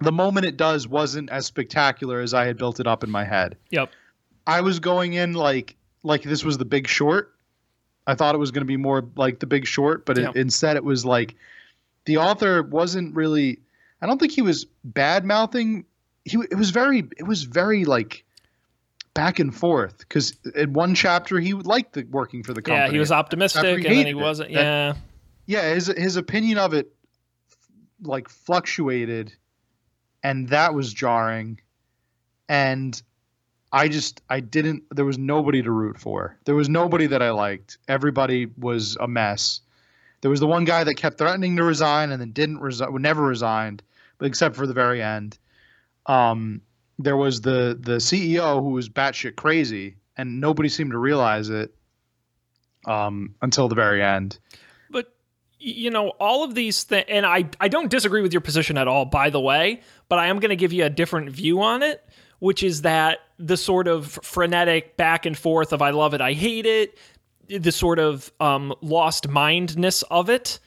the 0.00 0.10
moment 0.10 0.44
it 0.44 0.56
does 0.56 0.88
wasn't 0.88 1.30
as 1.30 1.46
spectacular 1.46 2.20
as 2.20 2.34
I 2.34 2.46
had 2.46 2.58
built 2.58 2.80
it 2.80 2.88
up 2.88 3.04
in 3.04 3.10
my 3.12 3.22
head. 3.22 3.56
Yep. 3.70 3.90
I 4.44 4.62
was 4.62 4.80
going 4.80 5.12
in 5.12 5.34
like 5.34 5.76
like 6.02 6.24
this 6.24 6.44
was 6.44 6.58
the 6.58 6.64
Big 6.64 6.88
Short. 6.88 7.32
I 8.08 8.16
thought 8.16 8.34
it 8.34 8.38
was 8.38 8.50
going 8.50 8.62
to 8.62 8.66
be 8.66 8.76
more 8.76 9.08
like 9.14 9.38
the 9.38 9.46
Big 9.46 9.68
Short, 9.68 10.04
but 10.04 10.18
it, 10.18 10.34
instead 10.34 10.74
it 10.74 10.82
was 10.82 11.04
like 11.04 11.36
the 12.06 12.16
author 12.16 12.60
wasn't 12.64 13.14
really. 13.14 13.60
I 14.02 14.06
don't 14.06 14.18
think 14.18 14.32
he 14.32 14.42
was 14.42 14.66
bad 14.82 15.24
mouthing. 15.24 15.84
He 16.24 16.38
it 16.50 16.56
was 16.56 16.70
very 16.70 17.08
it 17.16 17.26
was 17.26 17.44
very 17.44 17.84
like 17.84 18.24
back 19.14 19.38
and 19.38 19.54
forth 19.54 19.98
because 19.98 20.34
in 20.54 20.72
one 20.72 20.94
chapter 20.94 21.40
he 21.40 21.54
liked 21.54 21.94
the 21.94 22.04
working 22.04 22.42
for 22.42 22.52
the 22.52 22.62
company. 22.62 22.86
Yeah, 22.86 22.92
he 22.92 22.98
was 22.98 23.12
optimistic, 23.12 23.58
After 23.60 23.74
and 23.74 23.86
he 23.86 23.94
then 23.94 24.06
he 24.06 24.14
wasn't. 24.14 24.52
That- 24.52 24.62
yeah, 24.62 24.94
yeah 25.46 25.74
his 25.74 25.86
his 25.86 26.16
opinion 26.16 26.58
of 26.58 26.74
it 26.74 26.92
like 28.02 28.28
fluctuated 28.28 29.34
and 30.22 30.48
that 30.48 30.72
was 30.74 30.92
jarring 30.94 31.60
and 32.48 33.02
i 33.72 33.88
just 33.88 34.22
i 34.30 34.40
didn't 34.40 34.84
there 34.90 35.04
was 35.04 35.18
nobody 35.18 35.62
to 35.62 35.70
root 35.70 35.98
for. 35.98 36.38
There 36.44 36.54
was 36.54 36.68
nobody 36.68 37.06
that 37.08 37.22
i 37.22 37.30
liked. 37.30 37.78
Everybody 37.88 38.46
was 38.56 38.96
a 39.00 39.08
mess. 39.08 39.60
There 40.20 40.30
was 40.30 40.40
the 40.40 40.46
one 40.46 40.64
guy 40.64 40.84
that 40.84 40.94
kept 40.94 41.18
threatening 41.18 41.56
to 41.56 41.64
resign 41.64 42.10
and 42.10 42.20
then 42.20 42.32
didn't 42.32 42.60
resign 42.60 42.90
never 43.00 43.22
resigned 43.22 43.82
but 44.18 44.26
except 44.26 44.54
for 44.54 44.66
the 44.66 44.74
very 44.74 45.02
end 45.02 45.38
um 46.06 46.60
there 46.98 47.16
was 47.16 47.40
the 47.40 47.76
the 47.80 47.96
ceo 47.96 48.60
who 48.60 48.70
was 48.70 48.88
batshit 48.88 49.36
crazy 49.36 49.96
and 50.16 50.40
nobody 50.40 50.68
seemed 50.68 50.90
to 50.90 50.98
realize 50.98 51.48
it 51.48 51.74
um 52.86 53.34
until 53.42 53.68
the 53.68 53.74
very 53.74 54.02
end 54.02 54.38
but 54.90 55.14
you 55.58 55.90
know 55.90 56.08
all 56.18 56.42
of 56.42 56.54
these 56.54 56.84
things, 56.84 57.04
and 57.08 57.26
I 57.26 57.44
I 57.60 57.68
don't 57.68 57.90
disagree 57.90 58.22
with 58.22 58.32
your 58.32 58.40
position 58.40 58.78
at 58.78 58.88
all. 58.88 59.04
By 59.04 59.30
the 59.30 59.40
way, 59.40 59.82
but 60.08 60.18
I 60.18 60.28
am 60.28 60.38
going 60.38 60.50
to 60.50 60.56
give 60.56 60.72
you 60.72 60.84
a 60.84 60.90
different 60.90 61.30
view 61.30 61.60
on 61.60 61.82
it, 61.82 62.02
which 62.38 62.62
is 62.62 62.82
that 62.82 63.18
the 63.38 63.56
sort 63.56 63.86
of 63.86 64.18
frenetic 64.22 64.96
back 64.96 65.26
and 65.26 65.36
forth 65.36 65.72
of 65.72 65.82
I 65.82 65.90
love 65.90 66.14
it, 66.14 66.20
I 66.20 66.32
hate 66.32 66.66
it, 66.66 66.98
the 67.48 67.72
sort 67.72 67.98
of 67.98 68.32
um, 68.40 68.74
lost 68.80 69.28
mindness 69.28 70.02
of 70.02 70.30
it 70.30 70.58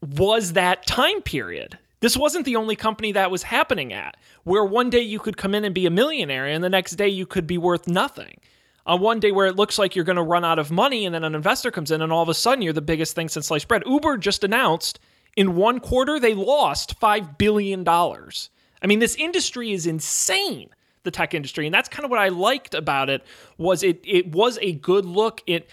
was 0.00 0.54
that 0.54 0.86
time 0.86 1.22
period. 1.22 1.78
This 2.00 2.16
wasn't 2.16 2.44
the 2.44 2.56
only 2.56 2.76
company 2.76 3.12
that 3.12 3.30
was 3.30 3.42
happening 3.42 3.92
at, 3.92 4.16
where 4.44 4.64
one 4.64 4.90
day 4.90 5.00
you 5.00 5.18
could 5.18 5.36
come 5.36 5.54
in 5.54 5.64
and 5.64 5.74
be 5.74 5.86
a 5.86 5.90
millionaire, 5.90 6.46
and 6.46 6.62
the 6.62 6.68
next 6.68 6.92
day 6.92 7.08
you 7.08 7.26
could 7.26 7.46
be 7.46 7.58
worth 7.58 7.88
nothing. 7.88 8.40
On 8.86 9.00
one 9.00 9.20
day 9.20 9.32
where 9.32 9.46
it 9.46 9.56
looks 9.56 9.78
like 9.78 9.94
you're 9.94 10.04
going 10.04 10.16
to 10.16 10.22
run 10.22 10.44
out 10.44 10.58
of 10.58 10.70
money, 10.70 11.04
and 11.04 11.14
then 11.14 11.24
an 11.24 11.34
investor 11.34 11.70
comes 11.70 11.90
in, 11.90 12.00
and 12.00 12.12
all 12.12 12.22
of 12.22 12.28
a 12.28 12.34
sudden 12.34 12.62
you're 12.62 12.72
the 12.72 12.80
biggest 12.80 13.14
thing 13.14 13.28
since 13.28 13.46
sliced 13.48 13.68
bread. 13.68 13.82
Uber 13.84 14.16
just 14.16 14.44
announced 14.44 14.98
in 15.36 15.56
one 15.56 15.80
quarter 15.80 16.18
they 16.18 16.34
lost 16.34 16.98
$5 17.00 17.36
billion. 17.38 17.86
I 17.88 18.86
mean, 18.86 18.98
this 18.98 19.16
industry 19.16 19.72
is 19.72 19.86
insane, 19.86 20.70
the 21.02 21.10
tech 21.10 21.34
industry. 21.34 21.66
And 21.66 21.74
that's 21.74 21.88
kind 21.88 22.04
of 22.04 22.10
what 22.10 22.20
I 22.20 22.28
liked 22.28 22.74
about 22.74 23.10
it 23.10 23.24
was 23.56 23.82
it 23.82 24.00
it 24.04 24.28
was 24.32 24.58
a 24.62 24.72
good 24.72 25.04
look. 25.04 25.42
It 25.46 25.68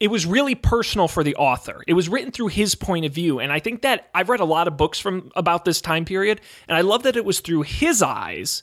it 0.00 0.08
was 0.08 0.26
really 0.26 0.54
personal 0.54 1.08
for 1.08 1.22
the 1.22 1.36
author. 1.36 1.82
It 1.86 1.94
was 1.94 2.08
written 2.08 2.32
through 2.32 2.48
his 2.48 2.74
point 2.74 3.04
of 3.04 3.12
view, 3.12 3.38
and 3.38 3.52
I 3.52 3.60
think 3.60 3.82
that 3.82 4.08
I've 4.14 4.28
read 4.28 4.40
a 4.40 4.44
lot 4.44 4.66
of 4.66 4.76
books 4.76 4.98
from 4.98 5.30
about 5.36 5.64
this 5.64 5.80
time 5.80 6.04
period, 6.04 6.40
and 6.68 6.76
I 6.76 6.80
love 6.80 7.04
that 7.04 7.16
it 7.16 7.24
was 7.24 7.40
through 7.40 7.62
his 7.62 8.02
eyes 8.02 8.62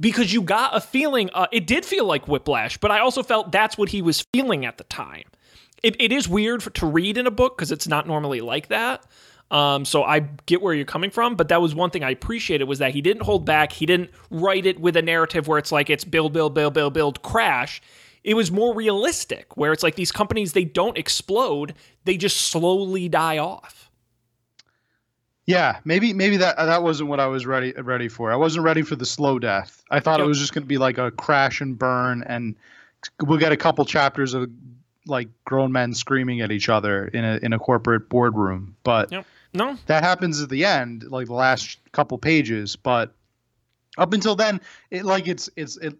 because 0.00 0.32
you 0.32 0.42
got 0.42 0.76
a 0.76 0.80
feeling. 0.80 1.30
Uh, 1.34 1.46
it 1.52 1.66
did 1.66 1.84
feel 1.84 2.06
like 2.06 2.26
whiplash, 2.26 2.78
but 2.78 2.90
I 2.90 3.00
also 3.00 3.22
felt 3.22 3.52
that's 3.52 3.76
what 3.76 3.90
he 3.90 4.02
was 4.02 4.22
feeling 4.32 4.64
at 4.64 4.78
the 4.78 4.84
time. 4.84 5.24
It, 5.82 5.96
it 6.00 6.12
is 6.12 6.28
weird 6.28 6.62
for, 6.62 6.70
to 6.70 6.86
read 6.86 7.18
in 7.18 7.26
a 7.26 7.30
book 7.30 7.56
because 7.56 7.70
it's 7.70 7.86
not 7.86 8.06
normally 8.06 8.40
like 8.40 8.68
that. 8.68 9.04
Um, 9.50 9.84
so 9.84 10.02
I 10.02 10.20
get 10.46 10.62
where 10.62 10.72
you're 10.72 10.86
coming 10.86 11.10
from, 11.10 11.36
but 11.36 11.48
that 11.48 11.60
was 11.60 11.74
one 11.74 11.90
thing 11.90 12.02
I 12.02 12.10
appreciated 12.10 12.64
was 12.64 12.78
that 12.78 12.92
he 12.92 13.02
didn't 13.02 13.22
hold 13.22 13.44
back. 13.44 13.72
He 13.72 13.84
didn't 13.84 14.10
write 14.30 14.66
it 14.66 14.80
with 14.80 14.96
a 14.96 15.02
narrative 15.02 15.46
where 15.46 15.58
it's 15.58 15.70
like 15.70 15.90
it's 15.90 16.04
build, 16.04 16.32
build, 16.32 16.54
build, 16.54 16.72
build, 16.74 16.94
build, 16.94 17.22
crash. 17.22 17.82
It 18.24 18.34
was 18.34 18.50
more 18.50 18.74
realistic, 18.74 19.56
where 19.56 19.72
it's 19.72 19.82
like 19.82 19.96
these 19.96 20.10
companies 20.10 20.52
they 20.52 20.64
don't 20.64 20.98
explode; 20.98 21.74
they 22.04 22.16
just 22.16 22.48
slowly 22.48 23.08
die 23.08 23.38
off. 23.38 23.90
Yeah, 25.46 25.78
maybe 25.84 26.12
maybe 26.14 26.38
that 26.38 26.56
that 26.56 26.82
wasn't 26.82 27.10
what 27.10 27.20
I 27.20 27.26
was 27.26 27.44
ready 27.44 27.72
ready 27.72 28.08
for. 28.08 28.32
I 28.32 28.36
wasn't 28.36 28.64
ready 28.64 28.82
for 28.82 28.96
the 28.96 29.04
slow 29.04 29.38
death. 29.38 29.84
I 29.90 30.00
thought 30.00 30.20
it 30.20 30.26
was 30.26 30.38
just 30.38 30.54
going 30.54 30.62
to 30.62 30.68
be 30.68 30.78
like 30.78 30.96
a 30.96 31.10
crash 31.10 31.60
and 31.60 31.78
burn, 31.78 32.24
and 32.26 32.56
we'll 33.22 33.38
get 33.38 33.52
a 33.52 33.56
couple 33.56 33.84
chapters 33.84 34.32
of 34.32 34.50
like 35.06 35.28
grown 35.44 35.70
men 35.70 35.92
screaming 35.92 36.40
at 36.40 36.50
each 36.50 36.70
other 36.70 37.08
in 37.08 37.24
a 37.24 37.38
in 37.42 37.52
a 37.52 37.58
corporate 37.58 38.08
boardroom. 38.08 38.74
But 38.84 39.12
Yep. 39.12 39.26
No, 39.56 39.78
that 39.86 40.02
happens 40.02 40.42
at 40.42 40.48
the 40.48 40.64
end, 40.64 41.04
like 41.04 41.26
the 41.26 41.34
last 41.34 41.78
couple 41.92 42.18
pages. 42.18 42.74
But 42.74 43.14
up 43.96 44.12
until 44.12 44.34
then, 44.34 44.60
it 44.90 45.04
like 45.04 45.28
it's 45.28 45.48
it's 45.56 45.76
it. 45.76 45.94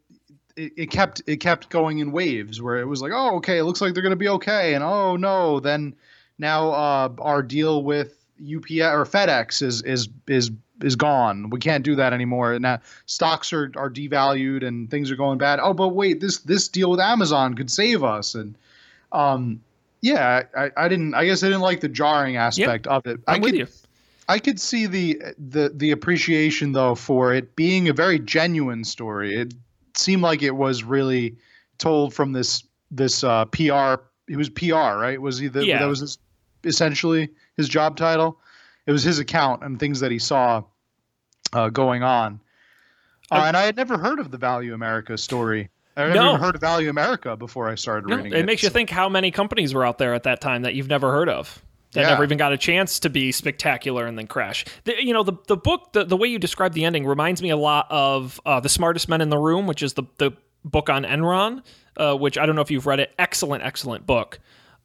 It, 0.57 0.73
it 0.77 0.91
kept 0.91 1.23
it 1.27 1.39
kept 1.39 1.69
going 1.69 1.99
in 1.99 2.13
waves 2.13 2.63
where 2.63 2.79
it 2.79 2.87
was 2.87 3.03
like 3.03 3.13
oh 3.13 3.37
okay 3.37 3.59
it 3.59 3.65
looks 3.65 3.81
like 3.81 3.93
they're 3.93 4.03
gonna 4.03 4.15
be 4.15 4.29
okay 4.29 4.75
and 4.75 4.85
oh 4.85 5.17
no 5.17 5.59
then 5.59 5.97
now 6.39 6.71
uh, 6.71 7.13
our 7.19 7.43
deal 7.43 7.83
with 7.83 8.25
UPS 8.41 8.71
or 8.71 9.05
FedEx 9.05 9.63
is 9.63 9.83
is 9.83 10.09
is 10.27 10.51
is 10.83 10.97
gone. 10.97 11.51
We 11.51 11.61
can't 11.61 11.85
do 11.85 11.97
that 11.97 12.13
anymore. 12.13 12.53
And 12.53 12.63
now 12.63 12.81
stocks 13.07 13.53
are, 13.53 13.71
are 13.77 13.91
devalued 13.91 14.67
and 14.67 14.91
things 14.91 15.11
are 15.11 15.17
going 15.17 15.39
bad. 15.39 15.61
Oh, 15.61 15.73
but 15.73 15.89
wait, 15.89 16.21
this 16.21 16.39
this 16.39 16.69
deal 16.69 16.91
with 16.91 17.01
Amazon 17.01 17.55
could 17.55 17.71
save 17.71 18.03
us. 18.03 18.35
And 18.35 18.57
um, 19.13 19.61
yeah, 20.01 20.43
I, 20.57 20.71
I 20.77 20.89
didn't. 20.89 21.15
I 21.15 21.25
guess 21.27 21.43
I 21.43 21.47
didn't 21.47 21.63
like 21.63 21.81
the 21.81 21.89
jarring 21.89 22.37
aspect 22.37 22.87
of 22.87 23.07
it. 23.07 23.21
I'm 23.27 23.37
I 23.37 23.39
with 23.39 23.53
could 23.53 23.59
you. 23.59 23.67
I 24.29 24.39
could 24.39 24.61
see 24.61 24.87
the 24.87 25.23
the 25.39 25.71
the 25.75 25.91
appreciation 25.93 26.73
though 26.73 26.95
for 26.95 27.33
it 27.33 27.55
being 27.57 27.89
a 27.89 27.93
very 27.93 28.19
genuine 28.19 28.85
story. 28.85 29.35
It 29.35 29.55
seemed 29.97 30.23
like 30.23 30.43
it 30.43 30.51
was 30.55 30.83
really 30.85 31.37
told 31.79 32.15
from 32.15 32.33
this 32.33 32.65
this 32.91 33.25
uh, 33.25 33.45
PR. 33.47 34.03
It 34.29 34.37
was 34.37 34.49
PR, 34.51 34.75
right? 34.99 35.21
Was 35.21 35.39
he 35.39 35.49
the 35.49 35.65
Yeah. 35.67 35.79
that 35.81 35.87
was 35.89 36.01
his, 36.01 36.19
essentially 36.65 37.29
his 37.57 37.69
job 37.69 37.97
title? 37.97 38.39
It 38.87 38.93
was 38.93 39.03
his 39.03 39.19
account 39.19 39.63
and 39.63 39.79
things 39.79 40.01
that 40.01 40.11
he 40.11 40.19
saw 40.19 40.63
uh, 41.53 41.69
going 41.71 42.03
on. 42.03 42.41
Uh, 43.31 43.45
and 43.47 43.57
I 43.57 43.63
had 43.63 43.77
never 43.77 43.97
heard 43.99 44.19
of 44.19 44.31
the 44.31 44.39
Value 44.39 44.75
America 44.75 45.17
story. 45.19 45.71
I 45.97 46.03
never 46.09 46.15
No. 46.15 46.37
heard 46.37 46.55
of 46.57 46.61
Value 46.61 46.91
America 46.91 47.37
before 47.37 47.69
I 47.69 47.75
started 47.77 48.09
No, 48.09 48.17
reading 48.17 48.33
it 48.33 48.39
it. 48.41 48.47
makes 48.47 48.63
you 48.63 48.69
so- 48.69 48.73
think 48.73 48.91
how 48.91 49.09
many 49.09 49.31
companies 49.31 49.73
were 49.75 49.85
out 49.87 49.99
there 49.99 50.13
at 50.15 50.25
that 50.25 50.41
time 50.41 50.63
that 50.63 50.75
you've 50.75 50.89
never 50.89 51.11
heard 51.13 51.29
of 51.29 51.63
that 51.95 52.03
Yeah. 52.03 52.11
never 52.11 52.23
even 52.25 52.39
got 52.39 52.53
a 52.53 52.59
chance 52.59 53.01
to 53.01 53.11
be 53.11 53.33
spectacular 53.33 54.07
and 54.07 54.17
then 54.19 54.27
crash. 54.27 54.65
The, 54.85 55.03
you 55.03 55.13
know, 55.13 55.23
the 55.23 55.33
the 55.49 55.57
book, 55.57 55.93
the, 55.95 56.05
the 56.05 56.17
way 56.17 56.29
you 56.29 56.39
describe 56.39 56.75
the 56.75 56.85
ending 56.85 57.07
reminds 57.07 57.41
me 57.43 57.51
a 57.51 57.57
lot 57.57 57.87
of 57.91 58.41
uh, 58.47 58.61
The 58.61 58.69
Smartest 58.69 59.09
Men 59.09 59.21
in 59.21 59.31
the 59.31 59.39
Room, 59.39 59.67
which 59.67 59.83
is 59.83 59.95
the, 59.95 60.05
the 60.19 60.33
book 60.65 60.89
on 60.91 61.05
Enron, 61.05 61.63
uh, 61.97 62.15
which 62.17 62.37
I 62.39 62.47
don't 62.47 62.55
know 62.57 62.63
if 62.63 62.71
you've 62.71 62.87
read 62.87 63.01
it. 63.01 63.13
Excellent, 63.19 63.65
excellent 63.65 64.07
book. 64.07 64.39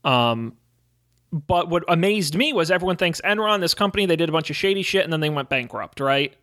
Um, 0.03 0.55
but 1.31 1.69
what 1.69 1.83
amazed 1.87 2.35
me 2.35 2.53
was 2.53 2.71
everyone 2.71 2.95
thinks 2.97 3.21
Enron, 3.21 3.59
this 3.59 3.73
company, 3.75 4.05
they 4.05 4.15
did 4.15 4.29
a 4.29 4.31
bunch 4.31 4.49
of 4.49 4.55
shady 4.55 4.81
shit 4.81 5.03
and 5.03 5.13
then 5.13 5.19
they 5.19 5.29
went 5.29 5.49
bankrupt, 5.49 5.99
right? 5.99 6.33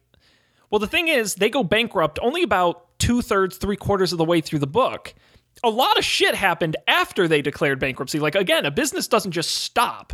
Well, 0.71 0.79
the 0.79 0.87
thing 0.87 1.09
is, 1.09 1.37
they 1.37 1.49
go 1.51 1.65
bankrupt 1.65 2.19
only 2.23 2.43
about 2.43 2.99
two 2.99 3.21
thirds, 3.23 3.57
three 3.57 3.77
quarters 3.77 4.13
of 4.13 4.19
the 4.19 4.25
way 4.25 4.41
through 4.41 4.59
the 4.61 4.67
book. 4.67 5.15
A 5.65 5.71
lot 5.71 5.99
of 5.99 6.05
shit 6.05 6.35
happened 6.35 6.77
after 6.87 7.27
they 7.29 7.41
declared 7.43 7.79
bankruptcy. 7.79 8.19
Like 8.21 8.35
again, 8.35 8.67
a 8.67 8.71
business 8.71 9.09
doesn't 9.09 9.33
just 9.33 9.51
stop. 9.53 10.13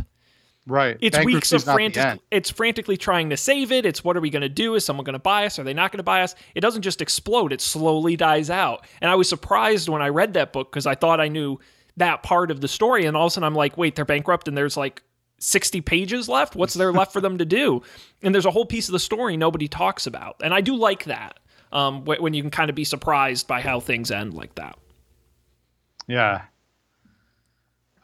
Right. 0.66 0.96
It's 1.00 1.18
weeks 1.24 1.52
of 1.52 1.64
frantic. 1.64 2.20
It's 2.30 2.50
frantically 2.50 2.96
trying 2.96 3.30
to 3.30 3.36
save 3.36 3.72
it. 3.72 3.86
It's 3.86 4.04
what 4.04 4.16
are 4.16 4.20
we 4.20 4.30
going 4.30 4.42
to 4.42 4.48
do? 4.48 4.74
Is 4.74 4.84
someone 4.84 5.04
going 5.04 5.14
to 5.14 5.18
buy 5.18 5.46
us? 5.46 5.58
Are 5.58 5.64
they 5.64 5.74
not 5.74 5.92
going 5.92 5.98
to 5.98 6.04
buy 6.04 6.22
us? 6.22 6.34
It 6.54 6.60
doesn't 6.60 6.82
just 6.82 7.00
explode. 7.00 7.52
It 7.52 7.60
slowly 7.60 8.16
dies 8.16 8.50
out. 8.50 8.86
And 9.00 9.10
I 9.10 9.14
was 9.14 9.28
surprised 9.28 9.88
when 9.88 10.02
I 10.02 10.08
read 10.08 10.34
that 10.34 10.52
book 10.52 10.70
because 10.70 10.86
I 10.86 10.94
thought 10.94 11.20
I 11.20 11.28
knew 11.28 11.58
that 11.96 12.22
part 12.22 12.50
of 12.50 12.60
the 12.60 12.68
story, 12.68 13.04
and 13.04 13.16
all 13.16 13.26
of 13.26 13.30
a 13.30 13.34
sudden 13.34 13.46
I'm 13.46 13.54
like, 13.54 13.76
wait, 13.76 13.96
they're 13.96 14.04
bankrupt, 14.04 14.48
and 14.48 14.56
there's 14.56 14.76
like 14.76 15.02
60 15.38 15.80
pages 15.82 16.28
left. 16.28 16.56
What's 16.56 16.74
there 16.74 16.92
left 16.92 17.12
for 17.12 17.20
them 17.20 17.38
to 17.38 17.44
do? 17.44 17.82
And 18.24 18.32
there's 18.32 18.46
a 18.46 18.52
whole 18.52 18.66
piece 18.66 18.86
of 18.88 18.92
the 18.92 19.00
story 19.00 19.36
nobody 19.36 19.66
talks 19.66 20.06
about, 20.06 20.36
and 20.44 20.54
I 20.54 20.60
do 20.60 20.76
like 20.76 21.04
that. 21.04 21.40
Um, 21.72 22.04
when 22.04 22.34
you 22.34 22.42
can 22.42 22.50
kind 22.50 22.68
of 22.68 22.76
be 22.76 22.84
surprised 22.84 23.48
by 23.48 23.62
how 23.62 23.80
things 23.80 24.10
end 24.10 24.34
like 24.34 24.54
that. 24.56 24.78
Yeah. 26.06 26.42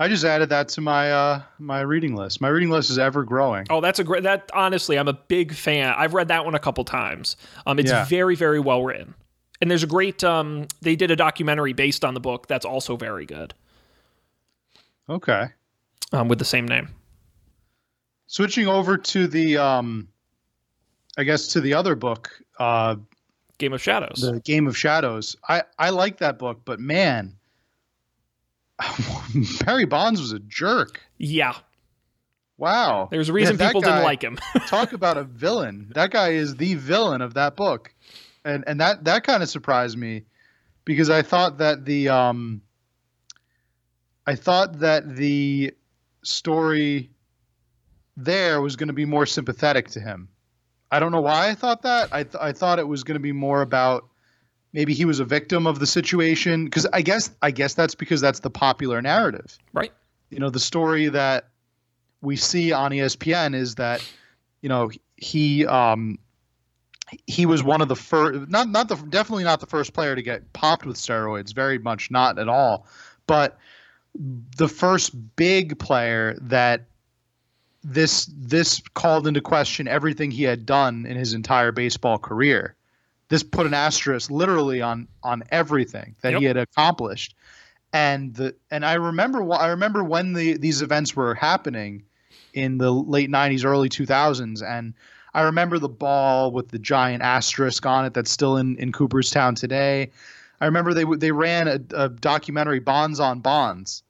I 0.00 0.06
just 0.08 0.24
added 0.24 0.48
that 0.50 0.68
to 0.70 0.80
my 0.80 1.10
uh 1.10 1.42
my 1.58 1.80
reading 1.80 2.14
list. 2.14 2.40
My 2.40 2.48
reading 2.48 2.70
list 2.70 2.88
is 2.90 2.98
ever 2.98 3.24
growing. 3.24 3.66
Oh, 3.68 3.80
that's 3.80 3.98
a 3.98 4.04
great. 4.04 4.22
That 4.22 4.48
honestly, 4.54 4.96
I'm 4.98 5.08
a 5.08 5.12
big 5.12 5.52
fan. 5.52 5.92
I've 5.96 6.14
read 6.14 6.28
that 6.28 6.44
one 6.44 6.54
a 6.54 6.58
couple 6.60 6.84
times. 6.84 7.36
Um, 7.66 7.78
it's 7.78 7.90
Yeah. 7.90 8.04
very, 8.04 8.36
very 8.36 8.60
well 8.60 8.84
written, 8.84 9.14
and 9.60 9.68
there's 9.70 9.82
a 9.82 9.88
great. 9.88 10.22
Um, 10.22 10.68
they 10.82 10.94
did 10.94 11.10
a 11.10 11.16
documentary 11.16 11.72
based 11.72 12.04
on 12.04 12.14
the 12.14 12.20
book 12.20 12.46
that's 12.46 12.64
also 12.64 12.96
very 12.96 13.26
good. 13.26 13.54
Okay. 15.08 15.46
Um, 16.12 16.28
with 16.28 16.38
the 16.38 16.44
same 16.44 16.66
name. 16.68 16.88
Switching 18.28 18.68
over 18.68 18.96
to 18.98 19.26
the 19.26 19.56
um 19.56 20.08
I 21.16 21.24
guess 21.24 21.48
to 21.48 21.60
the 21.60 21.74
other 21.74 21.96
book, 21.96 22.30
uh 22.60 22.96
Game 23.58 23.72
of 23.72 23.82
Shadows. 23.82 24.20
the 24.20 24.38
Game 24.44 24.68
of 24.68 24.76
Shadows. 24.76 25.34
I 25.48 25.64
I 25.78 25.90
like 25.90 26.18
that 26.18 26.38
book, 26.38 26.60
but 26.64 26.78
man, 26.78 27.34
Barry 29.64 29.84
Bonds 29.86 30.20
was 30.20 30.32
a 30.32 30.38
jerk. 30.40 31.00
yeah, 31.18 31.54
Wow. 32.56 33.08
there's 33.10 33.28
a 33.28 33.32
reason 33.32 33.56
Yeah, 33.58 33.66
people 33.68 33.80
didn't 33.82 34.02
like 34.02 34.22
him. 34.22 34.36
talk 34.66 34.92
about 34.92 35.16
a 35.16 35.24
villain. 35.24 35.92
That 35.94 36.10
guy 36.10 36.30
is 36.30 36.56
the 36.56 36.74
villain 36.74 37.20
of 37.22 37.34
that 37.34 37.54
book. 37.56 37.94
And 38.44 38.64
and 38.66 38.80
that 38.80 39.04
that 39.04 39.24
kind 39.24 39.42
of 39.42 39.48
surprised 39.48 39.96
me 39.98 40.24
because 40.84 41.08
I 41.10 41.22
thought 41.22 41.58
that 41.58 41.84
the 41.84 42.08
um 42.08 42.62
I 44.26 44.34
thought 44.34 44.80
that 44.80 45.16
the 45.16 45.72
story 46.22 47.10
there 48.16 48.60
was 48.60 48.76
going 48.76 48.88
to 48.88 48.92
be 48.94 49.04
more 49.04 49.26
sympathetic 49.26 49.88
to 49.90 50.00
him. 50.00 50.28
I 50.90 50.98
don't 51.00 51.12
know 51.12 51.20
why 51.20 51.48
I 51.50 51.54
thought 51.54 51.82
that. 51.82 52.08
I 52.12 52.22
th- 52.24 52.36
I 52.40 52.52
thought 52.52 52.78
it 52.78 52.88
was 52.88 53.04
going 53.04 53.14
to 53.16 53.20
be 53.20 53.32
more 53.32 53.62
about 53.62 54.08
maybe 54.72 54.94
he 54.94 55.04
was 55.04 55.20
a 55.20 55.24
victim 55.24 55.66
of 55.66 55.78
the 55.78 55.86
situation. 55.86 56.64
Because 56.64 56.86
I 56.92 57.02
guess 57.02 57.30
I 57.42 57.50
guess 57.50 57.74
that's 57.74 57.94
because 57.94 58.20
that's 58.20 58.40
the 58.40 58.50
popular 58.50 59.00
narrative. 59.02 59.58
Right. 59.72 59.92
you 60.30 60.38
know 60.38 60.50
the 60.50 60.60
story 60.60 61.08
that 61.08 61.48
we 62.20 62.36
see 62.36 62.72
on 62.72 62.90
ESPN 62.90 63.54
is 63.54 63.76
that 63.76 64.04
you 64.60 64.68
know 64.68 64.90
he 65.16 65.66
um 65.66 66.18
he 67.26 67.46
was 67.46 67.62
one 67.62 67.80
of 67.80 67.88
the 67.88 67.96
first 67.96 68.48
not 68.50 68.68
not 68.68 68.88
the 68.88 68.96
definitely 68.96 69.44
not 69.44 69.60
the 69.60 69.66
first 69.66 69.92
player 69.92 70.14
to 70.14 70.22
get 70.22 70.52
popped 70.52 70.84
with 70.84 70.96
steroids 70.96 71.54
very 71.54 71.78
much 71.78 72.10
not 72.10 72.38
at 72.38 72.48
all. 72.48 72.86
But 73.26 73.58
the 74.14 74.68
first 74.68 75.36
big 75.36 75.78
player 75.78 76.36
that 76.40 76.86
this 77.84 78.28
this 78.36 78.82
called 78.94 79.26
into 79.26 79.40
question 79.40 79.86
everything 79.86 80.30
he 80.30 80.42
had 80.42 80.66
done 80.66 81.06
in 81.06 81.16
his 81.16 81.32
entire 81.32 81.72
baseball 81.72 82.18
career 82.18 82.74
this 83.28 83.42
put 83.42 83.66
an 83.66 83.74
asterisk 83.74 84.30
literally 84.30 84.80
on 84.82 85.08
on 85.22 85.42
everything 85.50 86.14
that 86.22 86.32
he 86.40 86.44
had 86.44 86.56
accomplished. 86.56 87.34
And 87.92 88.34
the 88.34 88.54
and 88.70 88.84
I 88.84 88.94
remember 88.94 89.42
wh- 89.44 89.60
I 89.60 89.68
remember 89.68 90.04
when 90.04 90.32
the 90.34 90.56
these 90.58 90.82
events 90.82 91.16
were 91.16 91.34
happening 91.34 92.04
in 92.54 92.78
the 92.78 92.90
late 92.90 93.30
90s 93.30 93.64
early 93.64 93.88
2000s 93.88 94.62
and 94.62 94.94
I 95.34 95.42
remember 95.42 95.78
the 95.78 95.88
ball 95.88 96.50
with 96.50 96.68
the 96.68 96.78
giant 96.78 97.22
asterisk 97.22 97.84
on 97.86 98.04
it 98.04 98.14
that's 98.14 98.30
still 98.30 98.56
in 98.56 98.76
in 98.76 98.92
Cooperstown 98.92 99.54
today. 99.54 100.10
I 100.60 100.66
remember 100.66 100.92
they 100.94 101.04
they 101.04 101.30
ran 101.30 101.68
a, 101.68 101.80
a 101.94 102.08
documentary 102.08 102.80
Bonds 102.80 103.20
on 103.20 103.40
Bonds 103.40 104.02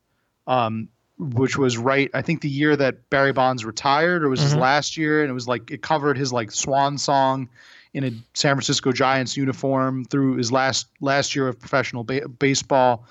um 0.46 0.88
which 1.18 1.58
was 1.58 1.76
right 1.76 2.10
I 2.14 2.22
think 2.22 2.40
the 2.42 2.48
year 2.48 2.76
that 2.76 3.10
Barry 3.10 3.32
Bonds 3.32 3.64
retired 3.64 4.22
or 4.24 4.28
was 4.28 4.40
his 4.40 4.54
Mhm. 4.54 4.60
last 4.60 4.96
year 4.96 5.22
and 5.22 5.30
it 5.30 5.34
was 5.34 5.48
like 5.48 5.70
it 5.70 5.82
covered 5.82 6.16
his 6.16 6.32
like 6.32 6.50
swan 6.52 6.96
song 6.98 7.48
in 7.94 8.04
a 8.04 8.10
San 8.34 8.54
Francisco 8.54 8.92
Giants 8.92 9.36
uniform 9.36 10.04
through 10.04 10.36
his 10.36 10.52
last 10.52 10.86
last 11.00 11.34
year 11.34 11.48
of 11.48 11.58
professional 11.58 12.04
ba- 12.04 12.28
baseball. 12.28 13.06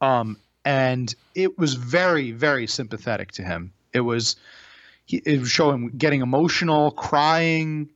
Um, 0.00 0.38
and 0.64 1.14
it 1.34 1.58
was 1.58 1.74
very 1.74 2.32
very 2.32 2.66
sympathetic 2.66 3.32
to 3.32 3.42
him. 3.42 3.72
It 3.92 4.00
was 4.00 4.36
it 5.08 5.40
was 5.40 5.50
showing 5.50 5.88
getting 5.96 6.20
emotional 6.20 6.90
crying. 6.92 7.88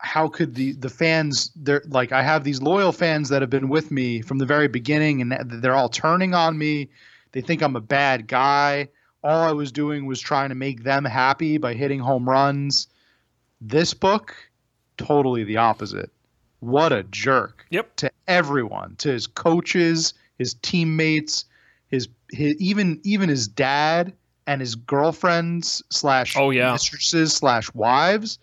How 0.00 0.28
could 0.28 0.54
the 0.54 0.72
the 0.72 0.90
fans 0.90 1.50
they're 1.56 1.82
like 1.86 2.12
i 2.12 2.22
have 2.22 2.44
these 2.44 2.60
loyal 2.60 2.92
fans 2.92 3.28
that 3.30 3.40
have 3.42 3.50
been 3.50 3.68
with 3.68 3.90
me 3.90 4.20
from 4.20 4.38
the 4.38 4.46
very 4.46 4.68
beginning 4.68 5.22
and 5.22 5.62
they're 5.62 5.74
all 5.74 5.88
turning 5.88 6.34
on 6.34 6.58
me. 6.58 6.88
They 7.32 7.40
think 7.40 7.62
i'm 7.62 7.76
a 7.76 7.80
bad 7.80 8.26
guy. 8.26 8.88
All 9.22 9.40
i 9.40 9.52
was 9.52 9.72
doing 9.72 10.06
was 10.06 10.20
trying 10.20 10.50
to 10.50 10.54
make 10.54 10.82
them 10.82 11.04
happy 11.04 11.58
by 11.58 11.74
hitting 11.74 12.00
home 12.00 12.28
runs. 12.28 12.88
This 13.60 13.94
book 13.94 14.36
totally 14.96 15.44
the 15.44 15.56
opposite. 15.56 16.10
What 16.60 16.92
a 16.92 17.02
jerk 17.04 17.66
Yep. 17.70 17.96
to 17.96 18.10
everyone 18.28 18.96
to 18.96 19.10
his 19.12 19.26
coaches 19.26 20.14
his 20.38 20.54
teammates 20.54 21.44
his, 21.88 22.08
his 22.32 22.56
even 22.56 23.00
even 23.04 23.28
his 23.28 23.46
dad 23.46 24.12
and 24.46 24.60
his 24.60 24.74
girlfriends 24.74 25.82
slash 25.90 26.36
Oh, 26.36 26.50
yeah. 26.50 26.72
mistresses 26.72 27.32
slash 27.34 27.72
wives. 27.74 28.38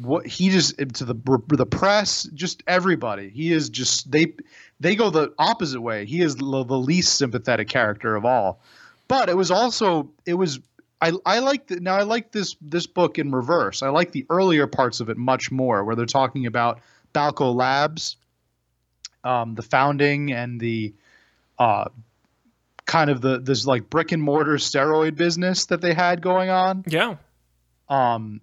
What 0.00 0.26
he 0.26 0.50
just 0.50 0.76
to 0.78 1.04
the 1.04 1.14
the 1.48 1.66
press 1.66 2.24
just 2.34 2.62
everybody. 2.66 3.28
He 3.28 3.52
is 3.52 3.68
just 3.68 4.10
they 4.10 4.32
they 4.80 4.96
go 4.96 5.10
the 5.10 5.32
opposite 5.38 5.80
way. 5.80 6.04
He 6.04 6.20
is 6.20 6.36
the, 6.36 6.44
the 6.64 6.78
least 6.78 7.16
sympathetic 7.16 7.68
character 7.68 8.16
of 8.16 8.24
all. 8.24 8.60
But 9.06 9.28
it 9.28 9.36
was 9.36 9.50
also 9.50 10.10
it 10.26 10.34
was 10.34 10.58
I, 11.00 11.12
I 11.26 11.40
like 11.40 11.66
the, 11.66 11.80
now 11.80 11.96
I 11.96 12.02
like 12.02 12.32
this 12.32 12.56
this 12.60 12.86
book 12.86 13.18
in 13.18 13.30
reverse. 13.30 13.82
I 13.82 13.88
like 13.90 14.12
the 14.12 14.24
earlier 14.30 14.66
parts 14.66 15.00
of 15.00 15.08
it 15.10 15.16
much 15.16 15.50
more, 15.50 15.84
where 15.84 15.96
they're 15.96 16.06
talking 16.06 16.46
about 16.46 16.80
Balco 17.14 17.54
Labs, 17.54 18.16
um, 19.22 19.54
the 19.54 19.62
founding 19.62 20.32
and 20.32 20.60
the 20.60 20.94
uh, 21.58 21.86
kind 22.86 23.10
of 23.10 23.20
the 23.20 23.38
this 23.38 23.66
like 23.66 23.88
brick 23.90 24.12
and 24.12 24.22
mortar 24.22 24.54
steroid 24.56 25.16
business 25.16 25.66
that 25.66 25.80
they 25.80 25.94
had 25.94 26.20
going 26.20 26.50
on 26.50 26.84
Yeah. 26.86 27.16
um 27.88 28.40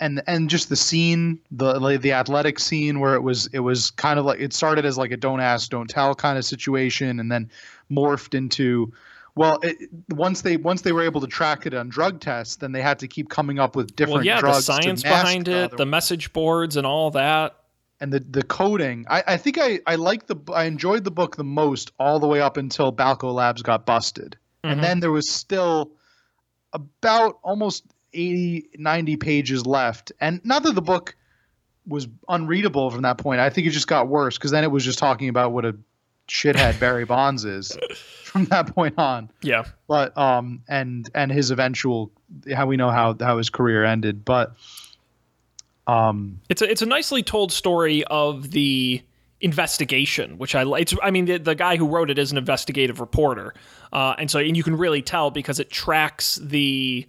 and 0.00 0.22
and 0.26 0.50
just 0.50 0.68
the 0.68 0.76
scene 0.76 1.38
the 1.52 1.78
like 1.78 2.00
the 2.00 2.12
athletic 2.12 2.58
scene 2.58 2.98
where 2.98 3.14
it 3.14 3.20
was 3.22 3.46
it 3.52 3.60
was 3.60 3.90
kind 3.92 4.18
of 4.18 4.24
like 4.24 4.40
it 4.40 4.52
started 4.52 4.84
as 4.84 4.98
like 4.98 5.12
a 5.12 5.16
don't 5.16 5.40
ask 5.40 5.70
don't 5.70 5.88
tell 5.88 6.14
kind 6.16 6.36
of 6.38 6.44
situation 6.44 7.20
and 7.20 7.30
then 7.30 7.48
morphed 7.90 8.34
into 8.34 8.92
well 9.36 9.58
it, 9.62 9.76
once 10.10 10.42
they 10.42 10.56
once 10.56 10.82
they 10.82 10.92
were 10.92 11.02
able 11.02 11.20
to 11.20 11.26
track 11.26 11.66
it 11.66 11.74
on 11.74 11.88
drug 11.88 12.20
tests 12.20 12.56
then 12.56 12.72
they 12.72 12.82
had 12.82 12.98
to 12.98 13.08
keep 13.08 13.28
coming 13.28 13.58
up 13.58 13.76
with 13.76 13.94
different 13.96 14.16
Well, 14.18 14.24
yeah, 14.26 14.36
the 14.36 14.40
drugs 14.40 14.56
to 14.58 14.62
science 14.62 15.02
behind 15.02 15.46
the 15.46 15.64
it, 15.64 15.76
the 15.76 15.86
message 15.86 16.32
boards, 16.32 16.76
and 16.76 16.86
all 16.86 17.10
that. 17.12 17.56
and 18.00 18.12
the 18.12 18.20
the 18.20 18.42
coding. 18.42 19.06
I, 19.10 19.22
I 19.26 19.36
think 19.36 19.58
I 19.58 19.80
I 19.86 19.96
like 19.96 20.26
the 20.26 20.36
I 20.54 20.64
enjoyed 20.64 21.04
the 21.04 21.10
book 21.10 21.36
the 21.36 21.44
most 21.44 21.92
all 21.98 22.18
the 22.18 22.26
way 22.26 22.40
up 22.40 22.56
until 22.56 22.92
Balco 22.92 23.32
Labs 23.32 23.62
got 23.62 23.84
busted, 23.86 24.36
Mhm. 24.64 24.72
and 24.72 24.82
then 24.84 25.00
there 25.00 25.12
was 25.12 25.28
still 25.28 25.92
about 26.72 27.38
almost 27.42 27.84
80 28.12 28.68
90 28.78 29.16
pages 29.16 29.66
left, 29.66 30.12
and 30.20 30.40
not 30.44 30.62
that 30.64 30.74
the 30.74 30.82
book 30.82 31.14
was 31.86 32.06
unreadable 32.28 32.90
from 32.90 33.02
that 33.02 33.18
point. 33.18 33.40
I 33.40 33.50
think 33.50 33.66
it 33.66 33.70
just 33.70 33.88
got 33.88 34.08
worse 34.08 34.36
because 34.38 34.50
then 34.50 34.64
it 34.64 34.70
was 34.70 34.84
just 34.84 34.98
talking 34.98 35.28
about 35.28 35.52
what 35.52 35.64
a 35.64 35.76
shithead 36.28 36.78
Barry 36.78 37.04
Bonds 37.04 37.44
is 37.44 37.76
from 38.30 38.44
that 38.46 38.74
point 38.74 38.94
on 38.98 39.30
Yeah. 39.42 39.64
but 39.88 40.16
um 40.16 40.62
and 40.68 41.08
and 41.14 41.32
his 41.32 41.50
eventual 41.50 42.10
how 42.54 42.66
we 42.66 42.76
know 42.76 42.90
how 42.90 43.16
how 43.18 43.38
his 43.38 43.50
career 43.50 43.84
ended 43.84 44.24
but 44.24 44.54
um 45.86 46.40
It's 46.48 46.62
a 46.62 46.70
it's 46.70 46.82
a 46.82 46.86
nicely 46.86 47.22
told 47.22 47.52
story 47.52 48.04
of 48.04 48.50
the 48.52 49.02
investigation, 49.42 50.36
which 50.36 50.54
I 50.54 50.64
like. 50.64 50.90
I 51.02 51.10
mean, 51.10 51.24
the, 51.24 51.38
the 51.38 51.54
guy 51.54 51.76
who 51.76 51.86
wrote 51.88 52.10
it 52.10 52.18
is 52.18 52.30
an 52.30 52.36
investigative 52.36 53.00
reporter, 53.00 53.54
uh, 53.90 54.14
and 54.18 54.30
so 54.30 54.38
and 54.38 54.54
you 54.54 54.62
can 54.62 54.76
really 54.76 55.00
tell 55.00 55.30
because 55.30 55.58
it 55.58 55.70
tracks 55.70 56.38
the 56.42 57.06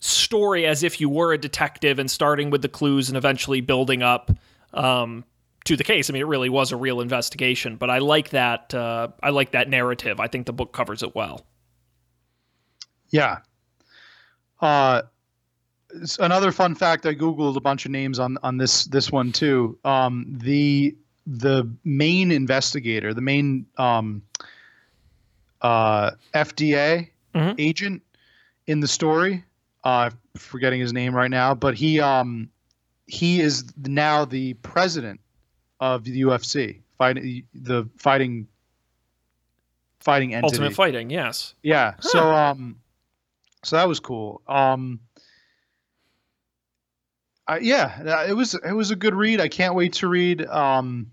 story 0.00 0.66
as 0.66 0.82
if 0.82 1.00
you 1.00 1.08
were 1.08 1.32
a 1.32 1.38
detective 1.38 2.00
and 2.00 2.10
starting 2.10 2.50
with 2.50 2.60
the 2.62 2.68
clues 2.68 3.08
and 3.08 3.16
eventually 3.16 3.60
building 3.60 4.02
up 4.02 4.32
um, 4.74 5.24
to 5.64 5.76
the 5.76 5.84
case. 5.84 6.10
I 6.10 6.12
mean, 6.12 6.22
it 6.22 6.26
really 6.26 6.48
was 6.48 6.72
a 6.72 6.76
real 6.76 7.00
investigation, 7.00 7.76
but 7.76 7.90
I 7.90 7.98
like 7.98 8.30
that. 8.30 8.74
Uh, 8.74 9.08
I 9.22 9.30
like 9.30 9.52
that 9.52 9.68
narrative. 9.68 10.20
I 10.20 10.28
think 10.28 10.46
the 10.46 10.52
book 10.52 10.72
covers 10.72 11.02
it 11.02 11.14
well. 11.14 11.46
Yeah. 13.08 13.38
Uh, 14.60 15.02
another 16.18 16.52
fun 16.52 16.74
fact. 16.74 17.06
I 17.06 17.14
googled 17.14 17.56
a 17.56 17.60
bunch 17.60 17.84
of 17.86 17.90
names 17.90 18.18
on 18.18 18.38
on 18.42 18.56
this 18.58 18.84
this 18.84 19.10
one 19.10 19.32
too. 19.32 19.78
Um, 19.84 20.26
the 20.28 20.96
the 21.26 21.70
main 21.84 22.30
investigator, 22.30 23.14
the 23.14 23.22
main 23.22 23.66
um, 23.78 24.22
uh, 25.62 26.12
FDA 26.34 27.08
mm-hmm. 27.34 27.54
agent 27.58 28.02
in 28.66 28.80
the 28.80 28.88
story. 28.88 29.44
Uh, 29.84 30.10
forgetting 30.36 30.80
his 30.80 30.94
name 30.94 31.14
right 31.14 31.30
now, 31.30 31.54
but 31.54 31.74
he 31.74 32.00
um, 32.00 32.48
he 33.06 33.40
is 33.40 33.64
now 33.76 34.24
the 34.24 34.54
president 34.54 35.20
of 35.84 36.04
the 36.04 36.22
UFC, 36.22 36.80
fighting 36.96 37.44
the 37.54 37.88
fighting 37.98 38.46
fighting 40.00 40.34
entity. 40.34 40.54
Ultimate 40.56 40.74
Fighting, 40.74 41.10
yes. 41.10 41.54
Yeah. 41.62 41.94
Huh. 41.98 42.08
So 42.08 42.32
um, 42.32 42.76
so 43.62 43.76
that 43.76 43.88
was 43.88 44.00
cool. 44.00 44.42
Um, 44.46 45.00
I, 47.46 47.58
yeah, 47.58 48.24
it 48.28 48.34
was 48.34 48.54
it 48.54 48.72
was 48.72 48.90
a 48.90 48.96
good 48.96 49.14
read. 49.14 49.40
I 49.40 49.48
can't 49.48 49.74
wait 49.74 49.94
to 49.94 50.08
read 50.08 50.46
um, 50.46 51.10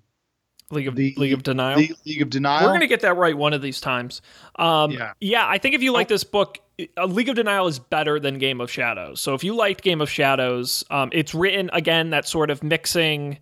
League 0.69 0.87
of 0.87 0.95
the 0.95 1.13
League 1.17 1.33
of 1.33 1.43
Denial. 1.43 1.79
League, 1.79 1.95
League 2.05 2.21
of 2.21 2.29
Denial. 2.29 2.65
We're 2.65 2.73
gonna 2.73 2.87
get 2.87 3.01
that 3.01 3.17
right 3.17 3.37
one 3.37 3.53
of 3.53 3.61
these 3.61 3.81
times. 3.81 4.21
Um, 4.55 4.91
yeah, 4.91 5.13
yeah. 5.19 5.47
I 5.47 5.57
think 5.57 5.75
if 5.75 5.81
you 5.81 5.91
like 5.91 6.07
oh. 6.07 6.13
this 6.13 6.23
book, 6.23 6.59
uh, 6.97 7.05
League 7.05 7.27
of 7.27 7.35
Denial 7.35 7.67
is 7.67 7.79
better 7.79 8.19
than 8.19 8.37
Game 8.37 8.61
of 8.61 8.71
Shadows. 8.71 9.19
So 9.19 9.33
if 9.33 9.43
you 9.43 9.55
liked 9.55 9.83
Game 9.83 9.99
of 9.99 10.09
Shadows, 10.09 10.85
um, 10.89 11.09
it's 11.11 11.33
written 11.33 11.69
again 11.73 12.11
that 12.11 12.27
sort 12.27 12.49
of 12.49 12.63
mixing 12.63 13.39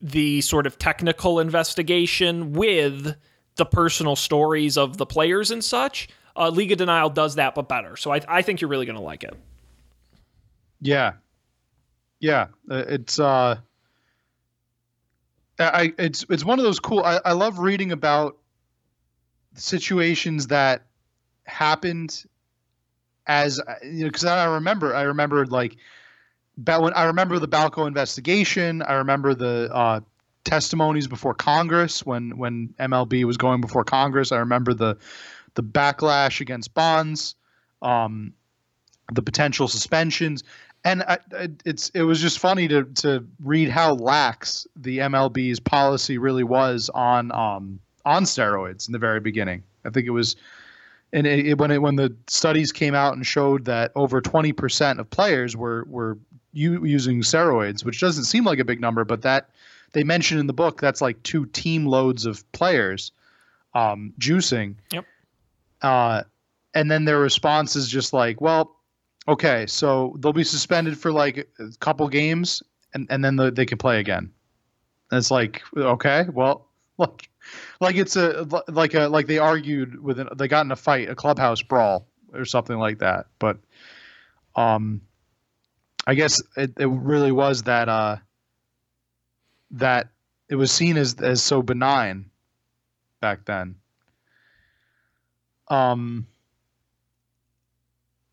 the 0.00 0.40
sort 0.40 0.66
of 0.66 0.78
technical 0.78 1.40
investigation 1.40 2.52
with 2.52 3.16
the 3.56 3.66
personal 3.66 4.16
stories 4.16 4.78
of 4.78 4.96
the 4.96 5.06
players 5.06 5.50
and 5.50 5.62
such. 5.62 6.08
Uh, 6.36 6.48
League 6.50 6.70
of 6.72 6.78
Denial 6.78 7.10
does 7.10 7.34
that, 7.34 7.54
but 7.54 7.68
better. 7.68 7.96
So 7.96 8.12
I, 8.12 8.20
I 8.28 8.42
think 8.42 8.60
you're 8.60 8.70
really 8.70 8.86
gonna 8.86 9.02
like 9.02 9.24
it. 9.24 9.34
Yeah, 10.80 11.14
yeah. 12.20 12.46
Uh, 12.70 12.84
it's 12.88 13.18
uh 13.18 13.56
I 15.58 15.92
it's 15.98 16.24
it's 16.30 16.44
one 16.44 16.58
of 16.58 16.64
those 16.64 16.78
cool. 16.78 17.02
I, 17.04 17.20
I 17.24 17.32
love 17.32 17.58
reading 17.58 17.90
about 17.90 18.36
situations 19.54 20.46
that 20.48 20.82
happened 21.44 22.24
as 23.26 23.60
you 23.82 24.04
know 24.04 24.08
because 24.08 24.24
I 24.24 24.44
remember 24.44 24.94
I 24.94 25.02
remember 25.02 25.44
like 25.46 25.76
when 26.64 26.92
I 26.94 27.04
remember 27.04 27.38
the 27.38 27.48
Balco 27.48 27.86
investigation. 27.86 28.82
I 28.82 28.94
remember 28.94 29.34
the 29.34 29.70
uh, 29.72 30.00
testimonies 30.44 31.06
before 31.06 31.34
Congress 31.34 32.04
when 32.04 32.36
when 32.38 32.74
MLB 32.80 33.24
was 33.24 33.36
going 33.36 33.60
before 33.60 33.84
Congress. 33.84 34.32
I 34.32 34.38
remember 34.38 34.74
the 34.74 34.96
the 35.54 35.62
backlash 35.62 36.40
against 36.40 36.72
Bonds, 36.74 37.34
um, 37.82 38.32
the 39.12 39.22
potential 39.22 39.68
suspensions, 39.68 40.44
and 40.84 41.02
I, 41.02 41.18
it's 41.64 41.90
it 41.90 42.02
was 42.02 42.20
just 42.20 42.38
funny 42.38 42.68
to 42.68 42.84
to 42.84 43.26
read 43.42 43.68
how 43.68 43.94
lax 43.94 44.66
the 44.76 44.98
MLB's 44.98 45.60
policy 45.60 46.18
really 46.18 46.44
was 46.44 46.88
on 46.88 47.32
um, 47.32 47.80
on 48.04 48.24
steroids 48.24 48.88
in 48.88 48.92
the 48.92 48.98
very 48.98 49.20
beginning. 49.20 49.64
I 49.84 49.90
think 49.90 50.06
it 50.06 50.10
was, 50.10 50.36
and 51.12 51.26
it, 51.26 51.46
it, 51.46 51.58
when 51.58 51.70
it 51.70 51.82
when 51.82 51.96
the 51.96 52.16
studies 52.26 52.72
came 52.72 52.94
out 52.94 53.14
and 53.14 53.26
showed 53.26 53.66
that 53.66 53.92
over 53.94 54.20
twenty 54.20 54.52
percent 54.52 55.00
of 55.00 55.10
players 55.10 55.56
were 55.56 55.84
were 55.88 56.18
u- 56.52 56.84
using 56.84 57.20
steroids, 57.20 57.84
which 57.84 58.00
doesn't 58.00 58.24
seem 58.24 58.44
like 58.44 58.58
a 58.58 58.64
big 58.64 58.80
number, 58.80 59.04
but 59.04 59.22
that 59.22 59.50
they 59.92 60.04
mentioned 60.04 60.40
in 60.40 60.46
the 60.46 60.52
book 60.52 60.80
that's 60.80 61.00
like 61.00 61.22
two 61.22 61.46
team 61.46 61.86
loads 61.86 62.26
of 62.26 62.50
players 62.52 63.12
um, 63.74 64.12
juicing. 64.18 64.74
Yep. 64.92 65.04
Uh, 65.82 66.22
and 66.74 66.90
then 66.90 67.04
their 67.04 67.18
response 67.18 67.76
is 67.76 67.88
just 67.88 68.12
like, 68.12 68.40
well, 68.40 68.76
okay, 69.26 69.66
so 69.66 70.16
they'll 70.18 70.32
be 70.32 70.44
suspended 70.44 70.98
for 70.98 71.12
like 71.12 71.48
a 71.58 71.68
couple 71.80 72.08
games, 72.08 72.62
and 72.94 73.06
and 73.10 73.24
then 73.24 73.36
the, 73.36 73.50
they 73.50 73.66
can 73.66 73.78
play 73.78 74.00
again. 74.00 74.30
And 75.10 75.18
it's 75.18 75.30
like, 75.30 75.62
okay, 75.76 76.26
well, 76.32 76.66
like, 76.98 77.28
like 77.80 77.96
it's 77.96 78.16
a 78.16 78.46
like 78.68 78.94
a 78.94 79.08
like 79.08 79.26
they 79.26 79.38
argued 79.38 80.02
with 80.02 80.18
an, 80.18 80.28
they 80.36 80.48
got 80.48 80.64
in 80.64 80.72
a 80.72 80.76
fight, 80.76 81.08
a 81.08 81.14
clubhouse 81.14 81.62
brawl 81.62 82.06
or 82.34 82.44
something 82.44 82.76
like 82.76 82.98
that. 82.98 83.26
But, 83.38 83.58
um, 84.54 85.00
I 86.08 86.14
guess 86.14 86.40
it, 86.56 86.72
it 86.78 86.86
really 86.86 87.32
was 87.32 87.64
that 87.64 87.90
uh 87.90 88.16
that 89.72 90.08
it 90.48 90.54
was 90.54 90.72
seen 90.72 90.96
as 90.96 91.14
as 91.16 91.42
so 91.42 91.60
benign 91.60 92.30
back 93.20 93.44
then. 93.44 93.74
Um 95.68 96.26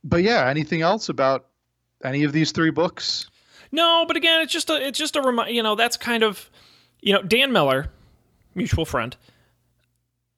but 0.05 0.23
yeah, 0.23 0.47
anything 0.47 0.81
else 0.81 1.09
about 1.09 1.47
any 2.01 2.23
of 2.23 2.31
these 2.31 2.53
three 2.53 2.71
books? 2.71 3.29
No, 3.73 4.05
but 4.07 4.15
again, 4.15 4.39
it's 4.39 4.53
just 4.53 4.69
a 4.69 4.87
it's 4.87 4.97
just 4.97 5.17
a 5.17 5.21
remind. 5.21 5.53
You 5.53 5.61
know, 5.61 5.75
that's 5.75 5.97
kind 5.97 6.23
of 6.23 6.49
you 7.01 7.11
know 7.11 7.23
Dan 7.23 7.51
Miller, 7.51 7.91
mutual 8.53 8.85
friend, 8.85 9.17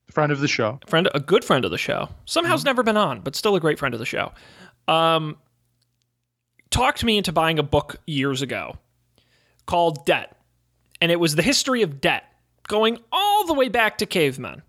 friend 0.09 0.31
of 0.31 0.39
the 0.39 0.47
show, 0.47 0.79
friend, 0.87 1.07
a 1.13 1.19
good 1.19 1.45
friend 1.45 1.65
of 1.65 1.69
the 1.69 1.77
show. 1.77 2.09
Somehow's 2.25 2.61
mm-hmm. 2.61 2.69
never 2.69 2.81
been 2.81 2.97
on, 2.97 3.21
but 3.21 3.35
still 3.35 3.55
a 3.55 3.59
great 3.59 3.77
friend 3.77 3.93
of 3.93 3.99
the 3.99 4.07
show. 4.07 4.31
Um, 4.87 5.37
talked 6.69 7.03
me 7.03 7.17
into 7.17 7.31
buying 7.31 7.59
a 7.59 7.63
book 7.63 7.97
years 8.05 8.41
ago 8.41 8.77
called 9.65 10.05
Debt, 10.05 10.37
and 11.01 11.11
it 11.11 11.19
was 11.19 11.35
the 11.35 11.41
history 11.41 11.81
of 11.81 12.01
debt, 12.01 12.23
going 12.67 12.97
all 13.11 13.45
the 13.45 13.53
way 13.53 13.69
back 13.69 13.97
to 13.99 14.05
cavemen, 14.05 14.61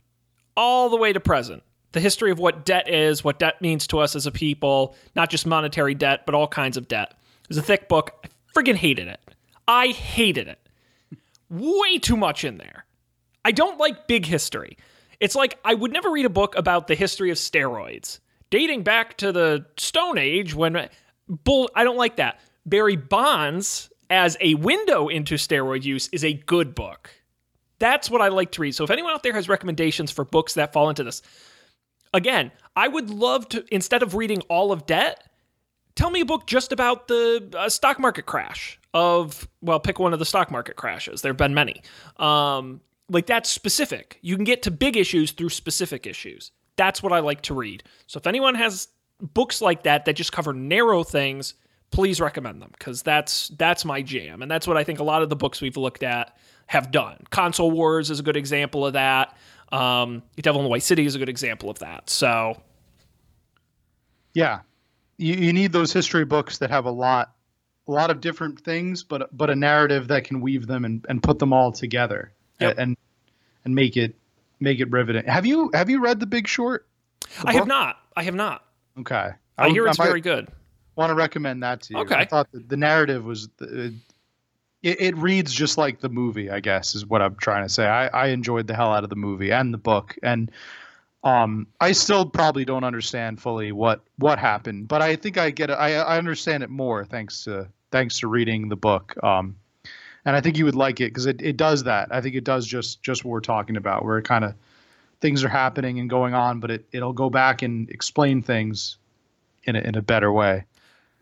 all 0.56 0.88
the 0.88 0.96
way 0.96 1.12
to 1.12 1.20
present 1.20 1.62
the 1.92 2.00
history 2.00 2.30
of 2.30 2.38
what 2.38 2.64
debt 2.64 2.88
is, 2.88 3.24
what 3.24 3.38
debt 3.38 3.60
means 3.62 3.86
to 3.86 3.98
us 3.98 4.14
as 4.14 4.26
a 4.26 4.30
people, 4.30 4.94
not 5.16 5.30
just 5.30 5.46
monetary 5.46 5.94
debt, 5.94 6.26
but 6.26 6.34
all 6.34 6.46
kinds 6.46 6.76
of 6.76 6.88
debt. 6.88 7.14
It 7.42 7.48
was 7.48 7.58
a 7.58 7.62
thick 7.62 7.88
book. 7.88 8.24
I 8.24 8.28
friggin' 8.54 8.76
hated 8.76 9.08
it. 9.08 9.20
I 9.66 9.88
hated 9.88 10.48
it. 10.48 10.58
Way 11.48 11.98
too 11.98 12.16
much 12.16 12.44
in 12.44 12.58
there. 12.58 12.84
I 13.44 13.52
don't 13.52 13.78
like 13.78 14.06
big 14.06 14.26
history. 14.26 14.76
It's 15.20 15.34
like 15.34 15.58
I 15.64 15.74
would 15.74 15.92
never 15.92 16.10
read 16.10 16.26
a 16.26 16.30
book 16.30 16.56
about 16.56 16.86
the 16.86 16.94
history 16.94 17.30
of 17.30 17.38
steroids, 17.38 18.18
dating 18.50 18.82
back 18.82 19.16
to 19.18 19.32
the 19.32 19.64
Stone 19.78 20.18
Age 20.18 20.54
when 20.54 20.88
bull 21.28 21.70
I 21.74 21.84
don't 21.84 21.96
like 21.96 22.16
that. 22.16 22.40
Barry 22.66 22.96
Bonds 22.96 23.90
as 24.10 24.36
a 24.40 24.54
window 24.54 25.08
into 25.08 25.34
steroid 25.34 25.84
use 25.84 26.08
is 26.08 26.24
a 26.24 26.32
good 26.32 26.74
book. 26.74 27.10
That's 27.78 28.10
what 28.10 28.20
I 28.20 28.28
like 28.28 28.52
to 28.52 28.62
read. 28.62 28.74
So 28.74 28.84
if 28.84 28.90
anyone 28.90 29.12
out 29.12 29.22
there 29.22 29.32
has 29.34 29.48
recommendations 29.48 30.10
for 30.10 30.24
books 30.24 30.54
that 30.54 30.72
fall 30.72 30.88
into 30.88 31.04
this, 31.04 31.22
again, 32.12 32.50
I 32.74 32.88
would 32.88 33.10
love 33.10 33.48
to, 33.50 33.64
instead 33.72 34.02
of 34.02 34.14
reading 34.14 34.40
all 34.48 34.72
of 34.72 34.86
debt, 34.86 35.22
tell 35.94 36.10
me 36.10 36.22
a 36.22 36.24
book 36.24 36.46
just 36.46 36.72
about 36.72 37.08
the 37.08 37.54
uh, 37.56 37.68
stock 37.68 37.98
market 37.98 38.26
crash 38.26 38.80
of, 38.94 39.46
well, 39.60 39.78
pick 39.78 39.98
one 39.98 40.12
of 40.12 40.18
the 40.18 40.24
stock 40.24 40.50
market 40.50 40.76
crashes. 40.76 41.22
There 41.22 41.30
have 41.30 41.36
been 41.36 41.54
many. 41.54 41.82
Um, 42.16 42.80
like 43.08 43.26
that's 43.26 43.48
specific. 43.48 44.18
You 44.22 44.36
can 44.36 44.44
get 44.44 44.62
to 44.62 44.70
big 44.70 44.96
issues 44.96 45.32
through 45.32 45.50
specific 45.50 46.06
issues. 46.06 46.52
That's 46.76 47.02
what 47.02 47.12
I 47.12 47.20
like 47.20 47.42
to 47.42 47.54
read. 47.54 47.82
So 48.06 48.18
if 48.18 48.26
anyone 48.26 48.54
has 48.54 48.88
books 49.20 49.60
like 49.60 49.82
that 49.84 50.04
that 50.04 50.14
just 50.14 50.32
cover 50.32 50.52
narrow 50.52 51.02
things, 51.02 51.54
please 51.90 52.20
recommend 52.20 52.62
them 52.62 52.70
because 52.78 53.02
that's 53.02 53.48
that's 53.50 53.84
my 53.84 54.02
jam, 54.02 54.42
and 54.42 54.50
that's 54.50 54.66
what 54.66 54.76
I 54.76 54.84
think 54.84 54.98
a 54.98 55.04
lot 55.04 55.22
of 55.22 55.28
the 55.28 55.36
books 55.36 55.60
we've 55.60 55.76
looked 55.76 56.02
at 56.02 56.36
have 56.66 56.90
done. 56.90 57.18
Console 57.30 57.70
Wars 57.70 58.10
is 58.10 58.20
a 58.20 58.22
good 58.22 58.36
example 58.36 58.86
of 58.86 58.92
that. 58.92 59.36
Um, 59.72 60.22
Devil 60.36 60.60
in 60.60 60.64
the 60.64 60.70
White 60.70 60.82
City 60.82 61.04
is 61.06 61.14
a 61.14 61.18
good 61.18 61.28
example 61.28 61.70
of 61.70 61.78
that. 61.80 62.08
So, 62.08 62.60
yeah, 64.34 64.60
you, 65.18 65.34
you 65.34 65.52
need 65.52 65.72
those 65.72 65.92
history 65.92 66.24
books 66.24 66.58
that 66.58 66.70
have 66.70 66.86
a 66.86 66.90
lot, 66.90 67.32
a 67.86 67.92
lot 67.92 68.10
of 68.10 68.20
different 68.20 68.60
things, 68.60 69.02
but 69.02 69.36
but 69.36 69.50
a 69.50 69.56
narrative 69.56 70.08
that 70.08 70.24
can 70.24 70.40
weave 70.40 70.66
them 70.66 70.84
and, 70.84 71.04
and 71.08 71.22
put 71.22 71.38
them 71.38 71.52
all 71.52 71.72
together 71.72 72.32
yep. 72.60 72.76
and 72.78 72.96
and 73.64 73.74
make 73.74 73.96
it 73.96 74.14
make 74.60 74.80
it 74.80 74.90
riveting. 74.90 75.24
Have 75.24 75.46
you 75.46 75.70
have 75.74 75.90
you 75.90 76.00
read 76.00 76.20
The 76.20 76.26
Big 76.26 76.46
Short? 76.46 76.86
The 77.20 77.48
I 77.48 77.52
book? 77.52 77.54
have 77.54 77.66
not. 77.66 77.96
I 78.16 78.22
have 78.22 78.34
not. 78.34 78.64
Okay, 78.98 79.30
I, 79.56 79.66
I 79.66 79.68
hear 79.70 79.86
it's 79.86 80.00
I 80.00 80.04
very 80.04 80.20
good. 80.20 80.48
Want 80.96 81.10
to 81.10 81.14
recommend 81.14 81.62
that 81.62 81.82
to 81.82 81.94
you? 81.94 82.00
Okay. 82.00 82.14
I 82.16 82.24
thought 82.24 82.50
the, 82.50 82.58
the 82.58 82.76
narrative 82.76 83.24
was 83.24 83.48
uh, 83.62 83.90
it, 84.82 85.00
it, 85.00 85.16
reads 85.16 85.52
just 85.52 85.78
like 85.78 86.00
the 86.00 86.08
movie, 86.08 86.50
I 86.50 86.60
guess, 86.60 86.94
is 86.94 87.06
what 87.06 87.22
I'm 87.22 87.36
trying 87.36 87.64
to 87.64 87.68
say. 87.68 87.86
I, 87.86 88.08
I 88.08 88.26
enjoyed 88.28 88.66
the 88.66 88.74
hell 88.74 88.92
out 88.92 89.04
of 89.04 89.10
the 89.10 89.16
movie 89.16 89.52
and 89.52 89.72
the 89.72 89.78
book, 89.78 90.16
and 90.22 90.50
um, 91.24 91.66
I 91.80 91.92
still 91.92 92.26
probably 92.26 92.64
don't 92.64 92.84
understand 92.84 93.40
fully 93.40 93.72
what 93.72 94.02
what 94.16 94.38
happened, 94.38 94.88
but 94.88 95.02
I 95.02 95.16
think 95.16 95.36
I 95.36 95.50
get 95.50 95.70
it. 95.70 95.74
I, 95.74 95.94
I 95.94 96.18
understand 96.18 96.62
it 96.62 96.70
more 96.70 97.04
thanks 97.04 97.44
to 97.44 97.68
thanks 97.90 98.20
to 98.20 98.28
reading 98.28 98.68
the 98.68 98.76
book. 98.76 99.16
Um, 99.22 99.56
and 100.24 100.36
I 100.36 100.40
think 100.40 100.58
you 100.58 100.64
would 100.64 100.76
like 100.76 101.00
it 101.00 101.10
because 101.10 101.26
it, 101.26 101.40
it 101.42 101.56
does 101.56 101.84
that. 101.84 102.08
I 102.10 102.20
think 102.20 102.34
it 102.34 102.44
does 102.44 102.66
just 102.66 103.02
just 103.02 103.24
what 103.24 103.32
we're 103.32 103.40
talking 103.40 103.76
about, 103.76 104.04
where 104.04 104.18
it 104.18 104.24
kind 104.24 104.44
of 104.44 104.54
things 105.20 105.42
are 105.44 105.48
happening 105.48 105.98
and 106.00 106.08
going 106.08 106.34
on, 106.34 106.60
but 106.60 106.70
it 106.70 106.86
it'll 106.92 107.12
go 107.12 107.30
back 107.30 107.62
and 107.62 107.88
explain 107.90 108.42
things 108.42 108.98
in 109.64 109.76
a, 109.76 109.80
in 109.80 109.96
a 109.96 110.02
better 110.02 110.32
way. 110.32 110.64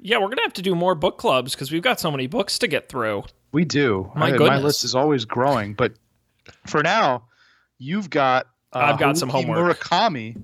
Yeah, 0.01 0.18
we're 0.18 0.28
gonna 0.28 0.42
have 0.42 0.53
to 0.55 0.62
do 0.62 0.74
more 0.74 0.94
book 0.94 1.18
clubs 1.18 1.53
because 1.55 1.72
we've 1.72 1.82
got 1.82 1.99
so 2.01 2.11
many 2.11 2.26
books 2.26 2.59
to 2.61 2.68
get 2.68 2.88
through. 2.88 3.24
We 3.53 3.64
do. 3.64 4.11
My 4.14 4.32
I- 4.34 4.36
my 4.38 4.59
list 4.59 4.84
is 4.84 4.94
always 4.94 5.24
growing, 5.24 5.74
but 5.74 5.94
for 6.66 6.82
now, 6.82 7.24
you've 7.78 8.11
got. 8.11 8.47
Uh, 8.72 8.78
I've 8.80 8.99
got 8.99 9.16
some 9.16 9.30
Haruki 9.30 9.47
homework. 9.47 9.78
Murakami 9.80 10.42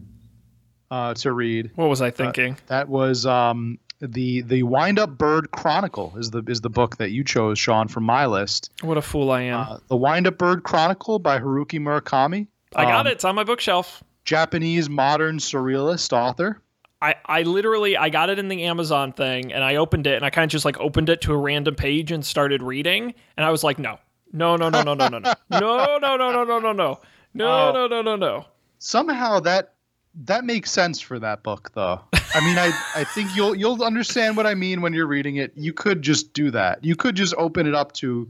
uh, 0.91 1.13
to 1.15 1.33
read. 1.33 1.71
What 1.75 1.89
was 1.89 2.01
I 2.01 2.11
thinking? 2.11 2.57
That 2.69 2.89
was 2.89 3.27
um, 3.27 3.79
the 4.01 4.41
the 4.43 4.63
Wind 4.63 4.99
Up 4.99 5.19
Bird 5.19 5.51
Chronicle 5.51 6.15
is 6.17 6.31
the 6.31 6.43
is 6.47 6.63
the 6.63 6.71
book 6.71 6.97
that 6.97 7.11
you 7.11 7.23
chose, 7.25 7.59
Sean, 7.59 7.89
from 7.89 8.05
my 8.05 8.25
list. 8.27 8.71
what 8.81 8.97
a 8.97 9.03
fool 9.03 9.31
I 9.31 9.43
am! 9.43 9.61
Uh, 9.61 9.79
the 9.89 9.97
Wind 9.97 10.27
Up 10.27 10.39
Bird 10.39 10.63
Chronicle 10.63 11.19
by 11.19 11.39
Haruki 11.39 11.79
Murakami. 11.79 12.47
I 12.77 12.85
got 12.85 13.01
um, 13.01 13.07
it. 13.07 13.13
It's 13.15 13.25
on 13.25 13.35
my 13.35 13.45
bookshelf. 13.45 14.03
Japanese 14.25 14.89
modern 14.89 15.39
surrealist 15.39 16.13
author. 16.13 16.61
I, 17.01 17.17
I 17.27 17.43
literally 17.43 17.97
I 17.97 18.11
got 18.11 18.31
it 18.31 18.39
in 18.39 18.47
the 18.47 18.63
Amazon 18.65 19.13
thing 19.13 19.53
and 19.53 19.65
I 19.65 19.75
opened 19.77 20.07
it 20.07 20.15
and 20.15 20.25
I 20.25 20.31
kind 20.31 20.45
of 20.45 20.51
just 20.51 20.65
like 20.65 20.79
opened 20.79 21.09
it 21.09 21.21
to 21.23 21.33
a 21.33 21.37
random 21.37 21.75
page 21.75 22.13
and 22.13 22.25
started 22.25 22.63
reading 22.63 23.15
and 23.37 23.45
I 23.45 23.51
was 23.51 23.65
like 23.65 23.81
no 23.81 23.99
no 24.33 24.55
no 24.55 24.69
no 24.69 24.83
no 24.83 24.95
no 24.95 25.09
no 25.09 25.19
no 25.19 25.35
no 25.51 25.99
no 25.99 26.17
no 26.17 26.17
no 26.17 26.45
no 26.45 26.45
no 26.45 26.59
no 26.61 26.73
no 26.73 27.01
Oh. 27.49 27.73
no 27.73 27.87
no 27.89 28.03
no 28.03 28.15
no 28.15 28.45
Somehow 28.79 29.41
that 29.41 29.73
that 30.15 30.45
makes 30.45 30.71
sense 30.71 31.01
for 31.01 31.19
that 31.19 31.43
book, 31.43 31.71
though. 31.75 32.01
I 32.35 32.45
mean, 32.45 32.59
I 32.59 32.71
I 32.95 33.05
think 33.05 33.35
you'll 33.35 33.55
you'll 33.55 33.83
understand 33.83 34.37
what 34.37 34.47
I 34.47 34.55
mean 34.55 34.83
when 34.83 34.93
you're 34.93 35.07
reading 35.07 35.37
it. 35.37 35.53
You 35.57 35.73
could 35.73 36.03
just 36.03 36.33
do 36.33 36.51
that. 36.51 36.85
You 36.85 36.97
could 36.97 37.15
just 37.15 37.35
open 37.39 37.67
it 37.67 37.75
up 37.75 37.93
to 37.95 38.29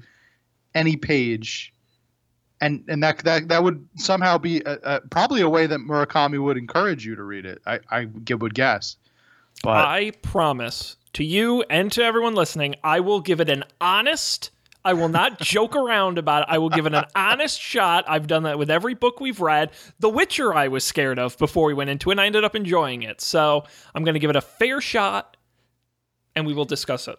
any 0.74 0.96
page, 0.96 1.74
and 2.62 2.84
and 2.88 3.02
that 3.02 3.18
that 3.24 3.48
that 3.48 3.62
would 3.62 3.86
somehow 3.96 4.38
be 4.38 4.62
a, 4.64 4.78
a, 4.84 5.00
probably 5.00 5.42
a 5.42 5.48
way 5.48 5.66
that 5.66 5.80
Murakami 5.80 6.42
would 6.42 6.56
encourage 6.56 7.04
you 7.04 7.14
to 7.16 7.22
read 7.22 7.44
it. 7.44 7.60
I 7.66 7.80
I 7.90 8.06
would 8.30 8.54
guess. 8.54 8.96
But 9.62 9.84
I 9.84 10.12
promise 10.22 10.96
to 11.12 11.24
you 11.24 11.62
and 11.68 11.92
to 11.92 12.02
everyone 12.02 12.34
listening 12.34 12.76
I 12.82 13.00
will 13.00 13.20
give 13.20 13.40
it 13.40 13.50
an 13.50 13.64
honest 13.80 14.50
I 14.84 14.94
will 14.94 15.08
not 15.08 15.38
joke 15.40 15.76
around 15.76 16.18
about 16.18 16.42
it. 16.42 16.48
I 16.48 16.58
will 16.58 16.70
give 16.70 16.86
it 16.86 16.94
an 16.94 17.04
honest 17.14 17.60
shot. 17.60 18.04
I've 18.08 18.26
done 18.26 18.44
that 18.44 18.58
with 18.58 18.70
every 18.70 18.94
book 18.94 19.20
we've 19.20 19.40
read. 19.40 19.70
The 20.00 20.08
Witcher 20.08 20.54
I 20.54 20.68
was 20.68 20.84
scared 20.84 21.18
of 21.18 21.38
before 21.38 21.66
we 21.66 21.74
went 21.74 21.90
into 21.90 22.10
it 22.10 22.14
and 22.14 22.20
I 22.20 22.26
ended 22.26 22.42
up 22.42 22.56
enjoying 22.56 23.02
it. 23.02 23.20
So, 23.20 23.64
I'm 23.94 24.02
going 24.02 24.14
to 24.14 24.20
give 24.20 24.30
it 24.30 24.36
a 24.36 24.40
fair 24.40 24.80
shot 24.80 25.36
and 26.34 26.46
we 26.46 26.54
will 26.54 26.64
discuss 26.64 27.06
it. 27.06 27.16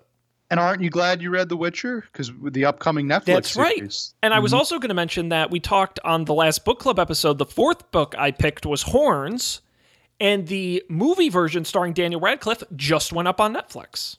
And 0.53 0.59
aren't 0.59 0.83
you 0.83 0.91
glad 0.91 1.19
you 1.19 1.31
read 1.31 1.49
The 1.49 1.57
Witcher? 1.57 2.01
Because 2.01 2.31
the 2.51 2.65
upcoming 2.65 3.07
Netflix 3.07 3.25
That's 3.25 3.55
right. 3.55 3.75
series. 3.75 4.13
And 4.21 4.35
I 4.35 4.39
was 4.39 4.51
mm-hmm. 4.51 4.59
also 4.59 4.77
going 4.77 4.89
to 4.89 4.93
mention 4.93 5.29
that 5.29 5.49
we 5.49 5.59
talked 5.59 5.99
on 6.03 6.25
the 6.25 6.35
last 6.35 6.63
book 6.63 6.79
club 6.79 6.99
episode. 6.99 7.39
The 7.39 7.45
fourth 7.47 7.89
book 7.89 8.13
I 8.19 8.29
picked 8.29 8.63
was 8.63 8.83
Horns, 8.83 9.61
and 10.19 10.45
the 10.45 10.83
movie 10.89 11.29
version 11.29 11.65
starring 11.65 11.93
Daniel 11.93 12.21
Radcliffe 12.21 12.61
just 12.75 13.11
went 13.11 13.27
up 13.27 13.41
on 13.41 13.51
Netflix. 13.51 14.17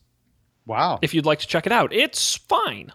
Wow. 0.66 0.98
If 1.02 1.14
you'd 1.14 1.24
like 1.24 1.38
to 1.38 1.46
check 1.46 1.66
it 1.66 1.72
out, 1.72 1.92
it's 1.92 2.34
fine. 2.34 2.92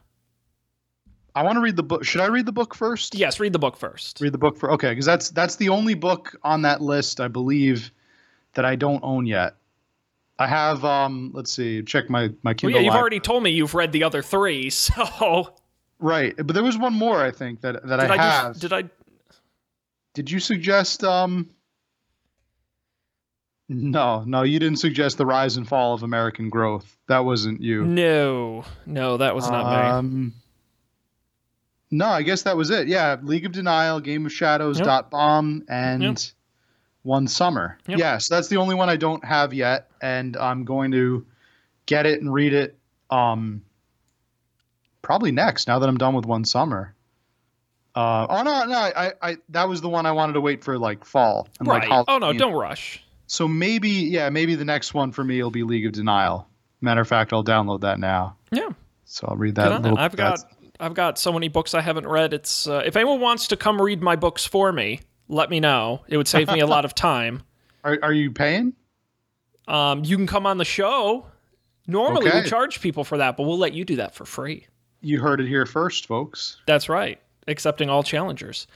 I 1.34 1.44
want 1.44 1.56
to 1.56 1.62
read 1.62 1.78
the 1.78 1.84
book. 1.84 2.04
Should 2.04 2.20
I 2.20 2.28
read 2.28 2.46
the 2.46 2.52
book 2.52 2.76
first? 2.76 3.16
Yes, 3.16 3.40
read 3.40 3.54
the 3.54 3.60
book 3.60 3.78
first. 3.78 4.20
read 4.20 4.34
the 4.34 4.38
book 4.38 4.58
for 4.58 4.70
okay 4.74 4.90
because 4.90 5.06
that's 5.06 5.30
that's 5.30 5.56
the 5.56 5.70
only 5.70 5.94
book 5.94 6.36
on 6.44 6.64
that 6.64 6.82
list 6.82 7.22
i 7.22 7.30
believe 7.30 7.94
that 8.56 8.66
i 8.66 8.76
don't 8.76 9.02
own 9.02 9.26
yet 9.26 9.56
i 10.40 10.48
have 10.48 10.84
um 10.86 11.32
let's 11.34 11.52
see 11.52 11.84
check 11.84 12.10
my 12.10 12.30
my 12.44 12.52
Well, 12.52 12.56
kindle 12.56 12.80
yeah, 12.82 12.86
you've 12.86 12.96
already 12.96 13.20
told 13.20 13.44
me 13.44 13.52
you've 13.52 13.76
read 13.76 13.92
the 13.92 14.04
other 14.04 14.22
three, 14.24 14.70
so 14.72 15.54
right 16.00 16.34
but 16.38 16.54
there 16.54 16.64
was 16.64 16.78
one 16.78 16.94
more 16.94 17.22
i 17.22 17.30
think 17.30 17.62
that 17.62 17.86
that 17.88 17.98
did 18.00 18.10
i, 18.12 18.14
I, 18.14 18.18
have 18.18 18.52
just 18.54 18.62
did 18.62 18.74
I? 18.74 18.84
did 20.14 20.32
you 20.32 20.40
suggest 20.40 21.04
um 21.04 21.50
no 23.68 24.24
no 24.26 24.42
you 24.44 24.58
didn't 24.60 24.80
suggest 24.80 25.18
the 25.18 25.26
rise 25.26 25.58
and 25.58 25.68
fall 25.68 25.94
of 25.94 26.02
american 26.04 26.50
growth 26.50 26.98
that 27.08 27.20
wasn't 27.26 27.62
you 27.62 27.86
No, 27.86 28.64
no, 28.86 29.18
that 29.18 29.36
was 29.36 29.46
not 29.46 29.66
me. 29.66 29.90
um 29.90 30.34
no 31.92 32.08
i 32.08 32.22
guess 32.24 32.44
that 32.44 32.56
was 32.58 32.70
it 32.72 32.88
yeah 32.88 33.18
league 33.22 33.46
of 33.46 33.52
denial 33.52 34.00
game 34.00 34.26
of 34.26 34.32
shadows 34.32 34.78
Yep. 34.78 34.86
dot 34.86 35.12
bomb 35.12 35.64
and 35.68 36.02
Yep. 36.04 36.18
One 37.10 37.28
summer 37.28 37.78
Yep. 37.88 37.98
yeah 37.98 38.18
so 38.20 38.36
that's 38.36 38.50
the 38.50 38.58
only 38.58 38.76
one 38.76 38.88
i 38.88 38.96
don't 38.96 39.26
have 39.26 39.52
yet 39.54 39.90
and 40.00 40.38
i'm 40.38 40.64
going 40.64 40.92
to 40.92 41.26
get 41.88 42.06
it 42.06 42.22
and 42.22 42.32
read 42.32 42.54
it 42.54 42.78
um 43.10 43.64
probably 45.02 45.32
next 45.32 45.68
now 45.68 45.80
that 45.80 45.90
i'm 45.90 45.98
done 45.98 46.14
with 46.14 46.26
one 46.28 46.46
summer 46.46 46.94
uh 47.96 48.28
oh 48.30 48.44
no 48.44 48.66
no 48.66 48.78
i 48.78 49.12
i 49.24 49.38
that 49.50 49.68
was 49.68 49.82
the 49.82 49.90
one 49.90 50.06
i 50.06 50.12
wanted 50.12 50.34
to 50.34 50.42
wait 50.42 50.64
for 50.64 50.78
like 50.78 51.04
fall 51.04 51.48
and 51.60 51.68
Right. 51.68 51.90
like 51.90 52.06
oh 52.08 52.20
no, 52.20 52.32
don't 52.32 52.54
rush. 52.54 53.04
so 53.28 53.48
maybe 53.48 53.90
yeah 53.90 54.30
maybe 54.30 54.54
the 54.56 54.66
next 54.66 54.94
one 54.94 55.12
for 55.12 55.24
me 55.24 55.42
will 55.42 55.50
be 55.52 55.64
league 55.64 55.88
of 55.88 55.94
denial 55.94 56.48
matter 56.82 57.02
of 57.02 57.08
fact 57.08 57.34
i'll 57.34 57.44
download 57.44 57.82
that 57.82 58.00
now 58.00 58.36
Yeah. 58.52 58.70
so 59.06 59.28
i'll 59.30 59.36
read 59.38 59.56
that 59.56 59.82
little. 59.82 59.98
I've 59.98 60.16
got 60.16 60.40
I've 60.80 60.94
got 60.94 61.18
so 61.18 61.34
many 61.34 61.50
books 61.50 61.74
I 61.74 61.82
haven't 61.82 62.08
read. 62.08 62.34
It's 62.34 62.66
uh, 62.66 62.84
if 62.86 62.96
anyone 62.96 63.20
wants 63.20 63.48
to 63.48 63.58
come 63.58 63.82
read 63.82 64.02
my 64.02 64.16
books 64.16 64.46
for 64.46 64.72
me, 64.72 65.02
let 65.30 65.50
me 65.50 65.60
know. 65.62 66.02
It 66.10 66.18
would 66.18 66.28
save 66.28 66.52
me 66.52 66.60
a 66.60 66.68
lot 66.68 66.84
of 66.84 66.94
time. 66.94 67.44
are, 67.84 67.98
are 68.04 68.14
you 68.14 68.32
paying 68.32 68.74
Um, 69.68 70.04
you 70.04 70.18
can 70.18 70.28
come 70.28 70.46
on 70.46 70.58
the 70.58 70.66
show. 70.66 71.28
Normally 71.88 72.30
we 72.30 72.44
charge 72.48 72.82
people 72.82 73.04
for 73.04 73.18
that, 73.18 73.38
but 73.38 73.44
we'll 73.44 73.58
let 73.58 73.74
you 73.74 73.86
do 73.86 73.96
that 73.96 74.14
for 74.14 74.26
free. 74.26 74.68
you 75.02 75.20
heard 75.20 75.40
it 75.40 75.48
here 75.48 75.66
first 75.66 76.06
folks 76.08 76.58
That's 76.68 76.90
right. 76.90 77.20
Accepting 77.48 77.90
all 77.90 78.04
challengers. 78.04 78.68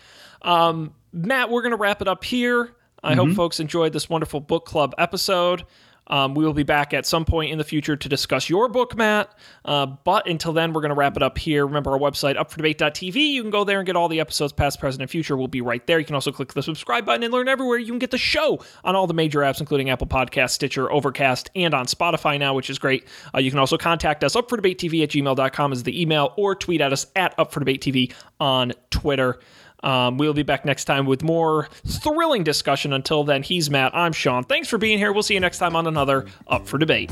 Um, 0.42 0.94
Matt, 1.12 1.50
we're 1.50 1.62
going 1.62 1.72
to 1.72 1.78
wrap 1.78 2.02
it 2.02 2.08
up 2.08 2.24
here. 2.24 2.74
I 3.04 3.16
hope 3.16 3.32
folks 3.34 3.60
enjoyed 3.60 3.92
this 3.92 4.10
wonderful 4.10 4.40
book 4.40 4.66
club 4.66 4.96
episode. 4.98 5.66
Um, 6.08 6.36
we 6.36 6.44
will 6.44 6.54
be 6.54 6.64
back 6.64 6.94
at 6.94 7.06
some 7.06 7.26
point 7.26 7.52
in 7.52 7.58
the 7.58 7.64
future 7.64 7.96
to 7.96 8.10
discuss 8.10 8.50
your 8.50 8.68
book, 8.70 8.96
Matt. 8.98 9.34
Uh, 9.64 9.86
but 9.86 10.28
until 10.28 10.54
then, 10.54 10.74
we're 10.74 10.82
going 10.82 10.90
to 10.90 10.96
wrap 10.96 11.16
it 11.16 11.24
up 11.24 11.38
here. 11.38 11.66
Remember 11.66 11.92
our 11.92 12.00
website, 12.00 12.36
upfordebate.tv. 12.36 13.16
You 13.16 13.42
can 13.42 13.52
go 13.52 13.64
there 13.64 13.80
and 13.80 13.86
get 13.86 13.96
all 13.96 14.10
the 14.10 14.20
episodes, 14.20 14.54
past, 14.54 14.80
present, 14.80 15.02
and 15.02 15.10
future. 15.10 15.38
will 15.38 15.48
be 15.48 15.62
right 15.62 15.86
there. 15.88 16.00
You 16.00 16.06
can 16.06 16.16
also 16.16 16.32
click 16.32 16.54
the 16.54 16.64
subscribe 16.64 17.06
button 17.06 17.24
and 17.24 17.34
learn 17.34 17.48
everywhere. 17.48 17.78
You 17.78 17.88
can 17.88 18.00
get 18.00 18.12
the 18.12 18.18
show 18.18 18.60
on 18.84 18.96
all 18.96 19.08
the 19.08 19.14
major 19.14 19.40
apps, 19.40 19.60
including 19.60 19.90
Apple 19.90 20.08
Podcasts, 20.08 20.52
Stitcher, 20.52 20.92
Overcast, 20.92 21.50
and 21.56 21.74
on 21.74 21.86
Spotify 21.86 22.38
now, 22.38 22.54
which 22.54 22.70
is 22.70 22.78
great. 22.78 23.08
Uh, 23.34 23.40
you 23.40 23.50
can 23.50 23.60
also 23.60 23.78
contact 23.78 24.24
us, 24.24 24.36
upfordebatetv 24.36 25.04
at 25.04 25.10
gmail.com 25.10 25.74
is 25.74 25.84
the 25.84 26.02
email, 26.02 26.34
or 26.38 26.56
tweet 26.56 26.82
at 26.82 26.92
us 26.92 27.08
at 27.16 27.36
upfordebatetv 27.38 28.14
on 28.40 28.74
Twitter. 28.90 29.40
Um, 29.84 30.18
we'll 30.18 30.34
be 30.34 30.44
back 30.44 30.66
next 30.66 30.86
time 30.86 31.06
with 31.06 31.24
more 31.24 31.68
thrilling 31.86 32.44
discussion. 32.44 32.94
Until 32.94 33.24
then, 33.24 33.44
he's 33.44 33.70
Matt. 33.70 33.94
I'm 33.96 34.14
Sean. 34.14 34.44
Thanks 34.44 34.68
for 34.68 34.78
being 34.78 34.98
here. 34.98 35.12
We'll 35.12 35.24
see 35.24 35.34
you 35.34 35.40
next 35.40 35.60
time 35.60 35.76
on 35.76 35.88
another 35.88 36.26
Up 36.48 36.68
for 36.68 36.78
Debate. 36.78 37.12